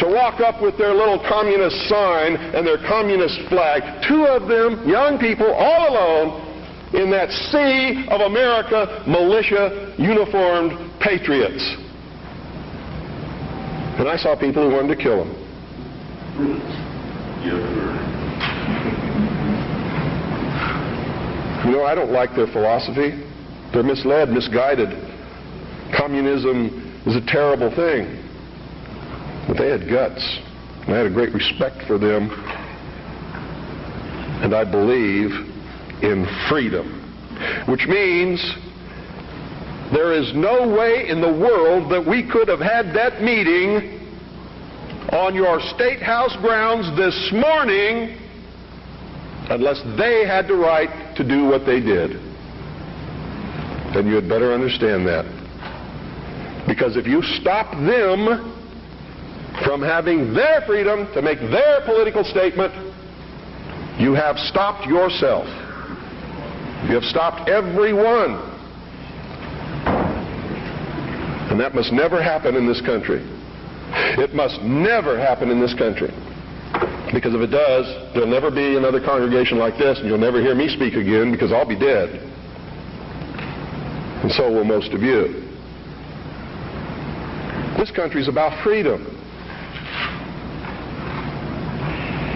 to 0.00 0.08
walk 0.08 0.40
up 0.40 0.62
with 0.62 0.78
their 0.78 0.94
little 0.94 1.18
communist 1.28 1.76
sign 1.88 2.36
and 2.36 2.66
their 2.66 2.78
communist 2.78 3.38
flag. 3.48 3.82
Two 4.08 4.24
of 4.24 4.48
them, 4.48 4.88
young 4.88 5.18
people, 5.18 5.52
all 5.52 5.90
alone, 5.90 6.46
in 6.94 7.10
that 7.10 7.30
sea 7.30 8.06
of 8.08 8.20
America 8.22 9.04
militia 9.06 9.94
uniformed 9.98 10.72
patriots. 11.00 11.62
And 14.00 14.08
I 14.08 14.16
saw 14.16 14.34
people 14.34 14.68
who 14.68 14.74
wanted 14.76 14.96
to 14.96 15.02
kill 15.02 15.24
them. 15.24 15.36
You 21.64 21.72
know, 21.72 21.84
I 21.84 21.94
don't 21.94 22.10
like 22.10 22.34
their 22.34 22.46
philosophy. 22.46 23.22
They're 23.72 23.82
misled, 23.82 24.30
misguided. 24.30 24.88
Communism 25.96 27.02
is 27.06 27.16
a 27.16 27.26
terrible 27.26 27.68
thing. 27.74 28.16
But 29.46 29.58
they 29.58 29.68
had 29.68 29.88
guts. 29.88 30.24
And 30.86 30.94
I 30.94 30.98
had 30.98 31.06
a 31.06 31.10
great 31.10 31.34
respect 31.34 31.86
for 31.86 31.98
them. 31.98 32.30
And 34.42 34.54
I 34.54 34.64
believe 34.64 35.30
in 36.02 36.26
freedom. 36.48 36.96
Which 37.68 37.86
means 37.86 38.40
there 39.92 40.14
is 40.14 40.32
no 40.34 40.66
way 40.66 41.08
in 41.08 41.20
the 41.20 41.32
world 41.32 41.92
that 41.92 42.06
we 42.06 42.26
could 42.26 42.48
have 42.48 42.60
had 42.60 42.94
that 42.94 43.20
meeting 43.20 44.00
on 45.12 45.34
your 45.34 45.60
state 45.60 46.00
house 46.00 46.34
grounds 46.40 46.96
this 46.96 47.32
morning 47.32 48.16
unless 49.50 49.82
they 49.98 50.24
had 50.26 50.46
the 50.46 50.54
right 50.54 51.14
to 51.16 51.26
do 51.26 51.44
what 51.44 51.66
they 51.66 51.80
did. 51.80 52.12
Then 53.92 54.06
you 54.06 54.14
had 54.14 54.28
better 54.28 54.54
understand 54.54 55.06
that. 55.06 55.26
Because 56.68 56.96
if 56.96 57.06
you 57.06 57.20
stop 57.40 57.72
them 57.72 58.56
from 59.64 59.82
having 59.82 60.32
their 60.32 60.62
freedom 60.66 61.12
to 61.14 61.20
make 61.20 61.40
their 61.40 61.80
political 61.84 62.22
statement, 62.22 62.72
you 64.00 64.14
have 64.14 64.38
stopped 64.38 64.86
yourself. 64.86 65.46
You 66.88 66.94
have 66.94 67.04
stopped 67.04 67.50
everyone. 67.50 68.38
And 71.50 71.58
that 71.58 71.74
must 71.74 71.92
never 71.92 72.22
happen 72.22 72.54
in 72.54 72.68
this 72.68 72.80
country. 72.80 73.20
It 74.16 74.32
must 74.32 74.62
never 74.62 75.18
happen 75.18 75.50
in 75.50 75.60
this 75.60 75.74
country. 75.74 76.14
Because 77.12 77.34
if 77.34 77.40
it 77.40 77.50
does, 77.50 77.86
there'll 78.14 78.28
never 78.30 78.50
be 78.50 78.76
another 78.76 79.00
congregation 79.00 79.58
like 79.58 79.76
this, 79.76 79.98
and 79.98 80.06
you'll 80.06 80.18
never 80.18 80.40
hear 80.40 80.54
me 80.54 80.68
speak 80.68 80.94
again 80.94 81.32
because 81.32 81.52
I'll 81.52 81.66
be 81.66 81.78
dead. 81.78 82.08
And 84.22 84.30
so 84.30 84.50
will 84.50 84.64
most 84.64 84.92
of 84.92 85.02
you. 85.02 85.46
This 87.78 87.90
country 87.90 88.20
is 88.20 88.28
about 88.28 88.62
freedom. 88.62 89.16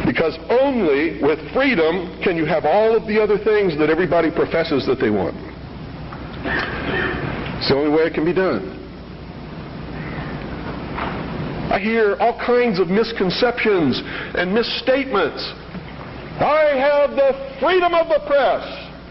Because 0.06 0.38
only 0.48 1.22
with 1.22 1.38
freedom 1.52 2.20
can 2.22 2.36
you 2.36 2.44
have 2.44 2.64
all 2.64 2.96
of 2.96 3.06
the 3.06 3.22
other 3.22 3.38
things 3.38 3.78
that 3.78 3.90
everybody 3.90 4.30
professes 4.30 4.86
that 4.86 4.98
they 5.00 5.10
want. 5.10 5.36
It's 7.58 7.68
the 7.68 7.76
only 7.76 7.90
way 7.90 8.04
it 8.04 8.14
can 8.14 8.24
be 8.24 8.34
done. 8.34 8.73
I 11.74 11.80
hear 11.80 12.14
all 12.20 12.38
kinds 12.38 12.78
of 12.78 12.86
misconceptions 12.86 14.00
and 14.38 14.54
misstatements. 14.54 15.42
I 16.38 16.70
have 16.78 17.10
the 17.18 17.58
freedom 17.58 17.92
of 17.94 18.06
the 18.06 18.22
press. 18.28 18.62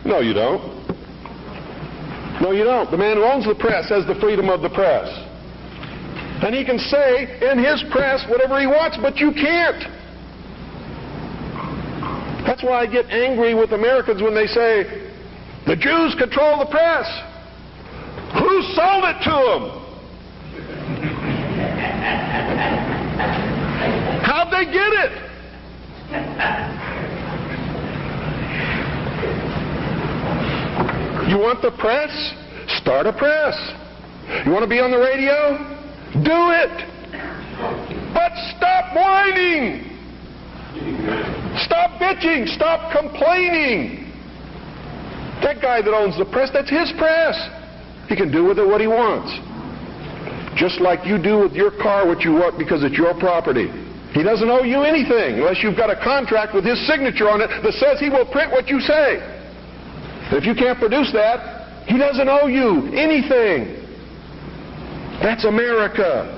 No, 0.06 0.22
you 0.22 0.32
don't. 0.32 0.64
No, 2.40 2.52
you 2.52 2.64
don't. 2.64 2.90
The 2.90 2.96
man 2.96 3.18
who 3.18 3.26
owns 3.26 3.44
the 3.44 3.56
press 3.56 3.90
has 3.90 4.08
the 4.08 4.16
freedom 4.16 4.48
of 4.48 4.62
the 4.62 4.70
press. 4.70 5.12
And 6.42 6.56
he 6.56 6.64
can 6.64 6.80
say 6.80 7.38
in 7.52 7.60
his 7.60 7.84
press 7.92 8.24
whatever 8.30 8.58
he 8.62 8.68
wants, 8.68 8.96
but 8.96 9.18
you 9.18 9.34
can't. 9.34 9.84
That's 12.48 12.64
why 12.64 12.80
I 12.80 12.88
get 12.88 13.08
angry 13.08 13.56
with 13.56 13.74
Americans 13.74 14.22
when 14.22 14.34
they 14.34 14.48
say, 14.48 15.12
the 15.68 15.76
Jews 15.76 16.16
control 16.16 16.60
the 16.60 16.72
press. 16.72 17.12
Who 18.40 18.62
sold 18.72 19.04
it 19.04 19.20
to 19.28 19.36
them? 19.52 19.84
How'd 24.24 24.52
they 24.52 24.66
get 24.66 24.94
it? 24.94 25.12
You 31.30 31.38
want 31.40 31.62
the 31.62 31.72
press? 31.72 32.12
Start 32.80 33.08
a 33.08 33.14
press. 33.14 33.56
You 34.46 34.52
want 34.52 34.64
to 34.64 34.70
be 34.70 34.80
on 34.80 34.92
the 34.92 34.98
radio? 34.98 35.58
Do 36.24 36.52
it. 36.54 36.94
But 38.14 38.32
stop 38.56 38.96
whining. 38.96 39.90
Stop 41.66 42.00
bitching. 42.00 42.48
Stop 42.56 42.92
complaining. 42.92 44.12
That 45.42 45.62
guy 45.62 45.82
that 45.82 45.94
owns 45.94 46.18
the 46.18 46.26
press, 46.26 46.50
that's 46.54 46.70
his 46.70 46.92
press. 46.98 47.36
He 48.08 48.16
can 48.16 48.32
do 48.32 48.46
with 48.46 48.60
it 48.60 48.66
what 48.66 48.80
he 48.80 48.88
wants. 48.88 49.32
Just 50.56 50.82
like 50.82 51.06
you 51.06 51.18
do 51.18 51.40
with 51.40 51.54
your 51.54 51.72
car 51.72 52.06
what 52.08 52.22
you 52.22 52.34
want 52.34 52.58
because 52.58 52.84
it's 52.84 52.98
your 52.98 53.14
property. 53.18 53.72
He 54.14 54.22
doesn't 54.22 54.50
owe 54.50 54.62
you 54.62 54.84
anything 54.84 55.42
unless 55.42 55.64
you've 55.64 55.76
got 55.76 55.90
a 55.90 55.98
contract 55.98 56.54
with 56.54 56.64
his 56.64 56.78
signature 56.86 57.30
on 57.30 57.42
it 57.42 57.50
that 57.50 57.74
says 57.74 58.00
he 58.00 58.10
will 58.10 58.30
print 58.30 58.52
what 58.52 58.70
you 58.70 58.80
say. 58.80 59.18
If 60.30 60.46
you 60.46 60.54
can't 60.54 60.78
produce 60.78 61.12
that, 61.14 61.86
he 61.88 61.98
doesn't 61.98 62.30
owe 62.30 62.46
you 62.46 62.94
anything. 62.94 63.82
That's 65.22 65.46
America. 65.46 66.30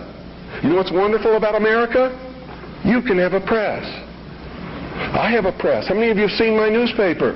You 0.64 0.70
know 0.70 0.76
what's 0.76 0.92
wonderful 0.92 1.36
about 1.36 1.56
America? 1.56 2.16
You 2.86 3.02
can 3.02 3.18
have 3.20 3.34
a 3.34 3.42
press. 3.42 3.84
I 5.12 5.30
have 5.32 5.44
a 5.44 5.52
press. 5.52 5.90
How 5.90 5.96
many 5.96 6.10
of 6.12 6.18
you 6.18 6.28
have 6.28 6.38
seen 6.38 6.56
my 6.56 6.70
newspaper? 6.70 7.34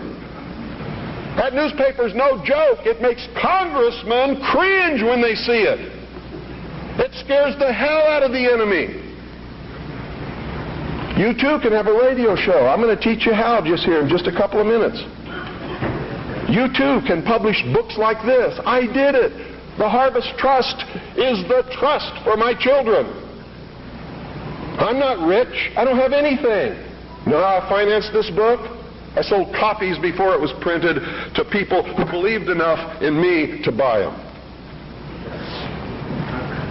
That 1.36 1.54
newspaper's 1.54 2.16
no 2.16 2.40
joke. 2.46 2.88
It 2.88 3.02
makes 3.02 3.28
congressmen 3.36 4.40
cringe 4.52 5.04
when 5.04 5.22
they 5.22 5.36
see 5.36 5.68
it. 5.68 5.99
It 7.00 7.16
scares 7.24 7.58
the 7.58 7.72
hell 7.72 8.04
out 8.12 8.24
of 8.24 8.32
the 8.32 8.44
enemy. 8.44 9.10
You 11.16 11.34
too 11.34 11.60
can 11.64 11.72
have 11.72 11.88
a 11.88 11.94
radio 11.94 12.36
show. 12.36 12.68
I'm 12.68 12.82
going 12.82 12.96
to 12.96 13.02
teach 13.02 13.26
you 13.26 13.34
how 13.34 13.64
just 13.64 13.84
here 13.84 14.02
in 14.02 14.10
just 14.10 14.28
a 14.28 14.32
couple 14.32 14.60
of 14.60 14.68
minutes. 14.68 15.00
You 16.52 16.68
too 16.76 17.00
can 17.08 17.24
publish 17.24 17.64
books 17.72 17.98
like 17.98 18.26
this. 18.26 18.60
I 18.66 18.82
did 18.82 19.16
it. 19.16 19.32
The 19.78 19.88
Harvest 19.88 20.36
Trust 20.38 20.84
is 21.16 21.40
the 21.48 21.64
trust 21.80 22.12
for 22.24 22.36
my 22.36 22.54
children. 22.54 23.08
I'm 24.80 25.00
not 25.00 25.26
rich. 25.28 25.72
I 25.78 25.86
don't 25.86 25.98
have 25.98 26.12
anything. 26.12 26.76
No, 27.28 27.40
I 27.40 27.64
financed 27.70 28.12
this 28.12 28.30
book? 28.32 28.60
I 29.16 29.22
sold 29.22 29.56
copies 29.56 29.98
before 30.00 30.34
it 30.34 30.40
was 30.42 30.52
printed 30.60 30.96
to 31.36 31.46
people 31.52 31.84
who 31.84 32.06
believed 32.06 32.50
enough 32.50 33.02
in 33.02 33.20
me 33.22 33.62
to 33.64 33.72
buy 33.72 34.00
them. 34.00 34.29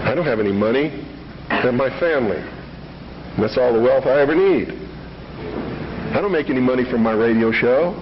I 0.09 0.14
don't 0.14 0.24
have 0.24 0.40
any 0.40 0.52
money. 0.52 1.04
I 1.50 1.61
have 1.61 1.74
my 1.74 1.90
family. 2.00 2.38
And 2.38 3.44
that's 3.44 3.59
all 3.59 3.74
the 3.74 3.82
wealth 3.82 4.06
I 4.06 4.22
ever 4.22 4.34
need. 4.34 4.70
I 6.16 6.20
don't 6.22 6.32
make 6.32 6.48
any 6.48 6.62
money 6.62 6.90
from 6.90 7.02
my 7.02 7.12
radio 7.12 7.52
show. 7.52 7.92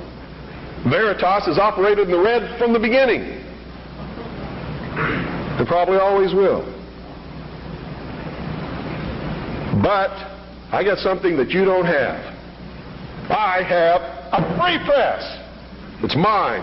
Veritas 0.89 1.47
has 1.47 1.59
operated 1.59 2.07
in 2.07 2.13
the 2.13 2.21
red 2.21 2.57
from 2.61 2.73
the 2.73 2.79
beginning. 2.79 3.23
And 5.59 5.67
probably 5.67 5.99
always 5.99 6.33
will. 6.33 6.63
But 9.83 10.15
I 10.71 10.85
got 10.85 10.99
something 10.99 11.37
that 11.39 11.51
you 11.51 11.65
don't 11.65 11.87
have. 11.87 12.23
I 13.31 13.65
have 13.67 14.01
a 14.31 14.43
free 14.55 14.79
press. 14.87 15.25
It's 16.05 16.15
mine. 16.15 16.63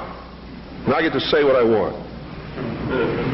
And 0.86 0.94
I 0.94 1.02
get 1.02 1.12
to 1.12 1.20
say 1.20 1.44
what 1.44 1.58
I 1.58 1.64
want. 1.64 3.33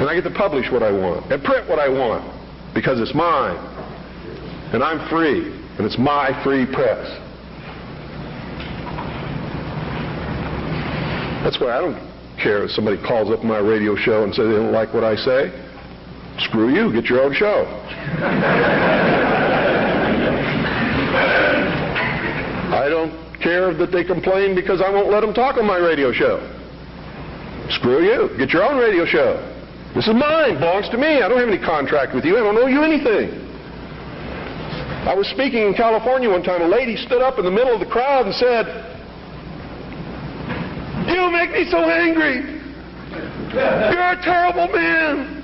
And 0.00 0.08
I 0.08 0.14
get 0.14 0.24
to 0.24 0.30
publish 0.30 0.72
what 0.72 0.82
I 0.82 0.90
want 0.90 1.30
and 1.30 1.44
print 1.44 1.68
what 1.68 1.78
I 1.78 1.90
want 1.90 2.24
because 2.72 2.98
it's 3.00 3.14
mine. 3.14 3.58
And 4.72 4.82
I'm 4.82 5.06
free. 5.10 5.52
And 5.76 5.80
it's 5.80 5.98
my 5.98 6.32
free 6.42 6.64
press. 6.64 7.04
That's 11.44 11.60
why 11.60 11.76
I 11.76 11.80
don't 11.82 12.00
care 12.42 12.64
if 12.64 12.70
somebody 12.70 12.96
calls 12.96 13.30
up 13.30 13.44
my 13.44 13.58
radio 13.58 13.94
show 13.94 14.24
and 14.24 14.34
says 14.34 14.46
they 14.46 14.54
don't 14.56 14.72
like 14.72 14.94
what 14.94 15.04
I 15.04 15.16
say. 15.16 15.52
Screw 16.38 16.72
you. 16.72 16.90
Get 16.94 17.04
your 17.10 17.20
own 17.20 17.34
show. 17.34 17.66
I 22.72 22.88
don't 22.88 23.12
care 23.42 23.74
that 23.74 23.92
they 23.92 24.04
complain 24.04 24.54
because 24.54 24.80
I 24.80 24.88
won't 24.88 25.10
let 25.10 25.20
them 25.20 25.34
talk 25.34 25.58
on 25.58 25.66
my 25.66 25.76
radio 25.76 26.10
show. 26.10 26.40
Screw 27.68 28.02
you. 28.02 28.30
Get 28.38 28.50
your 28.50 28.64
own 28.64 28.78
radio 28.78 29.04
show. 29.04 29.49
This 29.94 30.06
is 30.06 30.14
mine. 30.14 30.58
Belongs 30.60 30.88
to 30.90 30.98
me. 30.98 31.20
I 31.20 31.28
don't 31.28 31.38
have 31.38 31.48
any 31.48 31.58
contract 31.58 32.14
with 32.14 32.24
you. 32.24 32.38
I 32.38 32.40
don't 32.40 32.56
owe 32.56 32.66
you 32.66 32.82
anything. 32.82 33.50
I 35.02 35.14
was 35.14 35.26
speaking 35.28 35.66
in 35.66 35.74
California 35.74 36.30
one 36.30 36.42
time. 36.42 36.62
A 36.62 36.68
lady 36.68 36.96
stood 36.96 37.22
up 37.22 37.38
in 37.38 37.44
the 37.44 37.50
middle 37.50 37.74
of 37.74 37.80
the 37.80 37.86
crowd 37.86 38.26
and 38.26 38.34
said, 38.34 38.66
You 41.10 41.30
make 41.32 41.50
me 41.50 41.66
so 41.70 41.78
angry. 41.90 42.60
You're 43.50 44.12
a 44.14 44.20
terrible 44.22 44.68
man. 44.68 45.40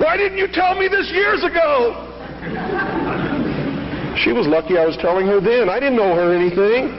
Why 0.00 0.16
didn't 0.16 0.38
you 0.38 0.48
tell 0.48 0.74
me 0.74 0.88
this 0.88 1.10
years 1.12 1.44
ago? 1.44 2.08
She 4.24 4.32
was 4.32 4.46
lucky 4.48 4.76
I 4.76 4.86
was 4.86 4.96
telling 4.96 5.26
her 5.26 5.40
then. 5.40 5.68
I 5.68 5.78
didn't 5.78 5.96
know 5.96 6.14
her 6.16 6.34
anything. 6.34 6.90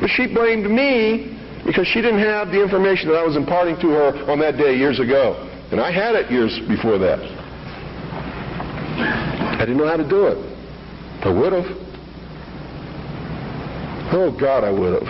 But 0.00 0.10
she 0.10 0.26
blamed 0.26 0.68
me 0.68 1.38
because 1.64 1.86
she 1.86 2.00
didn't 2.00 2.20
have 2.20 2.48
the 2.48 2.60
information 2.60 3.08
that 3.10 3.16
I 3.16 3.24
was 3.24 3.36
imparting 3.36 3.76
to 3.80 3.88
her 3.90 4.30
on 4.30 4.40
that 4.40 4.56
day 4.56 4.74
years 4.74 4.98
ago. 4.98 5.50
And 5.72 5.80
I 5.80 5.90
had 5.90 6.14
it 6.14 6.30
years 6.30 6.60
before 6.68 6.98
that. 6.98 7.18
I 9.56 9.64
didn't 9.64 9.78
know 9.78 9.88
how 9.88 9.96
to 9.96 10.08
do 10.08 10.26
it. 10.26 10.36
I 11.24 11.32
would 11.32 11.52
have. 11.52 11.64
Oh, 14.12 14.36
God, 14.38 14.64
I 14.64 14.70
would 14.70 15.02
have. 15.02 15.08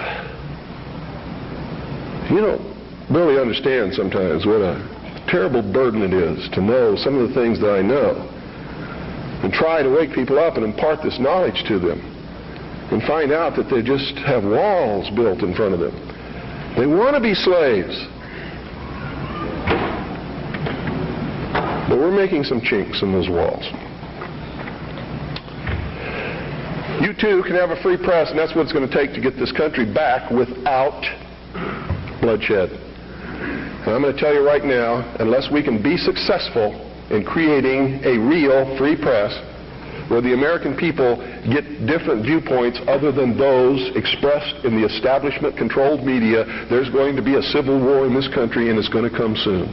You 2.31 2.41
don't 2.41 2.63
really 3.11 3.41
understand 3.41 3.93
sometimes 3.95 4.47
what 4.47 4.63
a 4.63 4.79
terrible 5.27 5.63
burden 5.63 6.03
it 6.03 6.15
is 6.15 6.49
to 6.51 6.61
know 6.63 6.95
some 6.95 7.19
of 7.19 7.29
the 7.29 7.35
things 7.35 7.59
that 7.59 7.71
I 7.71 7.83
know 7.83 8.29
and 9.43 9.53
try 9.53 9.83
to 9.83 9.91
wake 9.91 10.15
people 10.15 10.39
up 10.39 10.55
and 10.55 10.65
impart 10.65 11.03
this 11.03 11.19
knowledge 11.19 11.65
to 11.67 11.81
them 11.81 11.99
and 12.93 13.03
find 13.03 13.33
out 13.33 13.57
that 13.57 13.69
they 13.69 13.83
just 13.83 14.15
have 14.23 14.45
walls 14.45 15.11
built 15.17 15.43
in 15.43 15.55
front 15.57 15.75
of 15.75 15.81
them. 15.81 15.97
They 16.79 16.87
want 16.87 17.17
to 17.17 17.21
be 17.21 17.35
slaves. 17.35 17.99
But 21.89 21.99
we're 21.99 22.15
making 22.15 22.45
some 22.45 22.61
chinks 22.61 23.03
in 23.03 23.13
those 23.13 23.29
walls. 23.29 23.65
You 27.03 27.13
too 27.15 27.43
can 27.43 27.57
have 27.57 27.71
a 27.71 27.83
free 27.83 27.97
press, 27.97 28.31
and 28.31 28.39
that's 28.39 28.55
what 28.55 28.63
it's 28.63 28.73
going 28.73 28.89
to 28.89 28.95
take 28.95 29.13
to 29.15 29.21
get 29.21 29.37
this 29.37 29.51
country 29.51 29.85
back 29.85 30.31
without 30.31 31.03
bloodshed. 32.21 32.71
And 32.71 33.91
I'm 33.91 34.03
going 34.03 34.15
to 34.15 34.21
tell 34.21 34.33
you 34.33 34.47
right 34.47 34.65
now, 34.65 35.03
unless 35.19 35.51
we 35.51 35.63
can 35.63 35.83
be 35.83 35.97
successful 35.97 36.71
in 37.11 37.25
creating 37.25 38.05
a 38.05 38.17
real 38.17 38.79
free 38.79 38.95
press, 38.95 39.35
where 40.09 40.21
the 40.21 40.35
American 40.35 40.77
people 40.77 41.17
get 41.51 41.65
different 41.87 42.23
viewpoints 42.23 42.79
other 42.87 43.11
than 43.11 43.37
those 43.37 43.91
expressed 43.97 44.65
in 44.65 44.79
the 44.79 44.87
establishment 44.87 45.57
controlled 45.57 46.05
media, 46.05 46.45
there's 46.71 46.91
going 46.91 47.17
to 47.17 47.23
be 47.23 47.35
a 47.35 47.43
civil 47.43 47.81
war 47.81 48.07
in 48.07 48.15
this 48.15 48.29
country 48.29 48.71
and 48.71 48.79
it's 48.79 48.89
going 48.89 49.09
to 49.09 49.17
come 49.17 49.35
soon. 49.35 49.67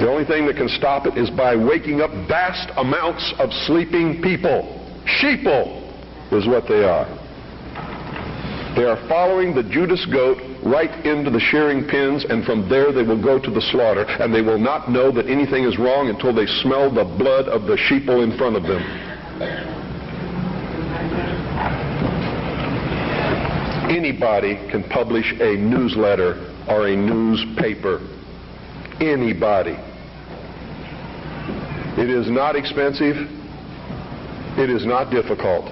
The 0.00 0.08
only 0.08 0.24
thing 0.24 0.46
that 0.46 0.56
can 0.56 0.68
stop 0.68 1.06
it 1.06 1.16
is 1.16 1.30
by 1.30 1.56
waking 1.56 2.00
up 2.00 2.10
vast 2.28 2.70
amounts 2.76 3.32
of 3.38 3.52
sleeping 3.66 4.20
people. 4.22 4.80
Sheeple 5.06 5.82
is 6.32 6.46
what 6.46 6.68
they 6.68 6.84
are. 6.84 7.06
They 8.74 8.84
are 8.84 8.96
following 9.08 9.54
the 9.54 9.62
Judas 9.62 10.04
goat 10.06 10.38
right 10.64 10.90
into 11.06 11.30
the 11.30 11.38
shearing 11.38 11.86
pins, 11.86 12.24
and 12.24 12.44
from 12.44 12.68
there 12.68 12.90
they 12.90 13.04
will 13.04 13.22
go 13.22 13.38
to 13.38 13.50
the 13.50 13.60
slaughter, 13.60 14.02
and 14.02 14.34
they 14.34 14.42
will 14.42 14.58
not 14.58 14.90
know 14.90 15.12
that 15.12 15.26
anything 15.28 15.64
is 15.64 15.78
wrong 15.78 16.08
until 16.08 16.34
they 16.34 16.46
smell 16.46 16.90
the 16.92 17.04
blood 17.04 17.46
of 17.46 17.66
the 17.66 17.76
sheeple 17.76 18.24
in 18.24 18.36
front 18.36 18.56
of 18.56 18.64
them. 18.64 18.82
Anybody 23.90 24.56
can 24.70 24.82
publish 24.88 25.32
a 25.40 25.56
newsletter 25.56 26.52
or 26.68 26.88
a 26.88 26.96
newspaper. 26.96 28.00
Anybody. 29.00 29.76
It 31.96 32.10
is 32.10 32.30
not 32.30 32.56
expensive. 32.56 33.16
It 34.58 34.70
is 34.70 34.84
not 34.84 35.10
difficult. 35.10 35.70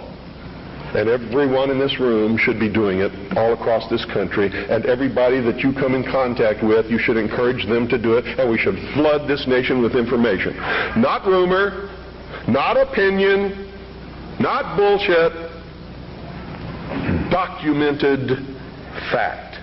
And 0.94 1.08
everyone 1.08 1.70
in 1.70 1.78
this 1.78 1.98
room 1.98 2.36
should 2.36 2.60
be 2.60 2.68
doing 2.68 2.98
it 3.00 3.12
all 3.36 3.54
across 3.54 3.88
this 3.88 4.04
country. 4.04 4.50
And 4.52 4.84
everybody 4.84 5.40
that 5.40 5.60
you 5.60 5.72
come 5.72 5.94
in 5.94 6.04
contact 6.04 6.62
with, 6.62 6.90
you 6.90 6.98
should 6.98 7.16
encourage 7.16 7.66
them 7.66 7.88
to 7.88 7.98
do 7.98 8.18
it. 8.18 8.26
And 8.38 8.50
we 8.50 8.58
should 8.58 8.76
flood 8.92 9.26
this 9.26 9.46
nation 9.46 9.80
with 9.80 9.96
information. 9.96 10.54
Not 11.00 11.26
rumor, 11.26 11.88
not 12.46 12.76
opinion, 12.76 13.72
not 14.38 14.76
bullshit. 14.76 15.32
Documented 17.30 18.36
fact. 19.10 19.56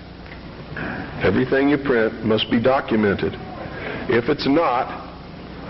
Everything 1.22 1.68
you 1.68 1.78
print 1.78 2.24
must 2.24 2.50
be 2.50 2.60
documented. 2.60 3.38
If 4.10 4.28
it's 4.28 4.48
not, 4.48 4.90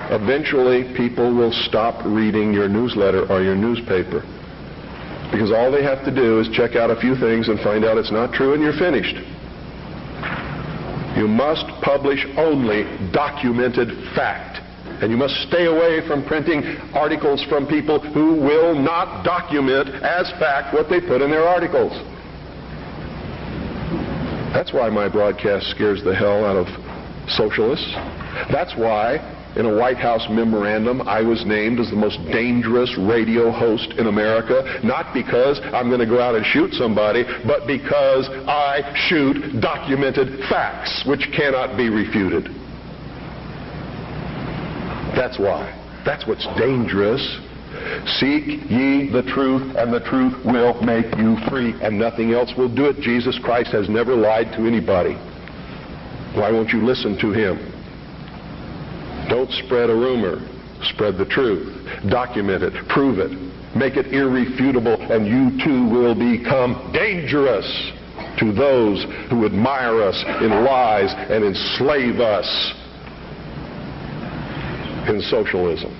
eventually 0.09 0.97
people 0.97 1.36
will 1.36 1.53
stop 1.68 2.01
reading 2.07 2.55
your 2.55 2.68
newsletter 2.70 3.30
or 3.30 3.43
your 3.43 3.55
newspaper. 3.55 4.24
Because 5.30 5.53
all 5.53 5.70
they 5.70 5.84
have 5.84 6.03
to 6.07 6.11
do 6.11 6.41
is 6.41 6.49
check 6.49 6.74
out 6.74 6.91
a 6.91 6.97
few 6.97 7.14
things 7.20 7.49
and 7.49 7.61
find 7.61 7.84
out 7.84 7.99
it's 7.99 8.11
not 8.11 8.32
true 8.32 8.55
and 8.55 8.62
you're 8.62 8.80
finished. 8.80 9.14
You 11.20 11.28
must 11.28 11.68
publish 11.84 12.24
only 12.38 12.84
documented 13.12 13.93
fact. 14.16 14.57
And 15.05 15.11
you 15.11 15.18
must 15.18 15.34
stay 15.49 15.66
away 15.66 16.01
from 16.09 16.24
printing 16.24 16.64
articles 16.95 17.45
from 17.45 17.66
people 17.66 18.01
who 18.01 18.41
will 18.41 18.74
not 18.74 19.22
document 19.22 19.88
as 20.03 20.30
fact 20.41 20.72
what 20.72 20.88
they 20.88 21.01
put 21.01 21.20
in 21.20 21.30
their 21.30 21.47
articles. 21.47 21.93
That's 24.57 24.72
why 24.72 24.88
my 24.88 25.09
broadcast 25.09 25.70
scares 25.70 26.03
the 26.03 26.14
hell 26.14 26.45
out 26.45 26.57
of 26.57 26.89
socialists. 27.31 27.93
That's 28.51 28.74
why 28.76 29.18
in 29.57 29.66
a 29.66 29.76
White 29.76 29.97
House 29.97 30.26
memorandum, 30.31 31.03
I 31.03 31.22
was 31.22 31.45
named 31.45 31.81
as 31.81 31.91
the 31.91 31.97
most 31.97 32.18
dangerous 32.31 32.97
radio 32.99 33.51
host 33.51 33.95
in 33.99 34.07
America, 34.07 34.81
not 34.85 35.12
because 35.12 35.61
I'm 35.74 35.89
going 35.89 36.01
to 36.01 36.07
go 36.07 36.20
out 36.20 36.37
and 36.37 36.47
shoot 36.47 36.72
somebody, 36.74 37.24
but 37.47 37.66
because 37.66 38.28
I 38.47 38.95
shoot 39.09 39.61
documented 39.61 40.39
facts 40.49 41.03
which 41.07 41.28
cannot 41.37 41.76
be 41.76 41.89
refuted. 41.89 42.45
That's 45.18 45.39
why. 45.39 45.76
That's 46.05 46.26
what's 46.26 46.47
dangerous. 46.57 47.20
Seek 48.18 48.70
ye 48.70 49.11
the 49.11 49.22
truth, 49.35 49.74
and 49.76 49.93
the 49.93 50.01
truth 50.01 50.35
will 50.45 50.81
make 50.83 51.07
you 51.16 51.37
free, 51.49 51.74
and 51.83 51.99
nothing 51.99 52.33
else 52.33 52.53
will 52.57 52.72
do 52.72 52.87
it. 52.87 53.01
Jesus 53.01 53.39
Christ 53.43 53.70
has 53.72 53.89
never 53.89 54.14
lied 54.14 54.53
to 54.57 54.66
anybody. 54.66 55.18
Why 56.35 56.51
won't 56.51 56.70
you 56.70 56.85
listen 56.85 57.18
to 57.18 57.33
him? 57.33 57.59
Don't 59.28 59.51
spread 59.64 59.91
a 59.91 59.95
rumor. 59.95 60.41
Spread 60.95 61.18
the 61.18 61.26
truth. 61.26 61.68
Document 62.09 62.62
it. 62.62 62.89
Prove 62.89 63.18
it. 63.18 63.31
Make 63.76 63.97
it 63.97 64.07
irrefutable, 64.12 65.01
and 65.01 65.26
you 65.26 65.62
too 65.64 65.87
will 65.89 66.14
become 66.14 66.91
dangerous 66.93 67.66
to 68.39 68.53
those 68.53 69.05
who 69.31 69.47
admire 69.47 70.03
us 70.03 70.24
in 70.41 70.64
lies 70.64 71.12
and 71.31 71.45
enslave 71.45 72.20
us 72.20 72.74
in 75.09 75.20
socialism. 75.31 75.97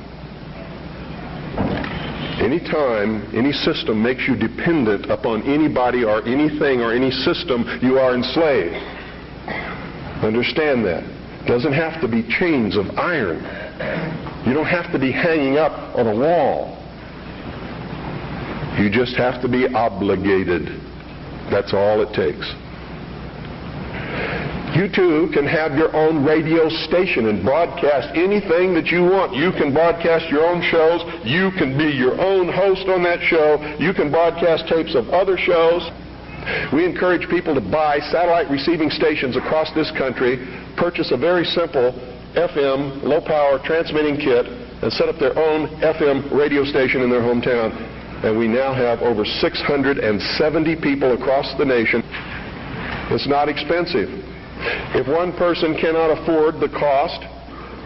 Anytime 2.41 3.29
any 3.37 3.53
system 3.53 4.03
makes 4.03 4.27
you 4.27 4.35
dependent 4.35 5.11
upon 5.11 5.43
anybody 5.43 6.05
or 6.05 6.27
anything 6.27 6.81
or 6.81 6.93
any 6.93 7.11
system, 7.11 7.65
you 7.83 7.99
are 7.99 8.15
enslaved. 8.15 9.00
Understand 10.23 10.85
that. 10.85 11.05
It 11.05 11.47
Doesn't 11.47 11.73
have 11.73 12.01
to 12.03 12.09
be 12.09 12.23
chains 12.39 12.77
of 12.77 12.87
iron. 12.99 13.41
You 14.47 14.53
don't 14.53 14.67
have 14.67 14.93
to 14.93 14.99
be 14.99 15.11
hanging 15.11 15.57
up 15.57 15.73
on 15.97 16.07
a 16.07 16.15
wall. 16.15 16.77
You 18.79 18.91
just 18.91 19.17
have 19.17 19.41
to 19.43 19.49
be 19.49 19.67
obligated. 19.67 20.69
That's 21.51 21.73
all 21.75 22.01
it 22.03 22.15
takes. 22.15 22.47
You 24.77 24.89
too 24.89 25.29
can 25.35 25.47
have 25.47 25.75
your 25.75 25.95
own 25.97 26.25
radio 26.25 26.69
station 26.87 27.27
and 27.27 27.43
broadcast 27.43 28.15
anything 28.15 28.73
that 28.75 28.87
you 28.87 29.03
want. 29.03 29.35
You 29.35 29.51
can 29.53 29.75
broadcast 29.75 30.31
your 30.31 30.47
own 30.47 30.63
shows. 30.71 31.03
You 31.25 31.51
can 31.59 31.77
be 31.77 31.91
your 31.91 32.21
own 32.21 32.53
host 32.53 32.87
on 32.89 33.03
that 33.03 33.21
show. 33.21 33.59
You 33.81 33.93
can 33.93 34.11
broadcast 34.11 34.69
tapes 34.69 34.95
of 34.95 35.09
other 35.11 35.37
shows. 35.37 35.91
We 36.73 36.85
encourage 36.85 37.29
people 37.29 37.55
to 37.55 37.61
buy 37.61 38.01
satellite 38.11 38.51
receiving 38.51 38.91
stations 38.91 39.37
across 39.37 39.73
this 39.75 39.91
country 39.97 40.39
purchase 40.77 41.13
a 41.13 41.17
very 41.17 41.45
simple 41.45 41.93
FM, 42.35 43.03
low 43.03 43.21
power 43.21 43.59
transmitting 43.65 44.17
kit 44.17 44.47
and 44.47 44.93
set 44.93 45.09
up 45.09 45.19
their 45.19 45.37
own 45.37 45.69
FM 45.83 46.31
radio 46.33 46.65
station 46.65 47.03
in 47.03 47.11
their 47.11 47.21
hometown. 47.21 47.75
And 48.25 48.39
we 48.39 48.49
now 48.49 48.73
have 48.73 49.01
over 49.01 49.25
670 49.25 50.77
people 50.81 51.13
across 51.13 51.53
the 51.59 51.65
nation. 51.65 52.03
It's 53.13 53.29
not 53.29 53.49
expensive. 53.49 54.09
If 54.95 55.09
one 55.09 55.33
person 55.37 55.77
cannot 55.77 56.13
afford 56.21 56.61
the 56.61 56.69
cost, 56.69 57.21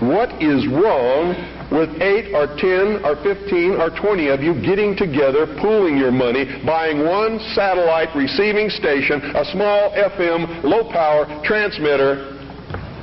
what 0.02 0.30
is 0.42 0.66
wrong 0.66 1.34
with 1.75 1.91
8 2.01 2.35
or 2.35 2.47
10 2.47 3.05
or 3.05 3.18
15 3.22 3.83
or 3.83 3.91
20 3.91 4.29
of 4.29 4.41
you 4.41 4.55
getting 4.62 4.97
together, 4.97 5.47
pooling 5.61 5.99
your 5.99 6.12
money, 6.12 6.47
buying 6.64 7.05
one 7.05 7.39
satellite 7.55 8.14
receiving 8.14 8.70
station, 8.70 9.20
a 9.35 9.45
small 9.51 9.91
FM 9.91 10.62
low 10.62 10.91
power 10.91 11.27
transmitter, 11.45 12.31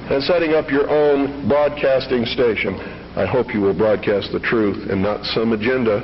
and 0.09 0.23
setting 0.23 0.53
up 0.53 0.71
your 0.71 0.89
own 0.89 1.47
broadcasting 1.47 2.25
station. 2.25 2.75
I 3.15 3.25
hope 3.25 3.53
you 3.53 3.59
will 3.59 3.77
broadcast 3.77 4.31
the 4.31 4.39
truth 4.39 4.89
and 4.89 5.01
not 5.03 5.25
some 5.25 5.51
agenda. 5.51 5.99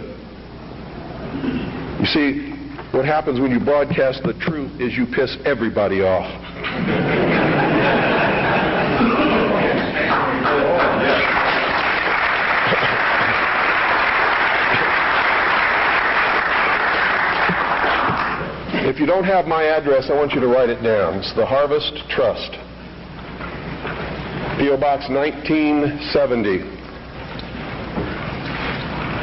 You 1.99 2.05
see, 2.05 2.51
what 2.91 3.05
happens 3.05 3.39
when 3.39 3.51
you 3.51 3.59
broadcast 3.59 4.23
the 4.23 4.33
truth 4.33 4.79
is 4.79 4.93
you 4.93 5.05
piss 5.05 5.37
everybody 5.45 6.01
off. 6.01 6.27
If 18.97 19.01
you 19.01 19.05
don't 19.05 19.25
have 19.25 19.45
my 19.45 19.65
address, 19.65 20.09
I 20.09 20.15
want 20.15 20.31
you 20.31 20.41
to 20.41 20.47
write 20.47 20.69
it 20.69 20.81
down. 20.81 21.19
It's 21.19 21.31
the 21.35 21.45
Harvest 21.45 21.93
Trust. 22.09 22.49
P.O. 24.57 24.75
Box 24.81 25.07
1970. 25.07 26.65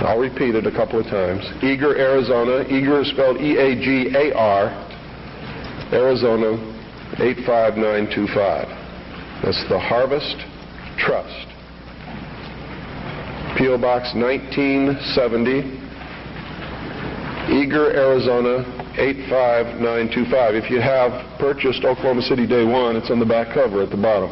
I'll 0.06 0.20
repeat 0.20 0.54
it 0.54 0.64
a 0.64 0.70
couple 0.70 1.00
of 1.00 1.06
times. 1.06 1.42
Eagar, 1.58 1.98
Arizona. 1.98 2.62
Eagar 2.70 3.02
is 3.02 3.10
spelled 3.10 3.38
E-A-G-A-R. 3.38 4.70
Arizona 5.90 6.54
85925. 7.18 8.68
That's 9.42 9.64
the 9.68 9.80
Harvest 9.80 10.36
Trust. 11.02 11.48
P.O. 13.58 13.76
Box 13.78 14.14
1970. 14.14 15.62
Eagar, 17.50 17.92
Arizona 17.92 18.73
85925. 18.96 20.54
If 20.54 20.70
you 20.70 20.80
have 20.80 21.10
purchased 21.38 21.82
Oklahoma 21.84 22.22
City 22.22 22.46
Day 22.46 22.64
One, 22.64 22.94
it's 22.94 23.10
on 23.10 23.18
the 23.18 23.26
back 23.26 23.52
cover 23.52 23.82
at 23.82 23.90
the 23.90 23.98
bottom. 23.98 24.30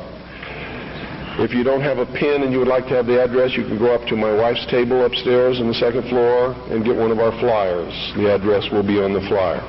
If 1.43 1.51
you 1.51 1.65
don't 1.65 1.81
have 1.81 1.99
a 1.99 2.07
pen 2.07 2.47
and 2.47 2.53
you 2.53 2.59
would 2.61 2.69
like 2.69 2.87
to 2.87 2.95
have 2.95 3.07
the 3.07 3.19
address, 3.19 3.57
you 3.57 3.65
can 3.65 3.79
go 3.79 3.91
up 3.91 4.07
to 4.07 4.15
my 4.15 4.31
wife's 4.31 4.65
table 4.71 5.05
upstairs 5.05 5.59
on 5.59 5.67
the 5.67 5.75
second 5.75 6.07
floor 6.09 6.55
and 6.71 6.85
get 6.85 6.95
one 6.95 7.11
of 7.11 7.19
our 7.19 7.33
flyers. 7.41 7.91
The 8.15 8.31
address 8.31 8.71
will 8.71 8.87
be 8.87 9.03
on 9.03 9.15
the 9.15 9.25
flyer. 9.27 9.65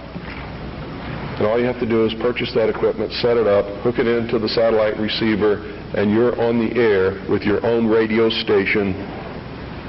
And 1.39 1.47
all 1.47 1.57
you 1.57 1.65
have 1.65 1.79
to 1.79 1.89
do 1.89 2.05
is 2.05 2.13
purchase 2.21 2.53
that 2.53 2.69
equipment, 2.69 3.11
set 3.13 3.37
it 3.37 3.47
up, 3.47 3.65
hook 3.81 3.97
it 3.97 4.05
into 4.05 4.37
the 4.37 4.49
satellite 4.49 4.99
receiver, 4.99 5.65
and 5.97 6.11
you're 6.11 6.39
on 6.39 6.59
the 6.61 6.69
air 6.77 7.17
with 7.31 7.41
your 7.41 7.65
own 7.65 7.87
radio 7.87 8.29
station 8.29 8.93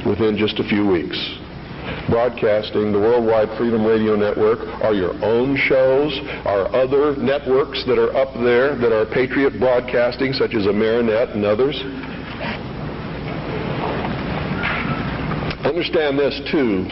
within 0.09 0.39
just 0.39 0.61
a 0.61 0.65
few 0.65 0.87
weeks 0.87 1.19
broadcasting 2.09 2.93
the 2.93 2.99
Worldwide 2.99 3.57
Freedom 3.59 3.85
Radio 3.85 4.17
Network 4.17 4.61
are 4.83 4.95
your 4.95 5.13
own 5.25 5.57
shows, 5.57 6.19
are 6.45 6.69
other 6.75 7.17
networks 7.17 7.85
that 7.87 7.99
are 7.99 8.15
up 8.17 8.35
there 8.35 8.77
that 8.77 8.93
are 8.93 9.07
Patriot 9.07 9.59
Broadcasting, 9.59 10.33
such 10.33 10.55
as 10.55 10.67
Amerinet 10.67 11.35
and 11.35 11.45
others. 11.45 11.77
Understand 15.65 16.19
this 16.19 16.41
too. 16.51 16.87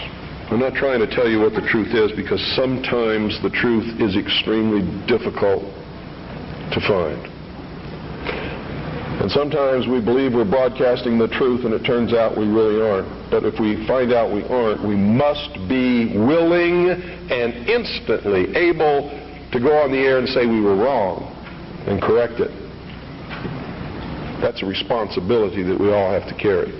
I'm 0.50 0.60
not 0.60 0.74
trying 0.74 1.00
to 1.00 1.06
tell 1.06 1.28
you 1.28 1.40
what 1.40 1.54
the 1.54 1.66
truth 1.66 1.94
is 1.94 2.12
because 2.12 2.40
sometimes 2.56 3.40
the 3.42 3.50
truth 3.50 4.00
is 4.00 4.16
extremely 4.16 4.82
difficult 5.06 5.62
to 6.72 6.80
find. 6.86 7.31
And 9.22 9.30
sometimes 9.30 9.86
we 9.86 10.00
believe 10.00 10.34
we're 10.34 10.44
broadcasting 10.44 11.16
the 11.16 11.28
truth 11.28 11.64
and 11.64 11.72
it 11.72 11.86
turns 11.86 12.12
out 12.12 12.36
we 12.36 12.48
really 12.48 12.82
aren't. 12.82 13.30
But 13.30 13.44
if 13.44 13.54
we 13.60 13.86
find 13.86 14.12
out 14.12 14.34
we 14.34 14.42
aren't, 14.42 14.82
we 14.82 14.96
must 14.96 15.54
be 15.68 16.18
willing 16.18 16.90
and 16.90 17.54
instantly 17.70 18.50
able 18.56 19.14
to 19.52 19.60
go 19.60 19.78
on 19.78 19.92
the 19.92 19.98
air 19.98 20.18
and 20.18 20.26
say 20.26 20.44
we 20.44 20.60
were 20.60 20.74
wrong 20.74 21.22
and 21.86 22.02
correct 22.02 22.40
it. 22.40 22.50
That's 24.42 24.60
a 24.60 24.66
responsibility 24.66 25.62
that 25.62 25.78
we 25.78 25.92
all 25.92 26.10
have 26.10 26.26
to 26.26 26.34
carry. 26.34 26.74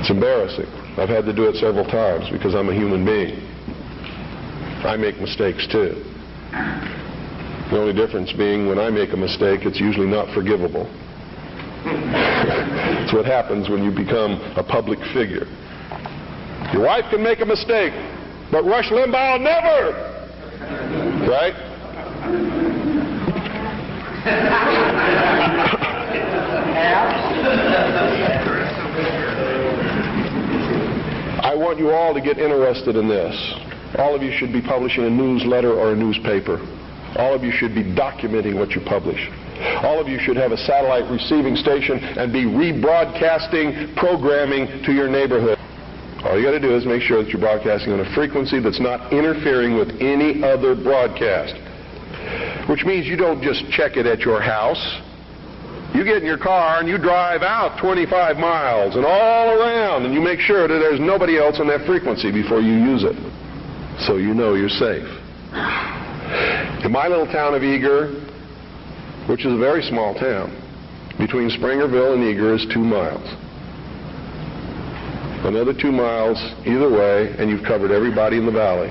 It's 0.00 0.08
embarrassing. 0.08 0.72
I've 0.96 1.10
had 1.10 1.26
to 1.26 1.34
do 1.34 1.44
it 1.50 1.56
several 1.56 1.84
times 1.84 2.30
because 2.32 2.54
I'm 2.54 2.70
a 2.70 2.74
human 2.74 3.04
being. 3.04 3.44
I 4.88 4.96
make 4.96 5.20
mistakes 5.20 5.68
too. 5.70 6.02
The 7.70 7.78
only 7.78 7.92
difference 7.92 8.32
being 8.32 8.66
when 8.66 8.78
I 8.78 8.88
make 8.88 9.12
a 9.12 9.16
mistake, 9.16 9.66
it's 9.66 9.78
usually 9.78 10.06
not 10.06 10.32
forgivable. 10.34 10.88
It's 13.08 13.14
what 13.14 13.24
happens 13.24 13.70
when 13.70 13.82
you 13.82 13.90
become 13.90 14.32
a 14.56 14.62
public 14.62 14.98
figure. 15.14 15.46
Your 16.74 16.84
wife 16.84 17.06
can 17.10 17.22
make 17.22 17.40
a 17.40 17.46
mistake, 17.46 17.94
but 18.52 18.64
Rush 18.64 18.90
Limbaugh 18.90 19.40
never. 19.40 19.92
Right? 21.26 21.54
I 31.42 31.54
want 31.56 31.78
you 31.78 31.90
all 31.90 32.12
to 32.12 32.20
get 32.20 32.38
interested 32.38 32.96
in 32.96 33.08
this. 33.08 33.54
All 33.96 34.14
of 34.14 34.22
you 34.22 34.32
should 34.36 34.52
be 34.52 34.60
publishing 34.60 35.04
a 35.04 35.10
newsletter 35.10 35.72
or 35.72 35.92
a 35.92 35.96
newspaper. 35.96 36.60
All 37.18 37.34
of 37.34 37.42
you 37.42 37.50
should 37.50 37.74
be 37.74 37.82
documenting 37.82 38.54
what 38.54 38.70
you 38.70 38.80
publish. 38.80 39.28
All 39.82 40.00
of 40.00 40.06
you 40.06 40.20
should 40.20 40.36
have 40.36 40.52
a 40.52 40.56
satellite 40.56 41.10
receiving 41.10 41.56
station 41.56 41.98
and 41.98 42.32
be 42.32 42.44
rebroadcasting 42.44 43.96
programming 43.96 44.84
to 44.84 44.92
your 44.92 45.08
neighborhood. 45.08 45.58
All 46.24 46.38
you 46.38 46.44
got 46.44 46.52
to 46.52 46.60
do 46.60 46.76
is 46.76 46.86
make 46.86 47.02
sure 47.02 47.22
that 47.22 47.30
you're 47.30 47.40
broadcasting 47.40 47.92
on 47.92 48.00
a 48.00 48.14
frequency 48.14 48.60
that's 48.60 48.80
not 48.80 49.12
interfering 49.12 49.76
with 49.76 49.90
any 50.00 50.44
other 50.44 50.76
broadcast. 50.76 51.54
Which 52.70 52.84
means 52.84 53.06
you 53.06 53.16
don't 53.16 53.42
just 53.42 53.68
check 53.70 53.96
it 53.96 54.06
at 54.06 54.20
your 54.20 54.40
house. 54.40 54.80
You 55.94 56.04
get 56.04 56.18
in 56.18 56.24
your 56.24 56.38
car 56.38 56.78
and 56.78 56.88
you 56.88 56.98
drive 56.98 57.42
out 57.42 57.80
25 57.80 58.36
miles 58.36 58.94
and 58.94 59.04
all 59.04 59.58
around 59.58 60.04
and 60.04 60.14
you 60.14 60.20
make 60.20 60.38
sure 60.38 60.68
that 60.68 60.78
there's 60.78 61.00
nobody 61.00 61.38
else 61.38 61.58
on 61.58 61.66
that 61.68 61.84
frequency 61.86 62.30
before 62.30 62.60
you 62.60 62.74
use 62.74 63.02
it. 63.02 63.16
So 64.06 64.18
you 64.18 64.34
know 64.34 64.54
you're 64.54 64.68
safe. 64.68 65.08
In 66.88 66.92
my 66.92 67.06
little 67.06 67.26
town 67.26 67.52
of 67.52 67.60
Eagar, 67.60 68.16
which 69.28 69.44
is 69.44 69.52
a 69.52 69.58
very 69.58 69.82
small 69.82 70.14
town, 70.14 70.48
between 71.18 71.50
Springerville 71.50 72.16
and 72.16 72.24
Eagar 72.24 72.56
is 72.56 72.64
two 72.72 72.80
miles. 72.80 73.28
Another 75.44 75.74
two 75.74 75.92
miles 75.92 76.40
either 76.64 76.88
way, 76.88 77.36
and 77.36 77.50
you've 77.50 77.62
covered 77.68 77.90
everybody 77.90 78.38
in 78.38 78.46
the 78.46 78.52
valley. 78.52 78.88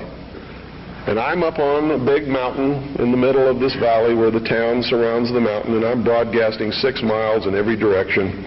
And 1.10 1.18
I'm 1.18 1.42
up 1.42 1.58
on 1.58 1.90
a 1.90 1.98
big 1.98 2.28
mountain 2.28 2.94
in 3.02 3.10
the 3.10 3.16
middle 3.18 3.50
of 3.50 3.58
this 3.58 3.74
valley 3.82 4.14
where 4.14 4.30
the 4.30 4.46
town 4.46 4.80
surrounds 4.84 5.32
the 5.32 5.40
mountain, 5.40 5.74
and 5.74 5.84
I'm 5.84 6.04
broadcasting 6.04 6.70
six 6.70 7.02
miles 7.02 7.48
in 7.48 7.56
every 7.56 7.74
direction 7.74 8.46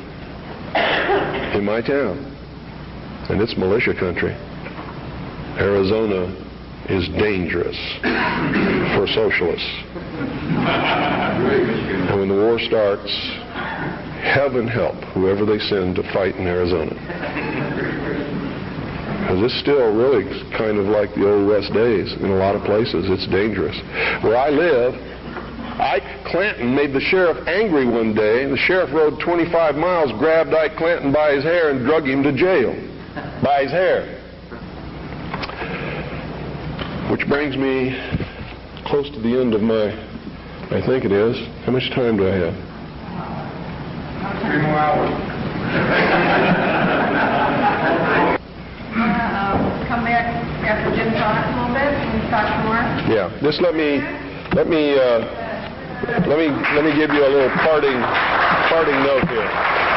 in 1.59 1.65
my 1.65 1.83
town. 1.83 2.23
And 3.27 3.41
it's 3.41 3.57
militia 3.57 3.99
country. 3.99 4.31
Arizona 5.59 6.50
is 6.89 7.07
dangerous 7.09 7.77
for 8.95 9.07
socialists. 9.07 9.69
And 12.09 12.19
when 12.19 12.29
the 12.29 12.35
war 12.35 12.59
starts, 12.59 13.11
heaven 14.21 14.67
help 14.67 14.95
whoever 15.13 15.45
they 15.45 15.59
send 15.59 15.95
to 15.95 16.03
fight 16.13 16.35
in 16.35 16.47
Arizona. 16.47 16.93
Because 19.21 19.43
it's 19.43 19.59
still 19.61 19.95
really 19.95 20.25
kind 20.57 20.77
of 20.77 20.85
like 20.87 21.13
the 21.15 21.29
old 21.29 21.47
West 21.47 21.73
days 21.73 22.13
in 22.13 22.25
a 22.25 22.35
lot 22.35 22.55
of 22.55 22.63
places. 22.63 23.05
It's 23.09 23.27
dangerous. 23.27 23.77
Where 24.23 24.35
I 24.37 24.49
live, 24.49 24.93
Ike 25.79 26.25
Clanton 26.25 26.75
made 26.75 26.93
the 26.93 26.99
sheriff 26.99 27.47
angry 27.47 27.85
one 27.87 28.13
day. 28.13 28.45
The 28.45 28.57
sheriff 28.57 28.91
rode 28.93 29.19
25 29.19 29.75
miles, 29.75 30.11
grabbed 30.19 30.53
Ike 30.53 30.75
Clanton 30.75 31.11
by 31.11 31.33
his 31.33 31.43
hair, 31.43 31.69
and 31.71 31.85
drug 31.85 32.05
him 32.05 32.23
to 32.23 32.31
jail. 32.31 32.75
By 33.41 33.63
his 33.63 33.71
hair. 33.71 34.20
Which 37.11 37.27
brings 37.27 37.57
me 37.57 37.91
close 38.85 39.09
to 39.11 39.19
the 39.19 39.35
end 39.35 39.53
of 39.53 39.59
my, 39.61 39.91
I 40.71 40.79
think 40.87 41.03
it 41.03 41.11
is. 41.11 41.35
How 41.65 41.73
much 41.73 41.91
time 41.91 42.15
do 42.15 42.23
I 42.23 42.31
have? 42.31 42.55
Three 44.47 44.63
more 44.63 44.79
hours. 44.79 45.11
Uh, 48.95 49.87
come 49.91 50.05
back 50.07 50.23
after 50.63 50.95
Jim 50.95 51.11
talks 51.19 51.51
a 51.51 51.59
little 51.59 51.75
bit 51.75 51.91
and 51.91 52.31
talk 52.31 52.47
more. 52.63 52.79
Yeah. 53.11 53.27
Just 53.43 53.59
let 53.59 53.75
me, 53.75 53.99
let 54.55 54.69
me, 54.71 54.95
uh, 54.95 55.19
let 56.31 56.39
me, 56.39 56.47
let 56.47 56.85
me 56.85 56.95
give 56.95 57.11
you 57.11 57.27
a 57.27 57.31
little 57.31 57.51
parting, 57.59 57.99
parting 58.71 59.03
note 59.03 59.27
here. 59.27 59.90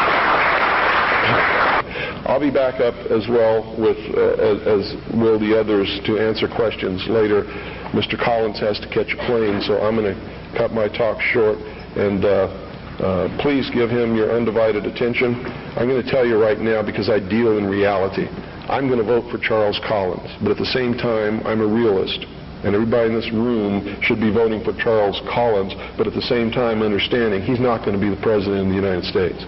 I'll 2.26 2.40
be 2.40 2.50
back 2.50 2.80
up 2.80 2.94
as 3.10 3.28
well 3.28 3.76
with, 3.78 3.98
uh, 4.16 4.40
as, 4.40 4.58
as 4.64 4.84
will 5.12 5.38
the 5.38 5.58
others 5.58 5.88
to 6.06 6.18
answer 6.18 6.48
questions 6.48 7.04
later. 7.08 7.44
Mr. 7.92 8.16
Collins 8.18 8.58
has 8.60 8.80
to 8.80 8.88
catch 8.88 9.12
a 9.12 9.20
plane, 9.26 9.60
so 9.60 9.80
I'm 9.80 9.94
going 9.96 10.14
to 10.14 10.18
cut 10.56 10.72
my 10.72 10.88
talk 10.88 11.20
short 11.20 11.58
and 11.96 12.24
uh, 12.24 12.48
Uh, 12.94 13.26
Please 13.42 13.66
give 13.74 13.90
him 13.90 14.14
your 14.14 14.30
undivided 14.30 14.86
attention. 14.86 15.34
I'm 15.74 15.88
going 15.88 16.02
to 16.02 16.10
tell 16.10 16.24
you 16.24 16.38
right 16.38 16.58
now, 16.58 16.78
because 16.82 17.10
I 17.10 17.18
deal 17.18 17.58
in 17.58 17.66
reality, 17.66 18.30
I'm 18.70 18.86
going 18.86 19.02
to 19.02 19.04
vote 19.04 19.26
for 19.32 19.38
Charles 19.38 19.80
Collins, 19.82 20.30
but 20.40 20.52
at 20.52 20.58
the 20.58 20.70
same 20.70 20.94
time, 20.94 21.42
I'm 21.44 21.60
a 21.60 21.66
realist, 21.66 22.22
and 22.62 22.70
everybody 22.72 23.10
in 23.10 23.14
this 23.18 23.30
room 23.34 23.98
should 24.00 24.20
be 24.20 24.30
voting 24.30 24.62
for 24.62 24.72
Charles 24.78 25.20
Collins, 25.26 25.74
but 25.98 26.06
at 26.06 26.14
the 26.14 26.22
same 26.22 26.50
time 26.54 26.82
understanding 26.82 27.42
he's 27.42 27.58
not 27.60 27.84
going 27.84 27.98
to 27.98 28.00
be 28.00 28.14
the 28.14 28.22
President 28.22 28.62
of 28.62 28.68
the 28.70 28.78
United 28.78 29.04
States. 29.04 29.42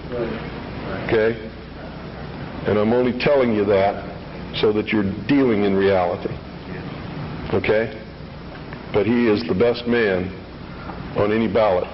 Okay? 1.06 1.38
And 2.66 2.78
I'm 2.78 2.92
only 2.92 3.16
telling 3.18 3.54
you 3.54 3.64
that 3.66 4.04
so 4.60 4.72
that 4.72 4.88
you're 4.88 5.10
dealing 5.26 5.64
in 5.64 5.74
reality. 5.74 6.34
Okay? 7.54 8.02
But 8.92 9.06
he 9.06 9.28
is 9.28 9.46
the 9.46 9.54
best 9.54 9.86
man 9.86 10.28
on 11.16 11.32
any 11.32 11.46
ballot 11.46 11.86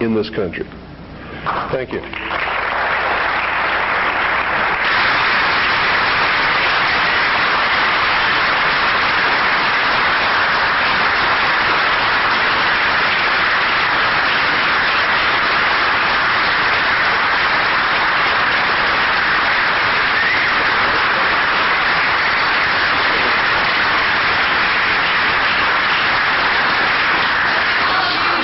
in 0.00 0.14
this 0.14 0.30
country. 0.30 0.64
Thank 1.72 1.92
you. 1.92 2.00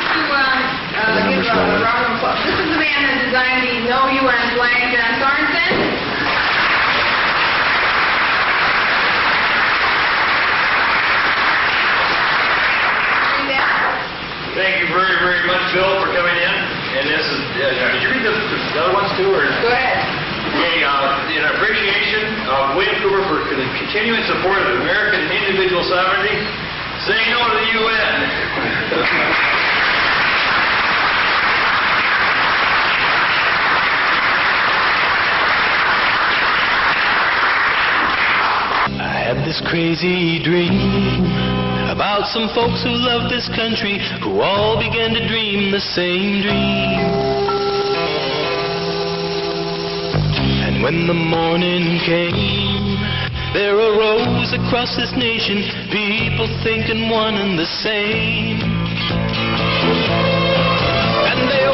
To, 0.06 0.22
um, 0.32 0.60
uh, 0.96 1.28
give 1.28 1.44
a 1.44 1.82
round 1.82 2.04
of 2.06 2.16
applause. 2.16 2.40
This 2.46 2.56
is 2.56 2.68
the 2.72 2.80
man 2.80 3.00
that 3.04 3.16
designed 3.26 3.62
the 3.68 3.90
No 3.90 4.06
UN 4.08 4.44
flag, 4.56 4.80
John 4.94 5.12
Sorensen. 5.20 5.72
Read 13.36 13.48
that. 13.52 13.68
Thank 14.56 14.74
you 14.80 14.88
very, 14.94 15.16
very 15.20 15.42
much, 15.44 15.74
Bill, 15.74 16.00
for 16.00 16.08
coming 16.16 16.38
in. 16.38 16.54
And 16.96 17.04
this 17.12 17.24
is, 17.28 17.40
uh, 17.60 17.92
did 17.92 18.00
you 18.00 18.10
read 18.14 18.24
the 18.24 18.32
the 18.32 18.80
other 18.80 18.94
ones 18.96 19.12
too, 19.20 19.28
or? 19.28 19.44
Go 19.60 19.68
ahead. 19.68 20.00
Okay, 20.56 20.80
uh, 20.84 21.28
in 21.28 21.44
appreciation 21.56 22.46
of 22.48 22.76
William 22.76 22.96
Cooper 23.04 23.20
for 23.28 23.44
con- 23.52 23.72
continuing 23.84 24.24
support 24.24 24.62
of 24.64 24.80
American 24.80 25.28
individual 25.28 25.84
sovereignty, 25.84 26.32
say 27.04 27.20
no 27.28 27.44
to 27.44 27.54
the 27.60 27.66
UN. 27.84 28.16
I 38.98 39.34
had 39.34 39.44
this 39.56 39.68
crazy 39.70 40.42
dream 40.42 41.24
about 41.88 42.26
some 42.26 42.48
folks 42.54 42.82
who 42.82 42.90
love 42.92 43.30
this 43.30 43.48
country 43.56 43.98
who 44.22 44.40
all 44.40 44.76
began 44.76 45.14
to 45.14 45.28
dream 45.28 45.70
the 45.70 45.80
same 45.80 46.42
dream. 46.42 47.00
And 50.66 50.82
when 50.82 51.06
the 51.06 51.14
morning 51.14 52.00
came, 52.04 53.00
there 53.54 53.76
arose 53.76 54.52
across 54.52 54.96
this 54.96 55.12
nation 55.16 55.64
people 55.88 56.48
thinking 56.62 57.08
one 57.08 57.34
and 57.36 57.58
the 57.58 57.70
same. 57.80 58.60
And 61.32 61.40
they 61.48 61.66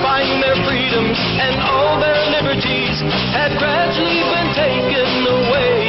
find 0.00 0.40
their 0.40 0.56
freedoms 0.64 1.18
and 1.18 1.60
all 1.60 2.00
their 2.00 2.20
liberties 2.40 3.00
had 3.36 3.58
gradually 3.58 4.22
been 4.32 4.50
taken 4.54 5.26
away. 5.28 5.87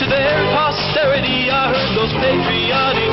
To 0.00 0.06
their 0.06 0.44
posterity, 0.52 1.50
I 1.50 1.70
heard 1.70 1.96
those 1.96 2.12
patriotic 2.18 3.05